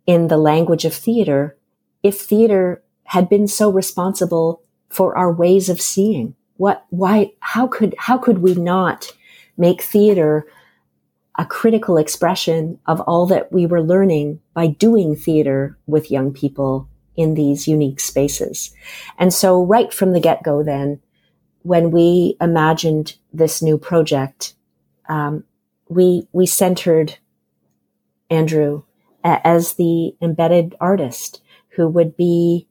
in 0.06 0.28
the 0.28 0.38
language 0.38 0.86
of 0.86 0.94
theater 0.94 1.58
if 2.04 2.20
theater 2.20 2.82
had 3.04 3.30
been 3.30 3.48
so 3.48 3.72
responsible 3.72 4.62
for 4.90 5.18
our 5.18 5.32
ways 5.32 5.70
of 5.70 5.82
seeing 5.82 6.36
what 6.58 6.86
why 6.90 7.32
how 7.40 7.68
could 7.68 7.96
how 7.98 8.18
could 8.18 8.40
we 8.40 8.54
not 8.56 9.12
make 9.58 9.82
theater 9.82 10.46
a 11.40 11.46
critical 11.46 11.98
expression 11.98 12.80
of 12.88 13.00
all 13.02 13.28
that 13.28 13.52
we 13.52 13.66
were 13.66 13.82
learning 13.82 14.40
by 14.54 14.66
doing 14.68 15.16
theater 15.16 15.78
with 15.86 16.10
young 16.10 16.34
people 16.34 16.90
in 17.16 17.36
these 17.36 17.68
unique 17.68 18.00
spaces? 18.00 18.74
And 19.20 19.34
so 19.34 19.64
right 19.64 19.94
from 19.94 20.14
the 20.14 20.20
get-go 20.20 20.64
then 20.64 21.00
when 21.62 21.92
we 21.92 22.38
imagined 22.42 23.16
this 23.34 23.62
new 23.62 23.78
project 23.78 24.54
um, 25.10 25.44
we 25.90 26.28
we 26.32 26.46
centered 26.46 27.18
Andrew 28.30 28.84
as 29.24 29.74
the 29.74 30.16
embedded 30.22 30.76
artist 30.80 31.42
who 31.70 31.88
would 31.88 32.16
be 32.16 32.68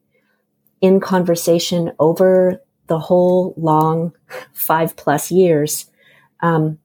in 0.80 1.00
conversation 1.00 1.92
over 1.98 2.62
the 2.86 2.98
whole 2.98 3.54
long 3.56 4.12
five 4.52 4.96
plus 4.96 5.30
years. 5.30 5.90
Um, 6.40 6.78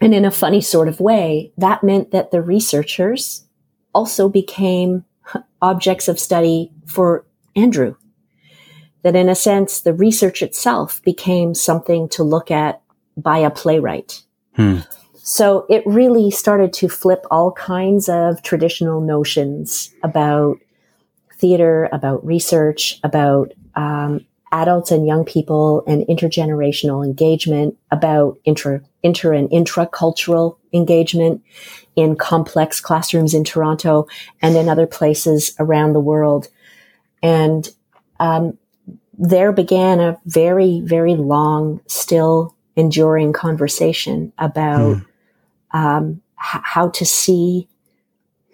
and 0.00 0.14
in 0.14 0.24
a 0.24 0.30
funny 0.30 0.60
sort 0.60 0.88
of 0.88 1.00
way, 1.00 1.52
that 1.56 1.82
meant 1.82 2.10
that 2.10 2.30
the 2.30 2.42
researchers 2.42 3.44
also 3.94 4.28
became 4.28 5.04
objects 5.62 6.08
of 6.08 6.18
study 6.18 6.72
for 6.86 7.24
Andrew. 7.56 7.96
That 9.02 9.16
in 9.16 9.28
a 9.28 9.34
sense, 9.34 9.80
the 9.80 9.92
research 9.92 10.42
itself 10.42 11.02
became 11.02 11.54
something 11.54 12.08
to 12.10 12.22
look 12.22 12.50
at 12.50 12.80
by 13.16 13.38
a 13.38 13.50
playwright. 13.50 14.22
Hmm. 14.54 14.78
So 15.26 15.64
it 15.70 15.82
really 15.86 16.30
started 16.30 16.74
to 16.74 16.88
flip 16.90 17.24
all 17.30 17.50
kinds 17.52 18.10
of 18.10 18.42
traditional 18.42 19.00
notions 19.00 19.90
about 20.02 20.58
theater, 21.36 21.88
about 21.92 22.24
research, 22.26 23.00
about 23.02 23.52
um, 23.74 24.26
adults 24.52 24.90
and 24.90 25.06
young 25.06 25.24
people 25.24 25.82
and 25.86 26.06
intergenerational 26.08 27.02
engagement, 27.02 27.74
about 27.90 28.38
inter, 28.44 28.84
inter 29.02 29.32
and 29.32 29.48
intracultural 29.48 30.58
engagement 30.74 31.42
in 31.96 32.16
complex 32.16 32.78
classrooms 32.82 33.32
in 33.32 33.44
Toronto 33.44 34.06
and 34.42 34.58
in 34.58 34.68
other 34.68 34.86
places 34.86 35.54
around 35.58 35.94
the 35.94 36.00
world. 36.00 36.48
And 37.22 37.66
um, 38.20 38.58
there 39.16 39.52
began 39.52 40.00
a 40.00 40.20
very, 40.26 40.82
very 40.84 41.14
long, 41.14 41.80
still 41.86 42.54
enduring 42.76 43.32
conversation 43.32 44.30
about 44.36 44.98
mm 44.98 45.06
um, 45.74 46.22
h- 46.38 46.62
how 46.62 46.88
to 46.88 47.04
see 47.04 47.68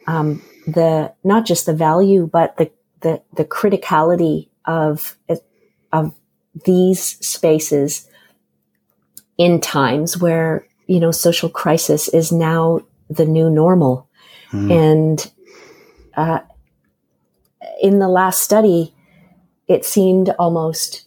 um, 0.09 0.43
the 0.67 1.13
not 1.23 1.47
just 1.47 1.67
the 1.67 1.75
value 1.75 2.27
but 2.27 2.57
the 2.57 2.71
the, 3.03 3.23
the 3.37 3.45
criticality 3.45 4.49
of 4.65 5.17
of 5.93 6.15
these 6.65 7.03
spaces 7.25 8.09
in 9.39 9.61
times 9.61 10.19
where 10.19 10.67
you 10.87 10.99
know 10.99 11.11
social 11.11 11.49
crisis 11.49 12.09
is 12.09 12.33
now 12.33 12.81
the 13.09 13.25
new 13.25 13.49
normal 13.49 14.09
mm. 14.51 14.71
and 14.71 15.31
uh, 16.17 16.41
in 17.81 17.99
the 17.99 18.09
last 18.09 18.41
study 18.41 18.95
it 19.69 19.85
seemed 19.85 20.31
almost 20.39 21.05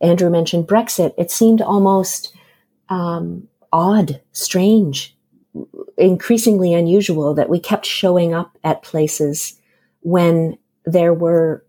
andrew 0.00 0.30
mentioned 0.30 0.66
brexit 0.66 1.12
it 1.18 1.30
seemed 1.30 1.60
almost 1.60 2.34
um, 2.88 3.48
odd, 3.72 4.20
strange, 4.32 5.16
increasingly 5.96 6.74
unusual 6.74 7.34
that 7.34 7.48
we 7.48 7.58
kept 7.58 7.86
showing 7.86 8.34
up 8.34 8.56
at 8.62 8.82
places 8.82 9.58
when 10.00 10.58
there 10.84 11.14
were 11.14 11.64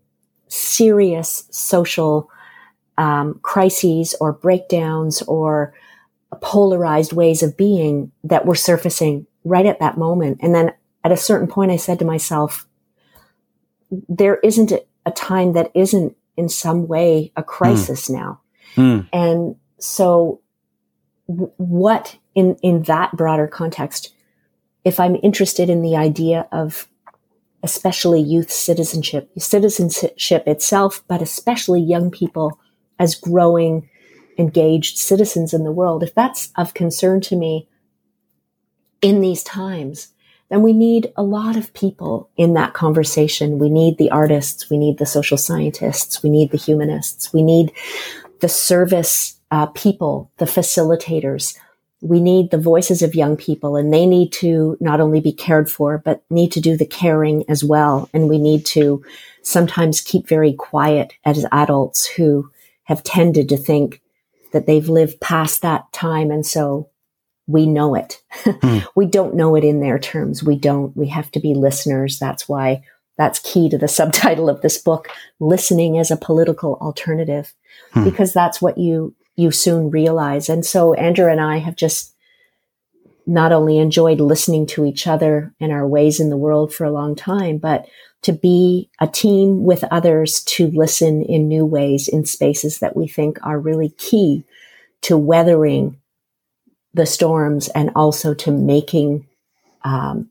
serious 0.48 1.46
social 1.50 2.30
um, 2.96 3.38
crises 3.42 4.14
or 4.20 4.32
breakdowns 4.32 5.22
or 5.22 5.74
polarized 6.40 7.12
ways 7.12 7.42
of 7.42 7.56
being 7.56 8.12
that 8.24 8.44
were 8.44 8.54
surfacing 8.54 9.26
right 9.44 9.66
at 9.66 9.80
that 9.80 9.96
moment. 9.96 10.38
And 10.42 10.54
then 10.54 10.72
at 11.04 11.12
a 11.12 11.16
certain 11.16 11.48
point, 11.48 11.70
I 11.70 11.76
said 11.76 11.98
to 12.00 12.04
myself, 12.04 12.66
there 13.90 14.36
isn't 14.42 14.72
a 15.06 15.10
time 15.10 15.54
that 15.54 15.70
isn't 15.74 16.16
in 16.36 16.48
some 16.48 16.86
way 16.86 17.32
a 17.36 17.42
crisis 17.42 18.08
mm. 18.08 18.14
now. 18.14 18.40
Mm. 18.76 19.08
And 19.12 19.56
so 19.78 20.40
what 21.28 22.16
in, 22.34 22.56
in 22.62 22.82
that 22.84 23.16
broader 23.16 23.46
context, 23.46 24.14
if 24.84 24.98
I'm 24.98 25.16
interested 25.22 25.68
in 25.68 25.82
the 25.82 25.96
idea 25.96 26.48
of 26.50 26.88
especially 27.62 28.20
youth 28.20 28.50
citizenship, 28.50 29.30
citizenship 29.38 30.46
itself, 30.46 31.04
but 31.06 31.20
especially 31.20 31.80
young 31.80 32.10
people 32.10 32.58
as 32.98 33.14
growing, 33.14 33.88
engaged 34.38 34.96
citizens 34.96 35.52
in 35.52 35.64
the 35.64 35.72
world, 35.72 36.02
if 36.02 36.14
that's 36.14 36.50
of 36.56 36.74
concern 36.74 37.20
to 37.20 37.36
me 37.36 37.68
in 39.02 39.20
these 39.20 39.42
times, 39.42 40.08
then 40.48 40.62
we 40.62 40.72
need 40.72 41.12
a 41.16 41.22
lot 41.22 41.56
of 41.56 41.74
people 41.74 42.30
in 42.36 42.54
that 42.54 42.72
conversation. 42.72 43.58
We 43.58 43.68
need 43.68 43.98
the 43.98 44.10
artists. 44.10 44.70
We 44.70 44.78
need 44.78 44.98
the 44.98 45.04
social 45.04 45.36
scientists. 45.36 46.22
We 46.22 46.30
need 46.30 46.52
the 46.52 46.56
humanists. 46.56 47.32
We 47.32 47.42
need 47.42 47.72
the 48.40 48.48
service 48.48 49.37
uh, 49.50 49.66
people, 49.66 50.30
the 50.38 50.44
facilitators. 50.44 51.56
We 52.00 52.20
need 52.20 52.50
the 52.50 52.58
voices 52.58 53.02
of 53.02 53.14
young 53.14 53.36
people 53.36 53.76
and 53.76 53.92
they 53.92 54.06
need 54.06 54.32
to 54.34 54.76
not 54.80 55.00
only 55.00 55.20
be 55.20 55.32
cared 55.32 55.68
for, 55.70 55.98
but 55.98 56.22
need 56.30 56.52
to 56.52 56.60
do 56.60 56.76
the 56.76 56.86
caring 56.86 57.44
as 57.48 57.64
well. 57.64 58.08
And 58.12 58.28
we 58.28 58.38
need 58.38 58.64
to 58.66 59.04
sometimes 59.42 60.00
keep 60.00 60.28
very 60.28 60.52
quiet 60.52 61.14
as 61.24 61.46
adults 61.50 62.06
who 62.06 62.50
have 62.84 63.02
tended 63.02 63.48
to 63.48 63.56
think 63.56 64.00
that 64.52 64.66
they've 64.66 64.88
lived 64.88 65.20
past 65.20 65.62
that 65.62 65.90
time. 65.92 66.30
And 66.30 66.46
so 66.46 66.88
we 67.48 67.66
know 67.66 67.94
it. 67.94 68.22
Hmm. 68.60 68.78
we 68.94 69.06
don't 69.06 69.34
know 69.34 69.56
it 69.56 69.64
in 69.64 69.80
their 69.80 69.98
terms. 69.98 70.42
We 70.42 70.56
don't. 70.56 70.96
We 70.96 71.08
have 71.08 71.30
to 71.32 71.40
be 71.40 71.54
listeners. 71.54 72.18
That's 72.18 72.48
why 72.48 72.82
that's 73.16 73.40
key 73.40 73.68
to 73.68 73.78
the 73.78 73.88
subtitle 73.98 74.48
of 74.48 74.62
this 74.62 74.78
book, 74.78 75.08
listening 75.38 75.98
as 75.98 76.10
a 76.10 76.16
political 76.16 76.76
alternative, 76.80 77.52
hmm. 77.92 78.04
because 78.04 78.32
that's 78.32 78.62
what 78.62 78.78
you, 78.78 79.14
you 79.38 79.52
soon 79.52 79.90
realize. 79.90 80.48
And 80.48 80.66
so 80.66 80.94
Andrew 80.94 81.30
and 81.30 81.40
I 81.40 81.58
have 81.58 81.76
just 81.76 82.12
not 83.24 83.52
only 83.52 83.78
enjoyed 83.78 84.20
listening 84.20 84.66
to 84.66 84.84
each 84.84 85.06
other 85.06 85.54
and 85.60 85.70
our 85.70 85.86
ways 85.86 86.18
in 86.18 86.28
the 86.28 86.36
world 86.36 86.74
for 86.74 86.84
a 86.84 86.90
long 86.90 87.14
time, 87.14 87.58
but 87.58 87.86
to 88.22 88.32
be 88.32 88.90
a 89.00 89.06
team 89.06 89.62
with 89.62 89.84
others 89.92 90.42
to 90.42 90.68
listen 90.72 91.22
in 91.22 91.46
new 91.46 91.64
ways 91.64 92.08
in 92.08 92.24
spaces 92.24 92.80
that 92.80 92.96
we 92.96 93.06
think 93.06 93.38
are 93.44 93.60
really 93.60 93.90
key 93.90 94.44
to 95.02 95.16
weathering 95.16 96.00
the 96.94 97.06
storms 97.06 97.68
and 97.68 97.92
also 97.94 98.34
to 98.34 98.50
making 98.50 99.24
um, 99.84 100.30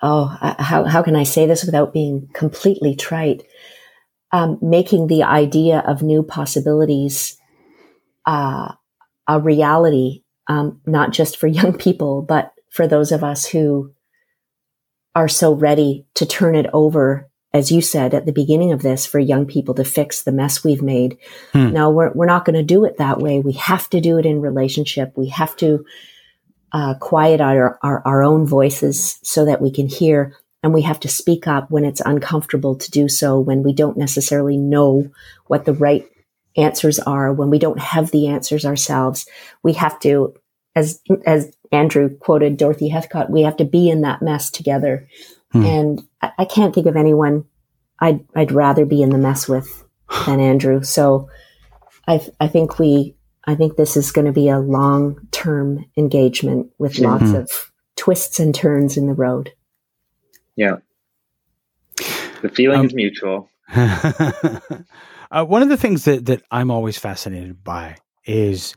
oh 0.00 0.26
how, 0.58 0.84
how 0.84 1.02
can 1.02 1.16
i 1.16 1.24
say 1.24 1.46
this 1.46 1.64
without 1.64 1.92
being 1.92 2.28
completely 2.34 2.94
trite 2.94 3.42
um, 4.34 4.58
making 4.60 5.06
the 5.06 5.22
idea 5.22 5.78
of 5.86 6.02
new 6.02 6.22
possibilities 6.22 7.38
uh, 8.26 8.72
a 9.28 9.40
reality 9.40 10.22
um, 10.48 10.80
not 10.86 11.12
just 11.12 11.36
for 11.36 11.46
young 11.60 11.76
people 11.76 12.22
but 12.22 12.52
for 12.70 12.88
those 12.88 13.12
of 13.12 13.22
us 13.22 13.46
who 13.46 13.92
are 15.14 15.28
so 15.28 15.54
ready 15.54 16.06
to 16.14 16.26
turn 16.26 16.56
it 16.56 16.66
over 16.72 17.30
as 17.54 17.70
you 17.70 17.80
said 17.80 18.12
at 18.12 18.26
the 18.26 18.32
beginning 18.32 18.72
of 18.72 18.82
this, 18.82 19.06
for 19.06 19.20
young 19.20 19.46
people 19.46 19.74
to 19.74 19.84
fix 19.84 20.22
the 20.22 20.32
mess 20.32 20.64
we've 20.64 20.82
made. 20.82 21.16
Hmm. 21.52 21.70
Now 21.70 21.88
we're, 21.88 22.10
we're 22.12 22.26
not 22.26 22.44
going 22.44 22.56
to 22.56 22.64
do 22.64 22.84
it 22.84 22.98
that 22.98 23.20
way. 23.20 23.38
We 23.38 23.52
have 23.52 23.88
to 23.90 24.00
do 24.00 24.18
it 24.18 24.26
in 24.26 24.40
relationship. 24.40 25.12
We 25.16 25.28
have 25.28 25.56
to 25.58 25.86
uh, 26.72 26.94
quiet 26.94 27.40
our, 27.40 27.78
our, 27.80 28.02
our 28.04 28.24
own 28.24 28.44
voices 28.44 29.20
so 29.22 29.44
that 29.44 29.62
we 29.62 29.70
can 29.70 29.86
hear. 29.86 30.36
And 30.64 30.72
we 30.72 30.80
have 30.80 30.98
to 31.00 31.08
speak 31.08 31.46
up 31.46 31.70
when 31.70 31.84
it's 31.84 32.00
uncomfortable 32.00 32.74
to 32.74 32.90
do 32.90 33.06
so, 33.06 33.38
when 33.38 33.62
we 33.62 33.74
don't 33.74 33.98
necessarily 33.98 34.56
know 34.56 35.10
what 35.46 35.66
the 35.66 35.74
right 35.74 36.08
answers 36.56 36.98
are, 36.98 37.34
when 37.34 37.50
we 37.50 37.58
don't 37.58 37.78
have 37.78 38.10
the 38.10 38.28
answers 38.28 38.64
ourselves. 38.64 39.28
We 39.62 39.74
have 39.74 40.00
to, 40.00 40.32
as, 40.74 41.02
as 41.26 41.54
Andrew 41.70 42.16
quoted 42.16 42.56
Dorothy 42.56 42.88
Heathcote, 42.88 43.28
we 43.28 43.42
have 43.42 43.58
to 43.58 43.66
be 43.66 43.90
in 43.90 44.00
that 44.00 44.22
mess 44.22 44.50
together. 44.50 45.06
Hmm. 45.52 45.66
And 45.66 46.08
I, 46.22 46.32
I 46.38 46.44
can't 46.46 46.74
think 46.74 46.86
of 46.86 46.96
anyone 46.96 47.44
I'd, 48.00 48.24
I'd 48.34 48.52
rather 48.52 48.86
be 48.86 49.02
in 49.02 49.10
the 49.10 49.18
mess 49.18 49.46
with 49.46 49.84
than 50.24 50.40
Andrew. 50.40 50.82
So 50.82 51.28
I, 52.08 52.26
I 52.40 52.48
think 52.48 52.78
we, 52.78 53.16
I 53.44 53.54
think 53.54 53.76
this 53.76 53.98
is 53.98 54.12
going 54.12 54.28
to 54.28 54.32
be 54.32 54.48
a 54.48 54.60
long 54.60 55.28
term 55.30 55.84
engagement 55.98 56.70
with 56.78 56.94
mm-hmm. 56.94 57.04
lots 57.04 57.32
of 57.32 57.70
twists 57.96 58.40
and 58.40 58.54
turns 58.54 58.96
in 58.96 59.06
the 59.08 59.12
road. 59.12 59.52
Yeah. 60.56 60.76
The 62.42 62.50
feeling 62.52 62.80
um, 62.80 62.86
is 62.86 62.94
mutual. 62.94 63.48
uh, 63.74 64.60
one 65.44 65.62
of 65.62 65.68
the 65.68 65.76
things 65.76 66.04
that, 66.04 66.26
that 66.26 66.42
I'm 66.50 66.70
always 66.70 66.98
fascinated 66.98 67.64
by 67.64 67.96
is 68.26 68.74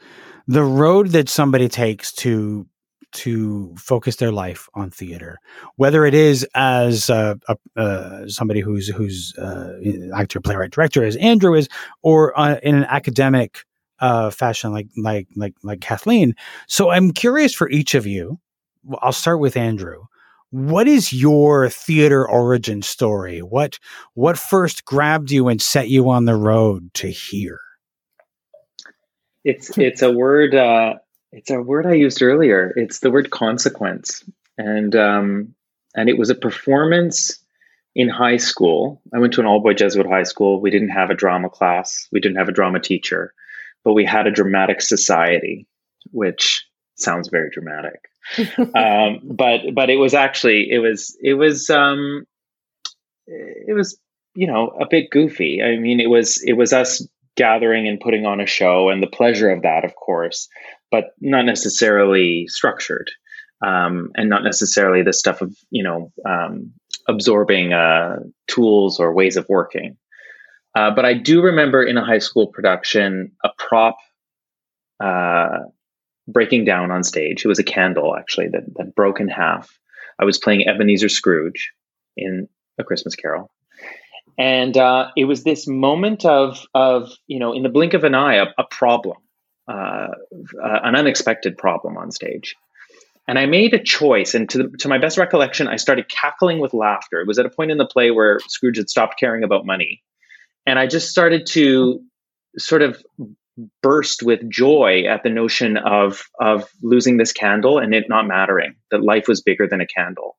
the 0.48 0.64
road 0.64 1.10
that 1.10 1.30
somebody 1.30 1.68
takes 1.68 2.12
to 2.14 2.68
to 3.14 3.74
focus 3.78 4.18
their 4.18 4.32
life 4.32 4.68
on 4.74 4.92
theater, 4.92 5.40
whether 5.78 6.06
it 6.06 6.14
is 6.14 6.46
as 6.54 7.10
a, 7.10 7.40
uh, 7.76 8.28
somebody 8.28 8.60
who's 8.60 8.88
who's 8.90 9.34
uh, 9.38 9.74
actor, 10.14 10.42
playwright, 10.42 10.72
director, 10.72 11.04
as 11.04 11.16
Andrew 11.18 11.56
is, 11.56 11.68
or 12.02 12.38
uh, 12.38 12.60
in 12.64 12.76
an 12.76 12.86
academic 12.86 13.66
uh, 14.00 14.30
fashion 14.30 14.72
like 14.72 14.88
like 14.98 15.28
like 15.36 15.56
like 15.64 15.82
Kathleen. 15.82 16.36
So 16.68 16.90
I'm 16.90 17.12
curious 17.12 17.54
for 17.54 17.70
each 17.70 17.96
of 17.96 18.06
you. 18.06 18.40
I'll 19.02 19.14
start 19.14 19.40
with 19.40 19.58
Andrew. 19.58 20.06
What 20.58 20.88
is 20.88 21.14
your 21.14 21.70
theater 21.70 22.28
origin 22.28 22.82
story? 22.82 23.44
What 23.44 23.78
what 24.16 24.40
first 24.40 24.86
grabbed 24.86 25.30
you 25.30 25.50
and 25.50 25.62
set 25.62 25.88
you 25.88 26.10
on 26.10 26.26
the 26.26 26.36
road 26.36 26.92
to 26.96 27.12
here? 27.12 27.60
It's 29.44 29.78
it's 29.78 30.02
a 30.02 30.12
word 30.12 30.56
uh, 30.56 30.96
it's 31.32 31.52
a 31.52 31.62
word 31.62 31.86
I 31.86 31.94
used 31.94 32.24
earlier. 32.24 32.74
It's 32.76 33.02
the 33.02 33.12
word 33.12 33.30
consequence, 33.30 34.24
and 34.58 34.96
um, 34.96 35.54
and 35.94 36.10
it 36.10 36.18
was 36.18 36.32
a 36.32 36.36
performance 36.36 37.38
in 37.94 38.10
high 38.10 38.38
school. 38.38 39.00
I 39.14 39.20
went 39.20 39.34
to 39.34 39.42
an 39.42 39.46
all 39.46 39.62
boy 39.62 39.76
Jesuit 39.76 40.08
high 40.08 40.24
school. 40.24 40.60
We 40.60 40.72
didn't 40.72 40.90
have 40.90 41.12
a 41.12 41.16
drama 41.16 41.52
class. 41.52 42.08
We 42.12 42.20
didn't 42.20 42.38
have 42.38 42.50
a 42.50 42.52
drama 42.52 42.80
teacher, 42.80 43.32
but 43.84 43.94
we 43.94 44.06
had 44.06 44.26
a 44.26 44.32
dramatic 44.32 44.82
society, 44.82 45.68
which 46.10 46.66
sounds 46.96 47.30
very 47.30 47.52
dramatic. 47.52 48.10
um, 48.76 49.20
but 49.24 49.62
but 49.74 49.90
it 49.90 49.98
was 49.98 50.14
actually 50.14 50.70
it 50.72 50.80
was 50.80 51.18
it 51.22 51.36
was 51.36 51.70
um, 51.70 52.26
it 53.28 53.76
was 53.76 54.00
you 54.36 54.48
know 54.48 54.70
a 54.80 54.86
bit 54.90 55.10
goofy. 55.12 55.62
I 55.62 55.78
mean, 55.78 56.00
it 56.00 56.10
was 56.10 56.42
it 56.44 56.54
was 56.54 56.74
us 56.74 57.06
gathering 57.36 57.88
and 57.88 58.00
putting 58.00 58.26
on 58.26 58.42
a 58.42 58.48
show, 58.48 58.90
and 58.90 59.02
the 59.02 59.08
pleasure 59.08 59.50
of 59.50 59.62
that, 59.62 59.86
of 59.86 59.96
course 59.96 60.50
but 60.92 61.14
not 61.20 61.46
necessarily 61.46 62.48
structured 62.48 63.10
um, 63.66 64.12
and 64.16 64.30
not 64.30 64.44
necessarily 64.44 65.04
the 65.04 65.14
stuff 65.14 65.42
of 65.42 65.56
you 65.70 65.84
know 65.84 66.12
um, 66.26 66.72
absorbing 67.08 67.74
uh, 67.74 68.18
tools 68.48 69.00
or 69.00 69.14
ways 69.14 69.38
of 69.38 69.48
working. 69.50 69.98
Uh, 70.76 70.92
but 70.92 71.06
I 71.06 71.16
do 71.16 71.42
remember 71.42 71.84
in 71.84 71.98
a 71.98 72.06
high 72.06 72.20
school 72.20 72.48
production 72.48 73.32
a 73.44 73.50
prop 73.58 73.98
uh, 75.04 75.60
breaking 76.28 76.66
down 76.66 76.92
on 76.92 77.04
stage. 77.04 77.44
It 77.44 77.48
was 77.48 77.60
a 77.60 77.64
candle 77.64 78.16
actually 78.16 78.50
that, 78.50 78.64
that 78.76 78.96
broke 78.96 79.20
in 79.20 79.28
half. 79.28 79.70
I 80.20 80.26
was 80.26 80.38
playing 80.38 80.68
Ebenezer 80.68 81.10
Scrooge 81.10 81.72
in 82.16 82.48
A 82.78 82.84
Christmas 82.84 83.16
Carol. 83.16 83.52
And 84.38 84.78
uh, 84.78 85.10
it 85.16 85.26
was 85.26 85.44
this 85.44 85.68
moment 85.68 86.26
of, 86.26 86.66
of, 86.74 87.12
you 87.28 87.40
know, 87.40 87.54
in 87.54 87.64
the 87.64 87.70
blink 87.70 87.94
of 87.94 88.04
an 88.04 88.14
eye, 88.14 88.36
a, 88.36 88.46
a 88.58 88.64
problem 88.70 89.18
uh, 89.68 90.08
an 90.62 90.96
unexpected 90.96 91.58
problem 91.58 91.98
on 91.98 92.12
stage. 92.12 92.56
And 93.28 93.38
I 93.38 93.46
made 93.46 93.74
a 93.74 93.84
choice, 93.84 94.34
and 94.36 94.50
to, 94.50 94.58
the, 94.60 94.78
to 94.80 94.88
my 94.88 94.98
best 94.98 95.18
recollection, 95.18 95.68
I 95.68 95.76
started 95.76 96.08
cackling 96.08 96.60
with 96.60 96.74
laughter. 96.74 97.20
It 97.20 97.28
was 97.28 97.40
at 97.40 97.46
a 97.46 97.50
point 97.50 97.72
in 97.72 97.78
the 97.78 97.86
play 97.86 98.12
where 98.12 98.40
Scrooge 98.48 98.78
had 98.78 98.90
stopped 98.90 99.20
caring 99.20 99.44
about 99.44 99.66
money. 99.66 100.02
And 100.66 100.80
I 100.80 100.88
just 100.88 101.10
started 101.10 101.46
to 101.48 102.02
sort 102.58 102.82
of 102.82 103.04
burst 103.82 104.24
with 104.24 104.50
joy 104.50 105.04
at 105.10 105.24
the 105.24 105.30
notion 105.30 105.78
of, 105.78 106.24
of 106.40 106.70
losing 106.82 107.18
this 107.18 107.34
candle 107.34 107.80
and 107.80 107.94
it 107.94 108.06
not 108.10 108.28
mattering, 108.28 108.76
that 108.92 109.04
life 109.04 109.28
was 109.28 109.42
bigger 109.42 109.68
than 109.68 109.82
a 109.82 109.88
candle. 109.88 110.38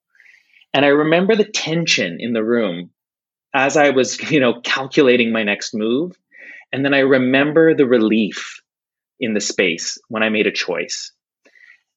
And 0.73 0.85
I 0.85 0.89
remember 0.89 1.35
the 1.35 1.45
tension 1.45 2.19
in 2.21 2.33
the 2.33 2.45
room 2.45 2.91
as 3.55 3.77
I 3.77 3.91
was, 3.91 4.31
you 4.31 4.41
know, 4.41 4.61
calculating 4.61 5.33
my 5.33 5.43
next 5.43 5.75
move. 5.75 6.17
And 6.73 6.85
then 6.85 6.95
I 6.95 7.01
remember 7.01 7.75
the 7.75 7.87
relief 7.87 8.61
in 9.21 9.35
the 9.35 9.41
space 9.41 9.99
when 10.09 10.23
I 10.23 10.29
made 10.29 10.47
a 10.47 10.53
choice. 10.53 11.13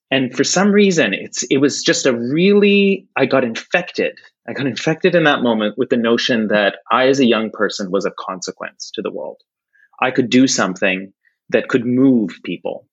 And 0.09 0.35
for 0.35 0.43
some 0.43 0.71
reason, 0.71 1.13
it's 1.13 1.43
it 1.43 1.57
was 1.57 1.83
just 1.83 2.05
a 2.05 2.13
really 2.13 3.07
I 3.15 3.25
got 3.25 3.45
infected. 3.45 4.17
I 4.47 4.53
got 4.53 4.67
infected 4.67 5.15
in 5.15 5.23
that 5.23 5.41
moment 5.41 5.77
with 5.77 5.89
the 5.89 5.97
notion 5.97 6.47
that 6.49 6.79
I, 6.91 7.07
as 7.07 7.19
a 7.19 7.25
young 7.25 7.49
person, 7.49 7.91
was 7.91 8.05
a 8.05 8.11
consequence 8.19 8.91
to 8.95 9.01
the 9.01 9.11
world. 9.11 9.41
I 10.01 10.11
could 10.11 10.29
do 10.29 10.47
something 10.47 11.13
that 11.49 11.67
could 11.67 11.85
move 11.85 12.39
people 12.43 12.87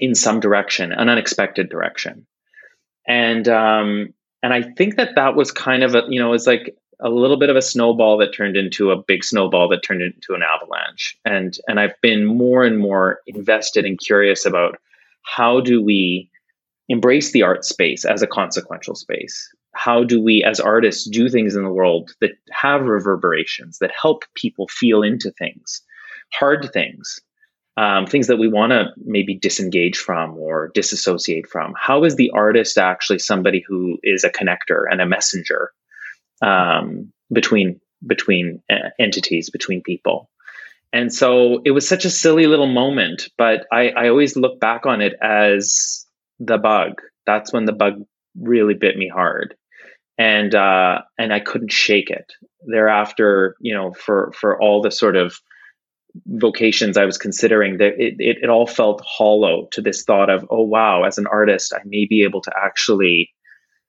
in 0.00 0.14
some 0.14 0.40
direction, 0.40 0.92
an 0.92 1.08
unexpected 1.08 1.68
direction. 1.68 2.26
And 3.08 3.48
um, 3.48 4.14
and 4.42 4.52
I 4.52 4.62
think 4.62 4.96
that 4.96 5.14
that 5.16 5.34
was 5.34 5.50
kind 5.52 5.82
of 5.82 5.94
a 5.94 6.02
you 6.08 6.20
know 6.20 6.32
it's 6.32 6.46
like 6.46 6.76
a 7.00 7.08
little 7.08 7.36
bit 7.36 7.50
of 7.50 7.56
a 7.56 7.62
snowball 7.62 8.18
that 8.18 8.32
turned 8.32 8.56
into 8.56 8.90
a 8.90 9.02
big 9.02 9.22
snowball 9.22 9.68
that 9.68 9.82
turned 9.82 10.02
into 10.02 10.34
an 10.34 10.42
avalanche. 10.42 11.18
And 11.24 11.56
and 11.68 11.80
I've 11.80 11.98
been 12.02 12.24
more 12.24 12.64
and 12.64 12.78
more 12.78 13.20
invested 13.26 13.84
and 13.84 13.98
curious 13.98 14.44
about 14.44 14.78
how 15.22 15.60
do 15.60 15.82
we 15.82 16.30
embrace 16.88 17.32
the 17.32 17.42
art 17.42 17.64
space 17.64 18.04
as 18.04 18.22
a 18.22 18.26
consequential 18.26 18.94
space? 18.94 19.52
How 19.74 20.04
do 20.04 20.22
we 20.22 20.42
as 20.42 20.60
artists 20.60 21.08
do 21.08 21.28
things 21.28 21.54
in 21.54 21.64
the 21.64 21.72
world 21.72 22.14
that 22.20 22.32
have 22.50 22.82
reverberations 22.82 23.78
that 23.78 23.90
help 23.90 24.24
people 24.34 24.68
feel 24.68 25.02
into 25.02 25.30
things, 25.32 25.82
hard 26.32 26.70
things, 26.72 27.20
um, 27.76 28.06
things 28.06 28.26
that 28.28 28.38
we 28.38 28.48
want 28.48 28.70
to 28.70 28.86
maybe 29.04 29.34
disengage 29.34 29.96
from 29.96 30.36
or 30.38 30.70
disassociate 30.74 31.48
from. 31.48 31.74
How 31.76 32.04
is 32.04 32.16
the 32.16 32.30
artist 32.30 32.78
actually 32.78 33.18
somebody 33.18 33.64
who 33.66 33.98
is 34.02 34.24
a 34.24 34.30
connector 34.30 34.84
and 34.90 35.00
a 35.00 35.06
messenger 35.06 35.72
um, 36.42 37.12
between 37.32 37.80
between 38.06 38.62
uh, 38.70 38.90
entities, 38.98 39.50
between 39.50 39.82
people? 39.82 40.30
And 40.92 41.12
so 41.12 41.60
it 41.64 41.72
was 41.72 41.86
such 41.86 42.04
a 42.04 42.10
silly 42.10 42.46
little 42.46 42.68
moment, 42.68 43.28
but 43.36 43.66
I, 43.72 43.90
I 43.90 44.08
always 44.08 44.36
look 44.36 44.60
back 44.60 44.86
on 44.86 45.02
it 45.02 45.14
as 45.20 46.06
the 46.38 46.58
bug. 46.58 47.02
That's 47.26 47.52
when 47.52 47.64
the 47.64 47.72
bug 47.72 48.04
really 48.38 48.74
bit 48.74 48.96
me 48.96 49.08
hard 49.08 49.56
and 50.18 50.54
uh, 50.54 51.02
and 51.18 51.32
I 51.32 51.40
couldn't 51.40 51.72
shake 51.72 52.10
it. 52.10 52.32
Thereafter, 52.66 53.56
you 53.60 53.74
know, 53.74 53.92
for 53.92 54.32
for 54.38 54.60
all 54.60 54.82
the 54.82 54.90
sort 54.90 55.16
of 55.16 55.38
vocations 56.26 56.96
I 56.96 57.04
was 57.04 57.18
considering, 57.18 57.78
that 57.78 57.94
it, 57.98 58.16
it, 58.18 58.38
it 58.42 58.50
all 58.50 58.66
felt 58.66 59.02
hollow 59.06 59.68
to 59.72 59.82
this 59.82 60.04
thought 60.04 60.30
of, 60.30 60.46
oh 60.50 60.62
wow, 60.62 61.04
as 61.04 61.18
an 61.18 61.26
artist, 61.26 61.72
I 61.74 61.80
may 61.84 62.06
be 62.06 62.22
able 62.24 62.42
to 62.42 62.52
actually 62.56 63.30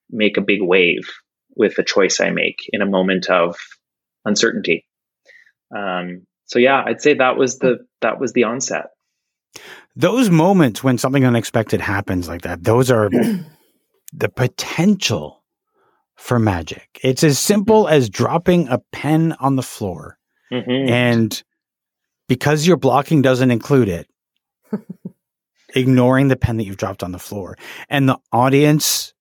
make 0.10 0.38
a 0.38 0.42
big 0.42 0.62
wave 0.62 1.08
with 1.56 1.76
the 1.76 1.84
choice 1.84 2.20
I 2.20 2.30
make 2.30 2.70
in 2.72 2.82
a 2.82 2.86
moment 2.86 3.30
of 3.30 3.58
uncertainty. 4.26 4.86
Um, 5.76 6.26
so 6.46 6.60
yeah, 6.60 6.84
I'd 6.86 7.02
say 7.02 7.16
that 7.16 7.38
was 7.38 7.60
the 7.60 7.86
that 8.02 8.20
was 8.20 8.34
the 8.34 8.46
onset. 8.46 8.86
Those 9.96 10.30
moments 10.30 10.84
when 10.84 10.98
something 10.98 11.26
unexpected 11.26 11.82
happens 11.82 12.28
like 12.28 12.44
that, 12.44 12.64
those 12.64 12.92
are 12.92 13.10
the 14.14 14.30
potential 14.30 15.44
for 16.16 16.40
magic. 16.40 17.00
It's 17.04 17.24
as 17.24 17.40
simple 17.40 17.84
mm-hmm. 17.84 17.94
as 17.94 18.10
dropping 18.10 18.68
a 18.68 18.80
pen 18.92 19.36
on 19.40 19.56
the 19.56 19.64
floor. 19.64 20.18
Mm-hmm. 20.52 20.90
And 20.90 21.44
because 22.28 22.68
your 22.68 22.78
blocking 22.78 23.22
doesn't 23.22 23.52
include 23.52 23.90
it, 23.90 24.08
ignoring 25.76 26.28
the 26.28 26.36
pen 26.36 26.58
that 26.58 26.66
you've 26.66 26.78
dropped 26.78 27.04
on 27.04 27.12
the 27.12 27.20
floor 27.20 27.58
and 27.90 28.08
the 28.08 28.18
audience 28.32 29.14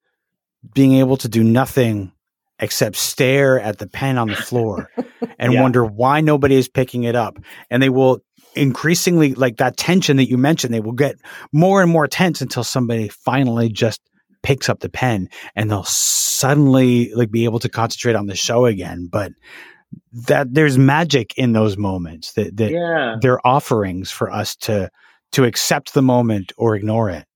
being 0.74 0.94
able 0.94 1.16
to 1.18 1.28
do 1.28 1.44
nothing 1.44 2.12
except 2.58 2.96
stare 2.96 3.60
at 3.60 3.78
the 3.78 3.86
pen 3.86 4.18
on 4.18 4.28
the 4.28 4.36
floor 4.36 4.90
and 5.38 5.52
yeah. 5.52 5.62
wonder 5.62 5.84
why 5.84 6.20
nobody 6.20 6.54
is 6.54 6.68
picking 6.68 7.04
it 7.04 7.14
up. 7.14 7.38
And 7.70 7.82
they 7.82 7.90
will 7.90 8.20
increasingly, 8.54 9.34
like 9.34 9.58
that 9.58 9.76
tension 9.76 10.16
that 10.16 10.28
you 10.28 10.38
mentioned, 10.38 10.72
they 10.72 10.80
will 10.80 10.92
get 10.92 11.16
more 11.52 11.82
and 11.82 11.90
more 11.90 12.08
tense 12.08 12.40
until 12.40 12.64
somebody 12.64 13.08
finally 13.08 13.68
just 13.68 14.00
picks 14.42 14.68
up 14.68 14.80
the 14.80 14.88
pen 14.88 15.28
and 15.54 15.70
they'll 15.70 15.84
suddenly 15.84 17.12
like 17.14 17.30
be 17.30 17.44
able 17.44 17.58
to 17.58 17.68
concentrate 17.68 18.16
on 18.16 18.26
the 18.26 18.36
show 18.36 18.64
again. 18.64 19.08
But 19.10 19.32
that 20.12 20.52
there's 20.52 20.78
magic 20.78 21.34
in 21.36 21.52
those 21.52 21.76
moments 21.76 22.32
that, 22.32 22.56
that 22.56 22.70
yeah. 22.70 23.16
they're 23.20 23.44
offerings 23.46 24.10
for 24.10 24.30
us 24.30 24.56
to 24.56 24.90
to 25.32 25.44
accept 25.44 25.92
the 25.94 26.02
moment 26.02 26.52
or 26.56 26.76
ignore 26.76 27.10
it. 27.10 27.26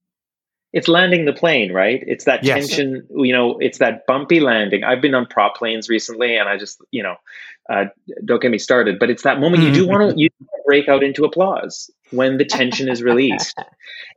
It's 0.72 0.86
landing 0.86 1.24
the 1.24 1.32
plane 1.32 1.72
right? 1.72 2.02
It's 2.06 2.24
that 2.24 2.44
yes. 2.44 2.68
tension 2.68 3.06
you 3.10 3.32
know 3.32 3.58
it's 3.58 3.78
that 3.78 4.06
bumpy 4.06 4.40
landing. 4.40 4.84
I've 4.84 5.00
been 5.00 5.14
on 5.14 5.26
prop 5.26 5.56
planes 5.56 5.88
recently 5.88 6.36
and 6.36 6.48
i 6.48 6.56
just 6.56 6.80
you 6.90 7.02
know 7.02 7.16
uh, 7.68 7.84
don't 8.24 8.42
get 8.42 8.50
me 8.50 8.58
started 8.58 8.98
but 8.98 9.10
it's 9.10 9.22
that 9.22 9.38
moment 9.38 9.62
you 9.62 9.72
do 9.72 9.86
want 9.86 10.10
to 10.10 10.20
you 10.20 10.28
break 10.66 10.88
out 10.88 11.04
into 11.04 11.24
applause 11.24 11.88
when 12.10 12.36
the 12.38 12.44
tension 12.44 12.88
is 12.88 13.02
released. 13.02 13.58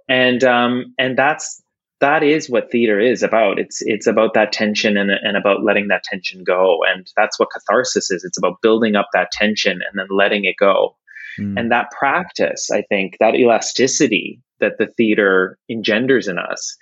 And 0.09 0.43
um 0.43 0.93
and 0.99 1.17
that's 1.17 1.62
that 2.03 2.21
is 2.21 2.49
what 2.49 2.69
theater 2.69 2.99
is 2.99 3.23
about. 3.23 3.59
It's 3.59 3.81
it's 3.81 4.07
about 4.07 4.33
that 4.33 4.51
tension 4.51 4.97
and 4.97 5.09
and 5.09 5.37
about 5.37 5.63
letting 5.63 5.87
that 5.87 6.03
tension 6.03 6.43
go, 6.43 6.79
and 6.85 7.07
that's 7.15 7.39
what 7.39 7.47
catharsis 7.49 8.11
is. 8.11 8.25
It's 8.25 8.37
about 8.37 8.61
building 8.61 8.95
up 8.95 9.07
that 9.13 9.31
tension 9.31 9.79
and 9.81 9.97
then 9.97 10.07
letting 10.09 10.43
it 10.43 10.55
go. 10.59 10.97
Mm. 11.39 11.57
And 11.57 11.71
that 11.71 11.91
practice, 11.97 12.69
I 12.69 12.81
think, 12.81 13.15
that 13.21 13.35
elasticity 13.35 14.41
that 14.59 14.77
the 14.77 14.87
theater 14.87 15.57
engenders 15.69 16.27
in 16.27 16.37
us, 16.37 16.75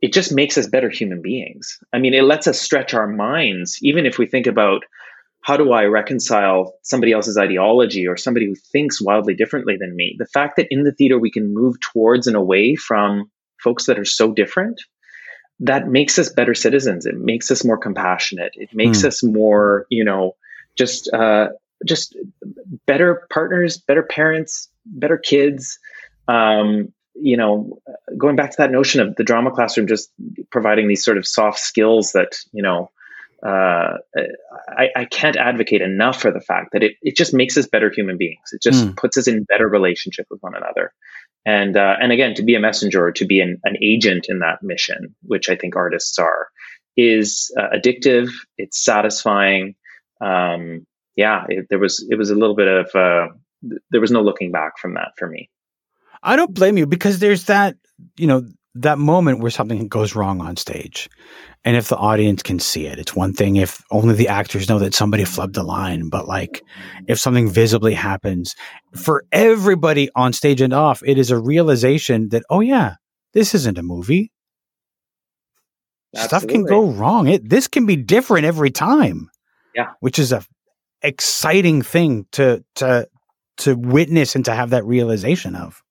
it 0.00 0.12
just 0.12 0.32
makes 0.32 0.56
us 0.56 0.68
better 0.68 0.88
human 0.88 1.20
beings. 1.20 1.78
I 1.92 1.98
mean, 1.98 2.14
it 2.14 2.22
lets 2.22 2.46
us 2.46 2.60
stretch 2.60 2.94
our 2.94 3.08
minds, 3.08 3.78
even 3.82 4.06
if 4.06 4.18
we 4.18 4.26
think 4.26 4.46
about 4.46 4.84
how 5.42 5.56
do 5.56 5.72
I 5.72 5.84
reconcile 5.86 6.74
somebody 6.82 7.12
else's 7.12 7.36
ideology 7.36 8.06
or 8.06 8.16
somebody 8.16 8.46
who 8.46 8.54
thinks 8.54 9.02
wildly 9.02 9.34
differently 9.34 9.76
than 9.78 9.96
me? 9.96 10.14
The 10.16 10.26
fact 10.32 10.56
that 10.56 10.68
in 10.70 10.84
the 10.84 10.92
theater 10.92 11.18
we 11.18 11.32
can 11.32 11.52
move 11.52 11.74
towards 11.80 12.28
and 12.28 12.36
away 12.36 12.76
from 12.76 13.30
folks 13.64 13.86
that 13.86 13.98
are 13.98 14.04
so 14.04 14.32
different 14.32 14.80
that 15.60 15.88
makes 15.88 16.18
us 16.18 16.28
better 16.28 16.54
citizens 16.54 17.06
it 17.06 17.16
makes 17.16 17.50
us 17.50 17.64
more 17.64 17.78
compassionate 17.78 18.52
it 18.54 18.68
makes 18.74 18.98
mm. 18.98 19.06
us 19.06 19.22
more 19.24 19.86
you 19.88 20.04
know 20.04 20.36
just 20.76 21.12
uh, 21.12 21.48
just 21.86 22.16
better 22.86 23.26
partners 23.30 23.78
better 23.78 24.02
parents 24.02 24.68
better 24.84 25.16
kids 25.16 25.78
um, 26.28 26.92
you 27.14 27.36
know 27.36 27.78
going 28.18 28.36
back 28.36 28.50
to 28.50 28.56
that 28.58 28.70
notion 28.70 29.00
of 29.00 29.16
the 29.16 29.24
drama 29.24 29.50
classroom 29.50 29.86
just 29.86 30.10
providing 30.50 30.88
these 30.88 31.04
sort 31.04 31.16
of 31.16 31.26
soft 31.26 31.58
skills 31.58 32.12
that 32.12 32.36
you 32.52 32.62
know 32.62 32.90
uh, 33.44 33.98
I, 34.68 34.88
I, 34.96 35.04
can't 35.04 35.36
advocate 35.36 35.82
enough 35.82 36.18
for 36.18 36.30
the 36.30 36.40
fact 36.40 36.72
that 36.72 36.82
it, 36.82 36.92
it 37.02 37.14
just 37.14 37.34
makes 37.34 37.58
us 37.58 37.66
better 37.66 37.92
human 37.94 38.16
beings. 38.16 38.52
It 38.52 38.62
just 38.62 38.86
mm. 38.86 38.96
puts 38.96 39.18
us 39.18 39.28
in 39.28 39.44
better 39.44 39.68
relationship 39.68 40.26
with 40.30 40.40
one 40.42 40.54
another 40.54 40.94
and 41.46 41.76
uh, 41.76 41.96
and 42.00 42.12
again 42.12 42.34
to 42.34 42.42
be 42.42 42.54
a 42.54 42.60
messenger 42.60 43.10
to 43.12 43.26
be 43.26 43.40
an, 43.40 43.58
an 43.64 43.76
agent 43.82 44.26
in 44.28 44.38
that 44.40 44.62
mission 44.62 45.14
which 45.22 45.48
i 45.48 45.56
think 45.56 45.76
artists 45.76 46.18
are 46.18 46.48
is 46.96 47.52
uh, 47.58 47.68
addictive. 47.74 48.30
It's 48.56 48.84
satisfying. 48.84 49.74
Um, 50.20 50.86
yeah 51.16 51.44
it, 51.48 51.66
there 51.70 51.78
was 51.78 52.04
it 52.10 52.16
was 52.16 52.30
a 52.30 52.34
little 52.34 52.56
bit 52.56 52.68
of 52.68 52.94
uh, 52.94 53.28
there 53.90 54.00
was 54.00 54.10
no 54.10 54.22
looking 54.22 54.52
back 54.52 54.78
from 54.78 54.94
that 54.94 55.12
for 55.18 55.28
me. 55.28 55.50
I 56.22 56.36
don't 56.36 56.54
blame 56.54 56.78
you 56.78 56.86
because 56.86 57.18
there's 57.18 57.44
that 57.44 57.76
you 58.16 58.26
know 58.26 58.46
that 58.74 58.98
moment 58.98 59.40
where 59.40 59.50
something 59.50 59.86
goes 59.88 60.14
wrong 60.14 60.40
on 60.40 60.56
stage 60.56 61.08
and 61.64 61.76
if 61.76 61.88
the 61.88 61.96
audience 61.96 62.42
can 62.42 62.58
see 62.58 62.86
it 62.86 62.98
it's 62.98 63.14
one 63.14 63.32
thing 63.32 63.56
if 63.56 63.82
only 63.90 64.14
the 64.14 64.28
actors 64.28 64.68
know 64.68 64.78
that 64.78 64.94
somebody 64.94 65.22
flubbed 65.24 65.52
the 65.54 65.62
line 65.62 66.08
but 66.08 66.26
like 66.26 66.62
if 67.06 67.18
something 67.18 67.48
visibly 67.48 67.94
happens 67.94 68.54
for 68.96 69.24
everybody 69.30 70.08
on 70.16 70.32
stage 70.32 70.60
and 70.60 70.72
off 70.72 71.02
it 71.06 71.18
is 71.18 71.30
a 71.30 71.38
realization 71.38 72.28
that 72.30 72.42
oh 72.50 72.60
yeah 72.60 72.96
this 73.34 73.54
isn't 73.54 73.78
a 73.78 73.82
movie. 73.82 74.32
Absolutely. 76.16 76.28
stuff 76.28 76.48
can 76.48 76.64
go 76.64 76.86
wrong. 76.86 77.26
It 77.26 77.48
this 77.48 77.66
can 77.66 77.86
be 77.86 77.96
different 77.96 78.46
every 78.46 78.70
time. 78.70 79.28
Yeah. 79.74 79.90
Which 79.98 80.20
is 80.20 80.32
a 80.32 80.44
exciting 81.02 81.82
thing 81.82 82.26
to 82.32 82.64
to 82.76 83.08
to 83.58 83.74
witness 83.74 84.36
and 84.36 84.44
to 84.44 84.54
have 84.54 84.70
that 84.70 84.84
realization 84.86 85.56
of. 85.56 85.82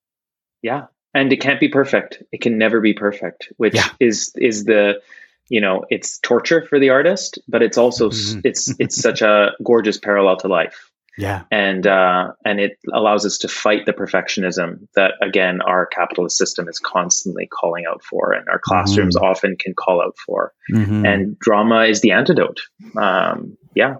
Yeah 0.62 0.86
and 1.14 1.32
it 1.32 1.38
can't 1.38 1.60
be 1.60 1.70
perfect 1.70 2.24
it 2.32 2.42
can 2.42 2.58
never 2.58 2.82
be 2.82 2.94
perfect 2.94 3.52
which 3.58 3.76
yeah. 3.76 3.90
is 4.00 4.32
is 4.38 4.66
the 4.66 5.02
you 5.50 5.62
know 5.62 5.86
it's 5.90 6.20
torture 6.20 6.66
for 6.66 6.80
the 6.80 6.90
artist 6.90 7.40
but 7.48 7.62
it's 7.62 7.78
also 7.78 8.10
mm-hmm. 8.10 8.40
it's 8.44 8.74
it's 8.80 9.00
such 9.00 9.22
a 9.22 9.52
gorgeous 9.64 9.98
parallel 9.98 10.38
to 10.38 10.48
life 10.48 10.90
yeah 11.18 11.44
and 11.52 11.86
uh 11.86 12.32
and 12.44 12.60
it 12.60 12.78
allows 12.92 13.26
us 13.26 13.38
to 13.38 13.48
fight 13.48 13.86
the 13.86 13.94
perfectionism 13.94 14.88
that 14.96 15.12
again 15.22 15.62
our 15.62 15.86
capitalist 15.86 16.38
system 16.38 16.68
is 16.68 16.80
constantly 16.80 17.48
calling 17.48 17.86
out 17.86 18.04
for 18.04 18.32
and 18.32 18.48
our 18.50 18.60
classrooms 18.60 19.16
mm-hmm. 19.16 19.26
often 19.26 19.56
can 19.56 19.74
call 19.76 20.02
out 20.02 20.16
for 20.26 20.54
mm-hmm. 20.72 21.06
and 21.06 21.38
drama 21.40 21.84
is 21.84 22.02
the 22.02 22.12
antidote 22.12 22.62
um 22.98 23.56
yeah 23.76 23.96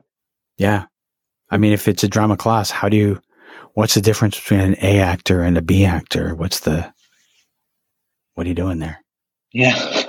yeah 0.58 0.86
i 1.52 1.58
mean 1.58 1.74
if 1.74 1.88
it's 1.88 2.04
a 2.04 2.08
drama 2.08 2.36
class 2.36 2.72
how 2.72 2.90
do 2.90 2.98
you 2.98 3.22
what's 3.74 3.94
the 3.94 4.02
difference 4.02 4.40
between 4.40 4.60
an 4.60 4.76
a 4.82 5.00
actor 5.00 5.44
and 5.44 5.58
a 5.58 5.62
b 5.62 5.86
actor 5.86 6.34
what's 6.34 6.62
the 6.62 6.92
what 8.36 8.46
are 8.46 8.50
you 8.50 8.56
doing 8.56 8.80
there? 8.80 9.00
Yeah, 9.52 9.76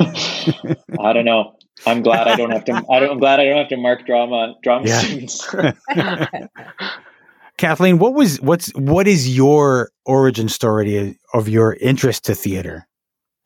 I 1.00 1.12
don't 1.12 1.24
know. 1.24 1.56
I'm 1.86 2.02
glad 2.02 2.28
I 2.28 2.36
don't 2.36 2.50
have 2.50 2.64
to. 2.66 2.82
I 2.90 3.00
am 3.00 3.18
glad 3.18 3.40
I 3.40 3.44
don't 3.44 3.58
have 3.58 3.68
to 3.68 3.76
mark 3.76 4.06
drama 4.06 4.54
drama 4.62 4.88
yeah. 4.88 5.00
students. 5.00 5.54
Kathleen, 7.58 7.98
what 7.98 8.14
was 8.14 8.40
what's 8.40 8.70
what 8.70 9.06
is 9.06 9.36
your 9.36 9.90
origin 10.06 10.48
story 10.48 11.18
of 11.34 11.48
your 11.48 11.74
interest 11.74 12.24
to 12.24 12.34
theater? 12.34 12.86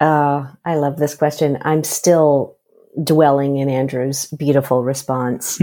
Oh, 0.00 0.48
I 0.64 0.76
love 0.76 0.98
this 0.98 1.14
question. 1.14 1.58
I'm 1.62 1.82
still 1.82 2.56
dwelling 3.02 3.58
in 3.58 3.68
Andrew's 3.68 4.26
beautiful 4.26 4.82
response. 4.82 5.60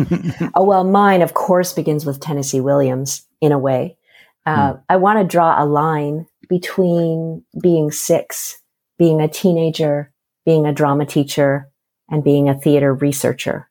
oh 0.53 0.63
well, 0.63 0.83
mine 0.83 1.21
of 1.21 1.33
course 1.33 1.73
begins 1.73 2.05
with 2.05 2.19
Tennessee 2.19 2.61
Williams 2.61 3.25
in 3.41 3.51
a 3.51 3.59
way. 3.59 3.97
Uh, 4.45 4.73
hmm. 4.73 4.79
I 4.89 4.97
want 4.97 5.19
to 5.19 5.25
draw 5.25 5.61
a 5.61 5.65
line 5.65 6.27
between 6.47 7.43
being 7.61 7.91
six 7.91 8.61
being 8.97 9.21
a 9.21 9.27
teenager, 9.27 10.11
being 10.45 10.65
a 10.65 10.73
drama 10.73 11.05
teacher, 11.05 11.69
and 12.09 12.23
being 12.23 12.49
a 12.49 12.59
theater 12.59 12.93
researcher. 12.93 13.69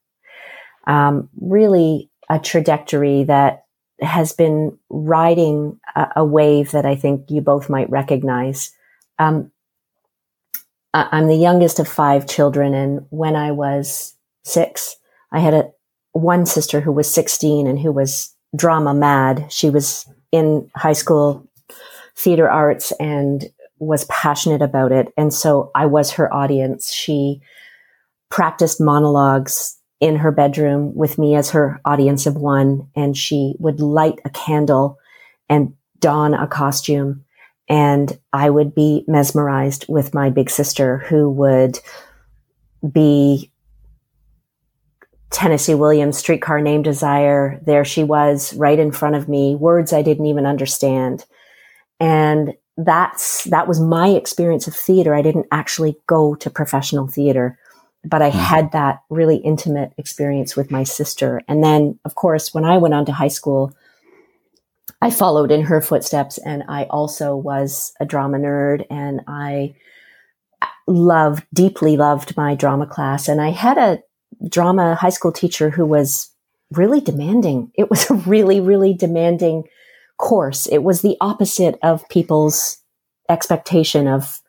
Um, 0.86 1.28
really 1.40 2.10
a 2.28 2.38
trajectory 2.38 3.24
that 3.24 3.64
has 4.00 4.32
been 4.32 4.78
riding 4.90 5.78
a, 5.94 6.08
a, 6.16 6.24
wave 6.24 6.72
that 6.72 6.84
I 6.84 6.96
think 6.96 7.30
you 7.30 7.40
both 7.40 7.70
might 7.70 7.88
recognize. 7.88 8.72
Um, 9.18 9.50
I'm 10.92 11.26
the 11.26 11.36
youngest 11.36 11.78
of 11.78 11.88
five 11.88 12.26
children, 12.26 12.74
and 12.74 13.06
when 13.10 13.34
I 13.34 13.50
was 13.50 14.14
six, 14.44 14.96
I 15.32 15.40
had 15.40 15.54
a 15.54 15.70
one 16.12 16.46
sister 16.46 16.80
who 16.80 16.92
was 16.92 17.12
16 17.12 17.66
and 17.66 17.78
who 17.78 17.90
was 17.90 18.32
drama 18.54 18.94
mad. 18.94 19.46
She 19.50 19.70
was 19.70 20.06
in 20.30 20.70
high 20.76 20.92
school 20.92 21.48
theater 22.16 22.48
arts 22.48 22.92
and 23.00 23.50
was 23.78 24.04
passionate 24.06 24.62
about 24.62 24.92
it. 24.92 25.12
And 25.16 25.32
so 25.32 25.70
I 25.74 25.86
was 25.86 26.12
her 26.12 26.32
audience. 26.32 26.92
She 26.92 27.40
practiced 28.30 28.80
monologues 28.80 29.78
in 30.00 30.16
her 30.16 30.32
bedroom 30.32 30.94
with 30.94 31.18
me 31.18 31.34
as 31.34 31.50
her 31.50 31.80
audience 31.84 32.26
of 32.26 32.36
one. 32.36 32.88
And 32.94 33.16
she 33.16 33.54
would 33.58 33.80
light 33.80 34.20
a 34.24 34.30
candle 34.30 34.98
and 35.48 35.74
don 35.98 36.34
a 36.34 36.46
costume. 36.46 37.24
And 37.68 38.18
I 38.32 38.50
would 38.50 38.74
be 38.74 39.04
mesmerized 39.06 39.86
with 39.88 40.14
my 40.14 40.30
big 40.30 40.50
sister 40.50 40.98
who 40.98 41.30
would 41.30 41.78
be 42.92 43.50
Tennessee 45.30 45.74
Williams 45.74 46.18
streetcar 46.18 46.60
named 46.60 46.84
Desire. 46.84 47.60
There 47.64 47.84
she 47.84 48.04
was 48.04 48.54
right 48.54 48.78
in 48.78 48.92
front 48.92 49.16
of 49.16 49.28
me, 49.28 49.56
words 49.56 49.92
I 49.92 50.02
didn't 50.02 50.26
even 50.26 50.46
understand. 50.46 51.24
And 51.98 52.54
that's, 52.76 53.44
that 53.44 53.68
was 53.68 53.80
my 53.80 54.08
experience 54.08 54.66
of 54.66 54.74
theater. 54.74 55.14
I 55.14 55.22
didn't 55.22 55.46
actually 55.52 55.96
go 56.06 56.34
to 56.36 56.50
professional 56.50 57.06
theater, 57.06 57.58
but 58.04 58.22
I 58.22 58.30
mm-hmm. 58.30 58.38
had 58.38 58.72
that 58.72 59.00
really 59.10 59.36
intimate 59.36 59.92
experience 59.96 60.56
with 60.56 60.70
my 60.70 60.82
sister. 60.82 61.40
And 61.48 61.62
then, 61.62 61.98
of 62.04 62.14
course, 62.14 62.52
when 62.52 62.64
I 62.64 62.78
went 62.78 62.94
on 62.94 63.06
to 63.06 63.12
high 63.12 63.28
school, 63.28 63.72
I 65.00 65.10
followed 65.10 65.50
in 65.50 65.62
her 65.62 65.80
footsteps 65.80 66.38
and 66.38 66.64
I 66.68 66.84
also 66.84 67.36
was 67.36 67.92
a 68.00 68.06
drama 68.06 68.38
nerd 68.38 68.86
and 68.90 69.20
I 69.26 69.74
loved, 70.86 71.44
deeply 71.52 71.96
loved 71.96 72.36
my 72.36 72.54
drama 72.54 72.86
class. 72.86 73.28
And 73.28 73.40
I 73.40 73.50
had 73.50 73.78
a 73.78 74.02
drama 74.48 74.94
high 74.94 75.10
school 75.10 75.32
teacher 75.32 75.70
who 75.70 75.84
was 75.84 76.30
really 76.70 77.00
demanding. 77.00 77.70
It 77.74 77.90
was 77.90 78.10
a 78.10 78.14
really, 78.26 78.60
really 78.60 78.94
demanding 78.94 79.64
course. 80.18 80.66
It 80.66 80.82
was 80.82 81.02
the 81.02 81.16
opposite 81.20 81.78
of 81.82 82.08
people's 82.08 82.78
expectation 83.28 84.06
of 84.06 84.40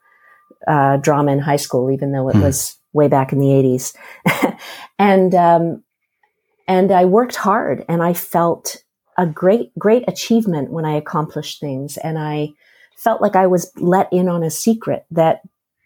uh, 0.68 0.97
drama 0.97 1.32
in 1.32 1.39
high 1.39 1.55
school, 1.57 1.91
even 1.91 2.11
though 2.11 2.30
it 2.30 2.36
hmm. 2.36 2.41
was 2.41 2.76
way 2.93 3.07
back 3.07 3.32
in 3.32 3.39
the 3.39 3.47
80s. 3.47 4.57
and, 4.99 5.36
um, 5.36 5.84
and 6.68 6.91
I 6.91 7.05
worked 7.05 7.36
hard 7.36 7.86
and 7.88 8.01
I 8.01 8.13
felt 8.13 8.84
a 9.18 9.26
great, 9.26 9.78
great 9.78 10.03
achievement 10.07 10.72
when 10.72 10.86
I 10.86 10.95
accomplished 10.95 11.59
things. 11.59 11.97
And 11.97 12.18
I 12.18 12.49
felt 12.97 13.22
like 13.22 13.36
I 13.36 13.47
was 13.47 13.72
let 13.78 14.11
in 14.11 14.28
on 14.28 14.43
a 14.43 14.49
secret 14.49 15.05
that 15.11 15.41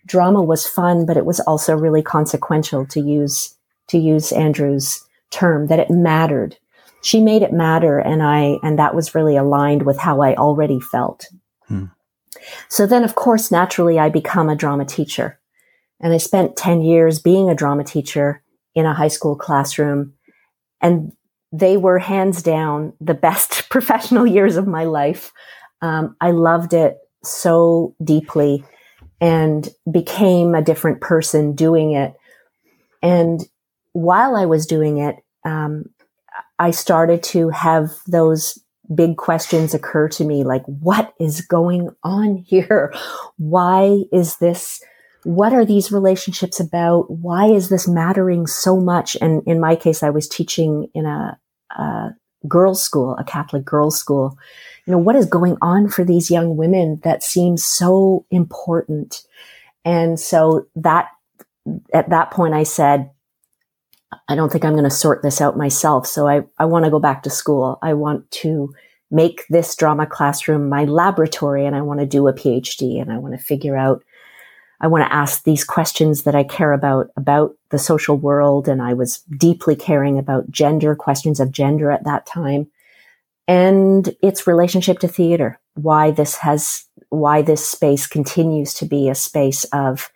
drama 0.05 0.41
was 0.41 0.65
fun, 0.65 1.05
but 1.05 1.17
it 1.17 1.25
was 1.25 1.39
also 1.41 1.75
really 1.75 2.01
consequential 2.01 2.85
to 2.87 3.01
use, 3.01 3.55
to 3.87 3.97
use 3.97 4.31
Andrew's 4.31 5.03
term, 5.31 5.67
that 5.67 5.79
it 5.79 5.89
mattered 5.89 6.57
she 7.01 7.21
made 7.21 7.41
it 7.41 7.53
matter 7.53 7.99
and 7.99 8.21
I, 8.21 8.57
and 8.63 8.77
that 8.77 8.95
was 8.95 9.15
really 9.15 9.37
aligned 9.37 9.85
with 9.85 9.97
how 9.97 10.21
I 10.21 10.35
already 10.35 10.79
felt. 10.79 11.27
Hmm. 11.67 11.85
So 12.67 12.85
then, 12.85 13.03
of 13.03 13.15
course, 13.15 13.51
naturally 13.51 13.99
I 13.99 14.09
become 14.09 14.49
a 14.49 14.55
drama 14.55 14.85
teacher 14.85 15.39
and 15.99 16.13
I 16.13 16.17
spent 16.17 16.57
10 16.57 16.81
years 16.81 17.19
being 17.19 17.49
a 17.49 17.55
drama 17.55 17.83
teacher 17.83 18.43
in 18.75 18.85
a 18.85 18.93
high 18.93 19.07
school 19.07 19.35
classroom 19.35 20.13
and 20.81 21.11
they 21.51 21.77
were 21.77 21.99
hands 21.99 22.43
down 22.43 22.93
the 23.01 23.13
best 23.13 23.69
professional 23.69 24.25
years 24.25 24.55
of 24.55 24.67
my 24.67 24.83
life. 24.85 25.31
Um, 25.81 26.15
I 26.21 26.31
loved 26.31 26.73
it 26.73 26.97
so 27.23 27.95
deeply 28.03 28.63
and 29.21 29.67
became 29.91 30.55
a 30.55 30.61
different 30.61 31.01
person 31.01 31.53
doing 31.53 31.91
it. 31.91 32.13
And 33.01 33.41
while 33.93 34.35
I 34.35 34.45
was 34.45 34.65
doing 34.65 34.99
it, 34.99 35.15
um, 35.45 35.85
I 36.59 36.71
started 36.71 37.23
to 37.23 37.49
have 37.49 37.91
those 38.05 38.59
big 38.93 39.17
questions 39.17 39.73
occur 39.73 40.09
to 40.09 40.25
me 40.25 40.43
like, 40.43 40.63
what 40.65 41.13
is 41.19 41.41
going 41.41 41.89
on 42.03 42.37
here? 42.47 42.93
Why 43.37 44.03
is 44.11 44.37
this? 44.37 44.83
What 45.23 45.53
are 45.53 45.65
these 45.65 45.91
relationships 45.91 46.59
about? 46.59 47.09
Why 47.11 47.47
is 47.47 47.69
this 47.69 47.87
mattering 47.87 48.47
so 48.47 48.79
much? 48.79 49.17
And 49.21 49.43
in 49.45 49.59
my 49.59 49.75
case, 49.75 50.01
I 50.01 50.09
was 50.09 50.29
teaching 50.29 50.89
in 50.93 51.05
a, 51.05 51.37
a 51.71 52.15
girls' 52.47 52.81
school, 52.81 53.17
a 53.17 53.23
Catholic 53.23 53.65
girls' 53.65 53.99
school. 53.99 54.37
You 54.85 54.91
know, 54.91 54.97
what 54.97 55.17
is 55.17 55.25
going 55.25 55.57
on 55.61 55.89
for 55.89 56.05
these 56.05 56.31
young 56.31 56.55
women 56.55 57.01
that 57.03 57.21
seems 57.21 57.65
so 57.65 58.25
important? 58.31 59.23
And 59.83 60.17
so 60.17 60.67
that, 60.75 61.09
at 61.93 62.09
that 62.09 62.31
point, 62.31 62.53
I 62.53 62.63
said, 62.63 63.11
I 64.27 64.35
don't 64.35 64.51
think 64.51 64.65
I'm 64.65 64.73
going 64.73 64.83
to 64.83 64.89
sort 64.89 65.21
this 65.21 65.41
out 65.41 65.57
myself. 65.57 66.07
So 66.07 66.27
I, 66.27 66.43
I 66.57 66.65
want 66.65 66.85
to 66.85 66.91
go 66.91 66.99
back 66.99 67.23
to 67.23 67.29
school. 67.29 67.77
I 67.81 67.93
want 67.93 68.29
to 68.31 68.73
make 69.11 69.45
this 69.49 69.75
drama 69.75 70.05
classroom 70.05 70.69
my 70.69 70.85
laboratory 70.85 71.65
and 71.65 71.75
I 71.75 71.81
want 71.81 71.99
to 71.99 72.05
do 72.05 72.27
a 72.27 72.33
PhD 72.33 73.01
and 73.01 73.11
I 73.11 73.17
want 73.17 73.33
to 73.33 73.43
figure 73.43 73.75
out, 73.75 74.03
I 74.81 74.87
want 74.87 75.03
to 75.03 75.13
ask 75.13 75.43
these 75.43 75.63
questions 75.63 76.23
that 76.23 76.35
I 76.35 76.43
care 76.43 76.73
about, 76.73 77.09
about 77.17 77.55
the 77.69 77.79
social 77.79 78.15
world. 78.15 78.67
And 78.67 78.81
I 78.81 78.93
was 78.93 79.19
deeply 79.37 79.75
caring 79.75 80.17
about 80.17 80.49
gender, 80.49 80.95
questions 80.95 81.39
of 81.39 81.51
gender 81.51 81.91
at 81.91 82.05
that 82.05 82.25
time 82.25 82.67
and 83.47 84.15
its 84.21 84.45
relationship 84.45 84.99
to 84.99 85.07
theater. 85.07 85.59
Why 85.73 86.11
this 86.11 86.35
has, 86.35 86.85
why 87.09 87.41
this 87.41 87.67
space 87.67 88.05
continues 88.05 88.73
to 88.75 88.85
be 88.85 89.09
a 89.09 89.15
space 89.15 89.63
of 89.65 90.11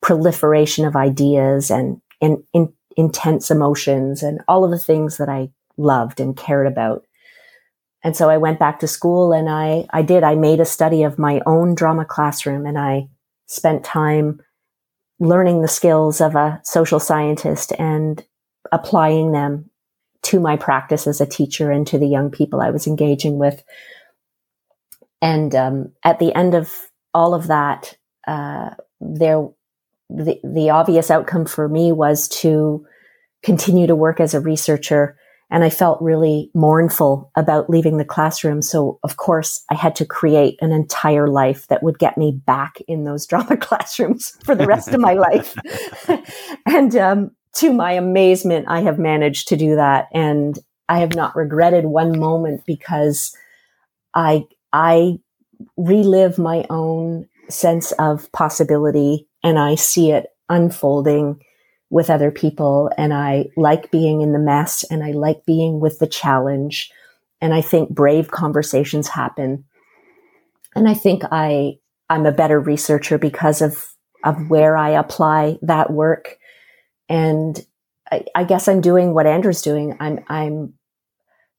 proliferation 0.00 0.84
of 0.84 0.94
ideas 0.94 1.70
and, 1.70 2.00
and 2.20 2.44
in, 2.52 2.72
intense 2.96 3.50
emotions 3.50 4.22
and 4.22 4.40
all 4.48 4.64
of 4.64 4.70
the 4.70 4.78
things 4.78 5.18
that 5.18 5.28
I 5.28 5.50
loved 5.76 6.20
and 6.20 6.36
cared 6.36 6.66
about. 6.66 7.04
And 8.02 8.16
so 8.16 8.30
I 8.30 8.36
went 8.36 8.58
back 8.58 8.80
to 8.80 8.88
school 8.88 9.32
and 9.32 9.48
I, 9.48 9.86
I 9.90 10.02
did, 10.02 10.22
I 10.22 10.34
made 10.34 10.60
a 10.60 10.64
study 10.64 11.02
of 11.02 11.18
my 11.18 11.40
own 11.46 11.74
drama 11.74 12.04
classroom 12.04 12.66
and 12.66 12.78
I 12.78 13.08
spent 13.46 13.84
time 13.84 14.40
learning 15.18 15.62
the 15.62 15.68
skills 15.68 16.20
of 16.20 16.34
a 16.34 16.60
social 16.62 17.00
scientist 17.00 17.72
and 17.78 18.24
applying 18.72 19.32
them 19.32 19.70
to 20.22 20.40
my 20.40 20.56
practice 20.56 21.06
as 21.06 21.20
a 21.20 21.26
teacher 21.26 21.70
and 21.70 21.86
to 21.86 21.98
the 21.98 22.08
young 22.08 22.30
people 22.30 22.60
I 22.60 22.70
was 22.70 22.86
engaging 22.86 23.38
with. 23.38 23.62
And 25.22 25.54
um, 25.54 25.92
at 26.04 26.18
the 26.18 26.34
end 26.34 26.54
of 26.54 26.72
all 27.14 27.34
of 27.34 27.46
that, 27.46 27.96
uh, 28.26 28.70
there 29.00 29.48
the, 30.08 30.38
the 30.44 30.70
obvious 30.70 31.10
outcome 31.10 31.46
for 31.46 31.68
me 31.68 31.92
was 31.92 32.28
to 32.28 32.86
continue 33.42 33.86
to 33.86 33.96
work 33.96 34.20
as 34.20 34.34
a 34.34 34.40
researcher. 34.40 35.16
And 35.50 35.62
I 35.62 35.70
felt 35.70 36.02
really 36.02 36.50
mournful 36.54 37.30
about 37.36 37.70
leaving 37.70 37.98
the 37.98 38.04
classroom. 38.04 38.62
So, 38.62 38.98
of 39.04 39.16
course, 39.16 39.64
I 39.70 39.74
had 39.74 39.94
to 39.96 40.04
create 40.04 40.58
an 40.60 40.72
entire 40.72 41.28
life 41.28 41.68
that 41.68 41.82
would 41.82 41.98
get 41.98 42.18
me 42.18 42.32
back 42.32 42.78
in 42.88 43.04
those 43.04 43.26
drama 43.28 43.56
classrooms 43.56 44.36
for 44.44 44.54
the 44.54 44.66
rest 44.66 44.88
of 44.88 45.00
my 45.00 45.14
life. 45.14 45.56
and 46.66 46.96
um, 46.96 47.30
to 47.54 47.72
my 47.72 47.92
amazement, 47.92 48.66
I 48.68 48.80
have 48.80 48.98
managed 48.98 49.48
to 49.48 49.56
do 49.56 49.76
that. 49.76 50.08
And 50.12 50.58
I 50.88 50.98
have 50.98 51.14
not 51.14 51.36
regretted 51.36 51.84
one 51.84 52.18
moment 52.18 52.62
because 52.66 53.36
I, 54.14 54.44
I 54.72 55.18
relive 55.76 56.38
my 56.38 56.64
own 56.70 57.28
sense 57.48 57.92
of 57.92 58.30
possibility 58.32 59.28
and 59.46 59.60
I 59.60 59.76
see 59.76 60.10
it 60.10 60.26
unfolding 60.48 61.40
with 61.88 62.10
other 62.10 62.32
people. 62.32 62.90
And 62.98 63.14
I 63.14 63.46
like 63.56 63.92
being 63.92 64.20
in 64.20 64.32
the 64.32 64.40
mess 64.40 64.82
and 64.90 65.04
I 65.04 65.12
like 65.12 65.46
being 65.46 65.78
with 65.78 66.00
the 66.00 66.08
challenge. 66.08 66.90
And 67.40 67.54
I 67.54 67.60
think 67.60 67.90
brave 67.90 68.32
conversations 68.32 69.06
happen. 69.06 69.64
And 70.74 70.88
I 70.88 70.94
think 70.94 71.22
I, 71.30 71.78
I'm 72.10 72.26
a 72.26 72.32
better 72.32 72.58
researcher 72.58 73.18
because 73.18 73.62
of, 73.62 73.86
of 74.24 74.50
where 74.50 74.76
I 74.76 74.90
apply 74.90 75.58
that 75.62 75.92
work. 75.92 76.38
And 77.08 77.64
I, 78.10 78.24
I 78.34 78.42
guess 78.42 78.66
I'm 78.66 78.80
doing 78.80 79.14
what 79.14 79.28
Andrew's 79.28 79.62
doing. 79.62 79.96
I'm, 80.00 80.24
I'm 80.26 80.74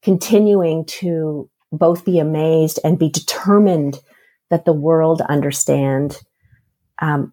continuing 0.03 0.83
to 0.88 1.49
both 1.71 2.03
be 2.03 2.19
amazed 2.19 2.81
and 2.83 2.99
be 2.99 3.09
determined 3.09 4.01
that 4.49 4.65
the 4.65 4.73
world 4.73 5.21
understand 5.21 6.19
um, 7.01 7.31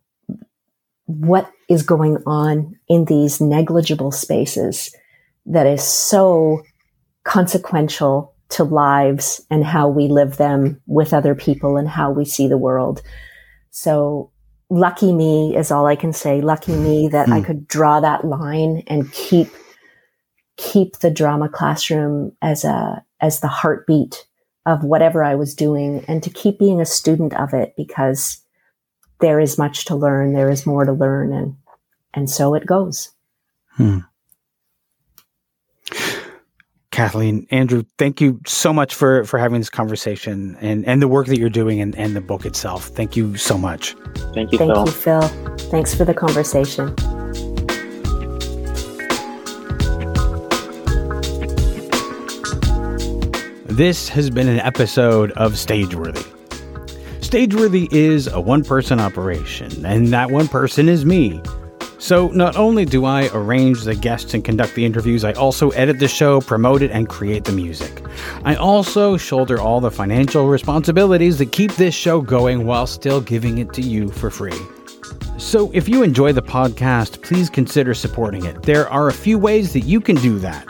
what 1.07 1.51
is 1.69 1.83
going 1.83 2.19
on 2.27 2.79
in 2.89 3.05
these 3.05 3.41
negligible 3.41 4.11
spaces 4.11 4.95
that 5.47 5.67
is 5.67 5.83
so 5.83 6.63
consequential 7.25 8.35
to 8.51 8.65
lives 8.65 9.45
and 9.51 9.65
how 9.65 9.89
we 9.89 10.09
live 10.09 10.37
them 10.37 10.81
with 10.87 11.13
other 11.13 11.35
people 11.35 11.77
and 11.77 11.89
how 11.89 12.11
we 12.11 12.25
see 12.25 12.47
the 12.47 12.59
world. 12.59 13.03
So 13.71 14.31
lucky 14.71 15.13
me 15.13 15.57
is 15.57 15.71
all 15.71 15.87
I 15.87 15.97
can 15.97 16.13
say. 16.13 16.41
Lucky 16.41 16.75
me 16.77 17.09
that 17.09 17.29
I 17.29 17.39
hmm. 17.39 17.45
could 17.45 17.69
draw 17.69 18.01
that 18.01 18.25
line 18.25 18.83
and 18.87 19.11
keep 19.13 19.49
keep 20.57 20.99
the 20.99 21.11
drama 21.11 21.49
classroom 21.49 22.33
as 22.41 22.65
a 22.65 23.05
as 23.21 23.41
the 23.41 23.49
heartbeat 23.49 24.27
of 24.67 24.85
whatever 24.85 25.25
I 25.25 25.35
was 25.35 25.55
doing 25.55 26.05
and 26.07 26.23
to 26.23 26.31
keep 26.31 26.59
being 26.59 26.81
a 26.81 26.87
student 26.87 27.35
of 27.35 27.53
it 27.53 27.75
because 27.77 28.41
there 29.25 29.41
is 29.41 29.57
much 29.57 29.87
to 29.87 29.97
learn. 29.97 30.35
There 30.35 30.51
is 30.51 30.67
more 30.67 30.85
to 30.85 30.93
learn, 30.93 31.33
and 31.33 31.57
and 32.13 32.29
so 32.29 32.55
it 32.55 32.67
goes. 32.67 33.11
Hmm. 33.71 34.01
Kathleen, 36.91 37.47
Andrew, 37.51 37.85
thank 37.99 38.21
you 38.21 38.41
so 38.47 38.73
much 38.73 38.95
for, 38.95 39.25
for 39.25 39.37
having 39.37 39.59
this 39.59 39.71
conversation 39.71 40.57
and, 40.61 40.87
and 40.87 41.03
the 41.03 41.09
work 41.09 41.27
that 41.27 41.41
you're 41.41 41.51
doing 41.51 41.81
and, 41.81 41.97
and 41.97 42.15
the 42.15 42.21
book 42.21 42.47
itself. 42.47 42.87
Thank 42.87 43.17
you 43.17 43.37
so 43.37 43.59
much. 43.59 43.97
Thank 44.33 44.53
you, 44.53 44.59
Thank 44.59 44.73
Phil. 44.73 44.87
you, 44.87 44.93
Phil. 44.93 45.23
Thanks 45.73 45.93
for 45.93 46.05
the 46.05 46.15
conversation. 46.15 46.95
This 53.67 54.09
has 54.11 54.31
been 54.31 54.47
an 54.47 54.61
episode 54.61 55.33
of 55.33 55.55
Stageworthy. 55.55 56.34
Stageworthy 57.25 57.91
is 57.91 58.27
a 58.27 58.39
one 58.39 58.63
person 58.63 59.01
operation, 59.01 59.87
and 59.87 60.09
that 60.09 60.31
one 60.31 60.47
person 60.47 60.91
is 60.91 61.07
me. 61.07 61.41
So, 61.99 62.29
not 62.29 62.55
only 62.55 62.85
do 62.85 63.07
I 63.07 63.31
arrange 63.33 63.85
the 63.85 63.95
guests 63.95 64.35
and 64.35 64.45
conduct 64.45 64.75
the 64.75 64.85
interviews, 64.85 65.25
I 65.25 65.33
also 65.33 65.71
edit 65.71 65.99
the 65.99 66.07
show, 66.07 66.43
promote 66.43 66.83
it, 66.83 66.91
and 66.91 67.09
create 67.09 67.45
the 67.45 67.53
music. 67.53 68.03
I 68.45 68.57
also 68.57 69.17
shoulder 69.17 69.59
all 69.59 69.81
the 69.81 69.91
financial 69.91 70.49
responsibilities 70.49 71.39
that 71.39 71.51
keep 71.51 71.73
this 71.73 71.95
show 71.95 72.21
going 72.21 72.67
while 72.67 72.87
still 72.87 73.23
giving 73.23 73.57
it 73.57 73.73
to 73.73 73.81
you 73.81 74.11
for 74.11 74.29
free. 74.29 74.61
So, 75.39 75.71
if 75.73 75.89
you 75.89 76.03
enjoy 76.03 76.33
the 76.33 76.43
podcast, 76.43 77.23
please 77.23 77.49
consider 77.49 77.95
supporting 77.95 78.45
it. 78.45 78.63
There 78.65 78.87
are 78.91 79.09
a 79.09 79.15
few 79.15 79.39
ways 79.39 79.73
that 79.73 79.87
you 79.87 79.99
can 79.99 80.17
do 80.17 80.39
that. 80.41 80.67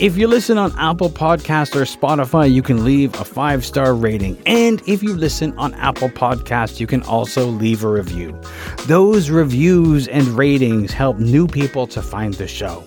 If 0.00 0.16
you 0.16 0.28
listen 0.28 0.58
on 0.58 0.72
Apple 0.78 1.10
Podcasts 1.10 1.74
or 1.74 1.82
Spotify, 1.82 2.52
you 2.52 2.62
can 2.62 2.84
leave 2.84 3.12
a 3.20 3.24
five 3.24 3.64
star 3.64 3.96
rating. 3.96 4.40
And 4.46 4.80
if 4.86 5.02
you 5.02 5.12
listen 5.12 5.58
on 5.58 5.74
Apple 5.74 6.08
Podcasts, 6.08 6.78
you 6.78 6.86
can 6.86 7.02
also 7.02 7.46
leave 7.46 7.82
a 7.82 7.88
review. 7.88 8.40
Those 8.86 9.28
reviews 9.28 10.06
and 10.06 10.24
ratings 10.28 10.92
help 10.92 11.18
new 11.18 11.48
people 11.48 11.88
to 11.88 12.00
find 12.00 12.34
the 12.34 12.46
show. 12.46 12.84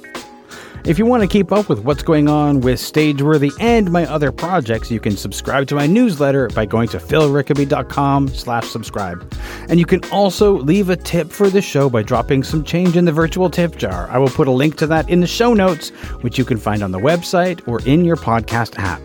If 0.84 0.98
you 0.98 1.06
want 1.06 1.22
to 1.22 1.28
keep 1.28 1.52
up 1.52 1.70
with 1.70 1.80
what's 1.82 2.02
going 2.02 2.28
on 2.28 2.62
with 2.62 2.80
Stageworthy 2.80 3.52
and 3.60 3.92
my 3.92 4.08
other 4.08 4.32
projects, 4.32 4.90
you 4.90 5.00
can 5.00 5.16
subscribe 5.16 5.68
to 5.68 5.76
my 5.76 5.86
newsletter 5.86 6.48
by 6.50 6.66
going 6.66 6.88
to 6.90 6.98
philrickaby.com 6.98 8.30
slash 8.30 8.68
subscribe. 8.68 9.32
And 9.70 9.80
you 9.80 9.86
can 9.86 10.04
also 10.06 10.58
leave 10.58 10.90
a 10.90 10.96
tip 10.96 11.32
for 11.32 11.52
the 11.52 11.62
show 11.62 11.88
by 11.88 12.02
dropping 12.02 12.42
some 12.42 12.64
change 12.64 12.98
in 12.98 13.06
the 13.06 13.12
virtual 13.12 13.48
tip 13.48 13.76
jar. 13.76 14.10
I 14.10 14.18
will 14.18 14.30
put 14.30 14.48
a 14.48 14.52
link 14.52 14.76
to 14.78 14.88
that 14.88 15.08
in 15.08 15.20
the 15.20 15.28
show 15.28 15.54
notes, 15.54 15.90
which 16.22 16.40
you 16.40 16.46
can 16.46 16.58
find 16.58 16.82
on 16.82 16.92
the 16.92 17.00
website 17.00 17.68
or 17.68 17.80
in 17.86 18.04
your 18.04 18.18
podcast 18.18 18.80
app. 18.80 19.02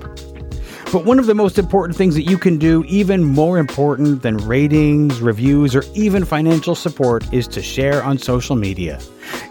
But 0.92 1.04
one 1.04 1.18
of 1.18 1.26
the 1.26 1.34
most 1.34 1.58
important 1.58 1.94
things 1.98 2.14
that 2.14 2.22
you 2.22 2.38
can 2.38 2.56
do, 2.56 2.84
even 2.84 3.22
more 3.22 3.58
important 3.58 4.22
than 4.22 4.38
ratings, 4.38 5.20
reviews, 5.20 5.74
or 5.74 5.82
even 5.94 6.24
financial 6.24 6.74
support, 6.74 7.30
is 7.34 7.46
to 7.48 7.60
share 7.60 8.02
on 8.02 8.16
social 8.16 8.56
media. 8.56 8.98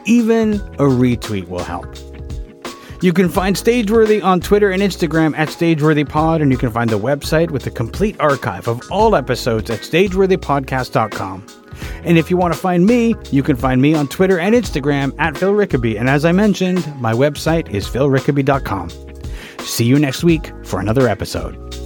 Even 0.05 0.53
a 0.53 0.87
retweet 0.87 1.47
will 1.49 1.63
help. 1.63 1.93
You 3.05 3.13
can 3.13 3.29
find 3.29 3.55
Stageworthy 3.55 4.23
on 4.23 4.41
Twitter 4.41 4.71
and 4.71 4.81
Instagram 4.81 5.37
at 5.37 5.49
StageworthyPod, 5.49 6.41
and 6.41 6.51
you 6.51 6.57
can 6.57 6.71
find 6.71 6.89
the 6.89 6.97
website 6.97 7.51
with 7.51 7.61
the 7.61 7.69
complete 7.69 8.19
archive 8.19 8.67
of 8.67 8.81
all 8.89 9.15
episodes 9.15 9.69
at 9.69 9.81
StageworthyPodcast.com. 9.81 11.45
And 12.03 12.17
if 12.17 12.31
you 12.31 12.37
want 12.37 12.55
to 12.55 12.59
find 12.59 12.83
me, 12.83 13.13
you 13.29 13.43
can 13.43 13.57
find 13.57 13.79
me 13.79 13.93
on 13.93 14.07
Twitter 14.07 14.39
and 14.39 14.55
Instagram 14.55 15.13
at 15.19 15.37
Phil 15.37 15.53
Rickaby. 15.53 15.99
And 15.99 16.09
as 16.09 16.25
I 16.25 16.31
mentioned, 16.31 16.99
my 16.99 17.13
website 17.13 17.69
is 17.69 17.87
philrickaby.com. 17.87 18.89
See 19.59 19.85
you 19.85 19.99
next 19.99 20.23
week 20.23 20.51
for 20.63 20.79
another 20.79 21.07
episode. 21.07 21.84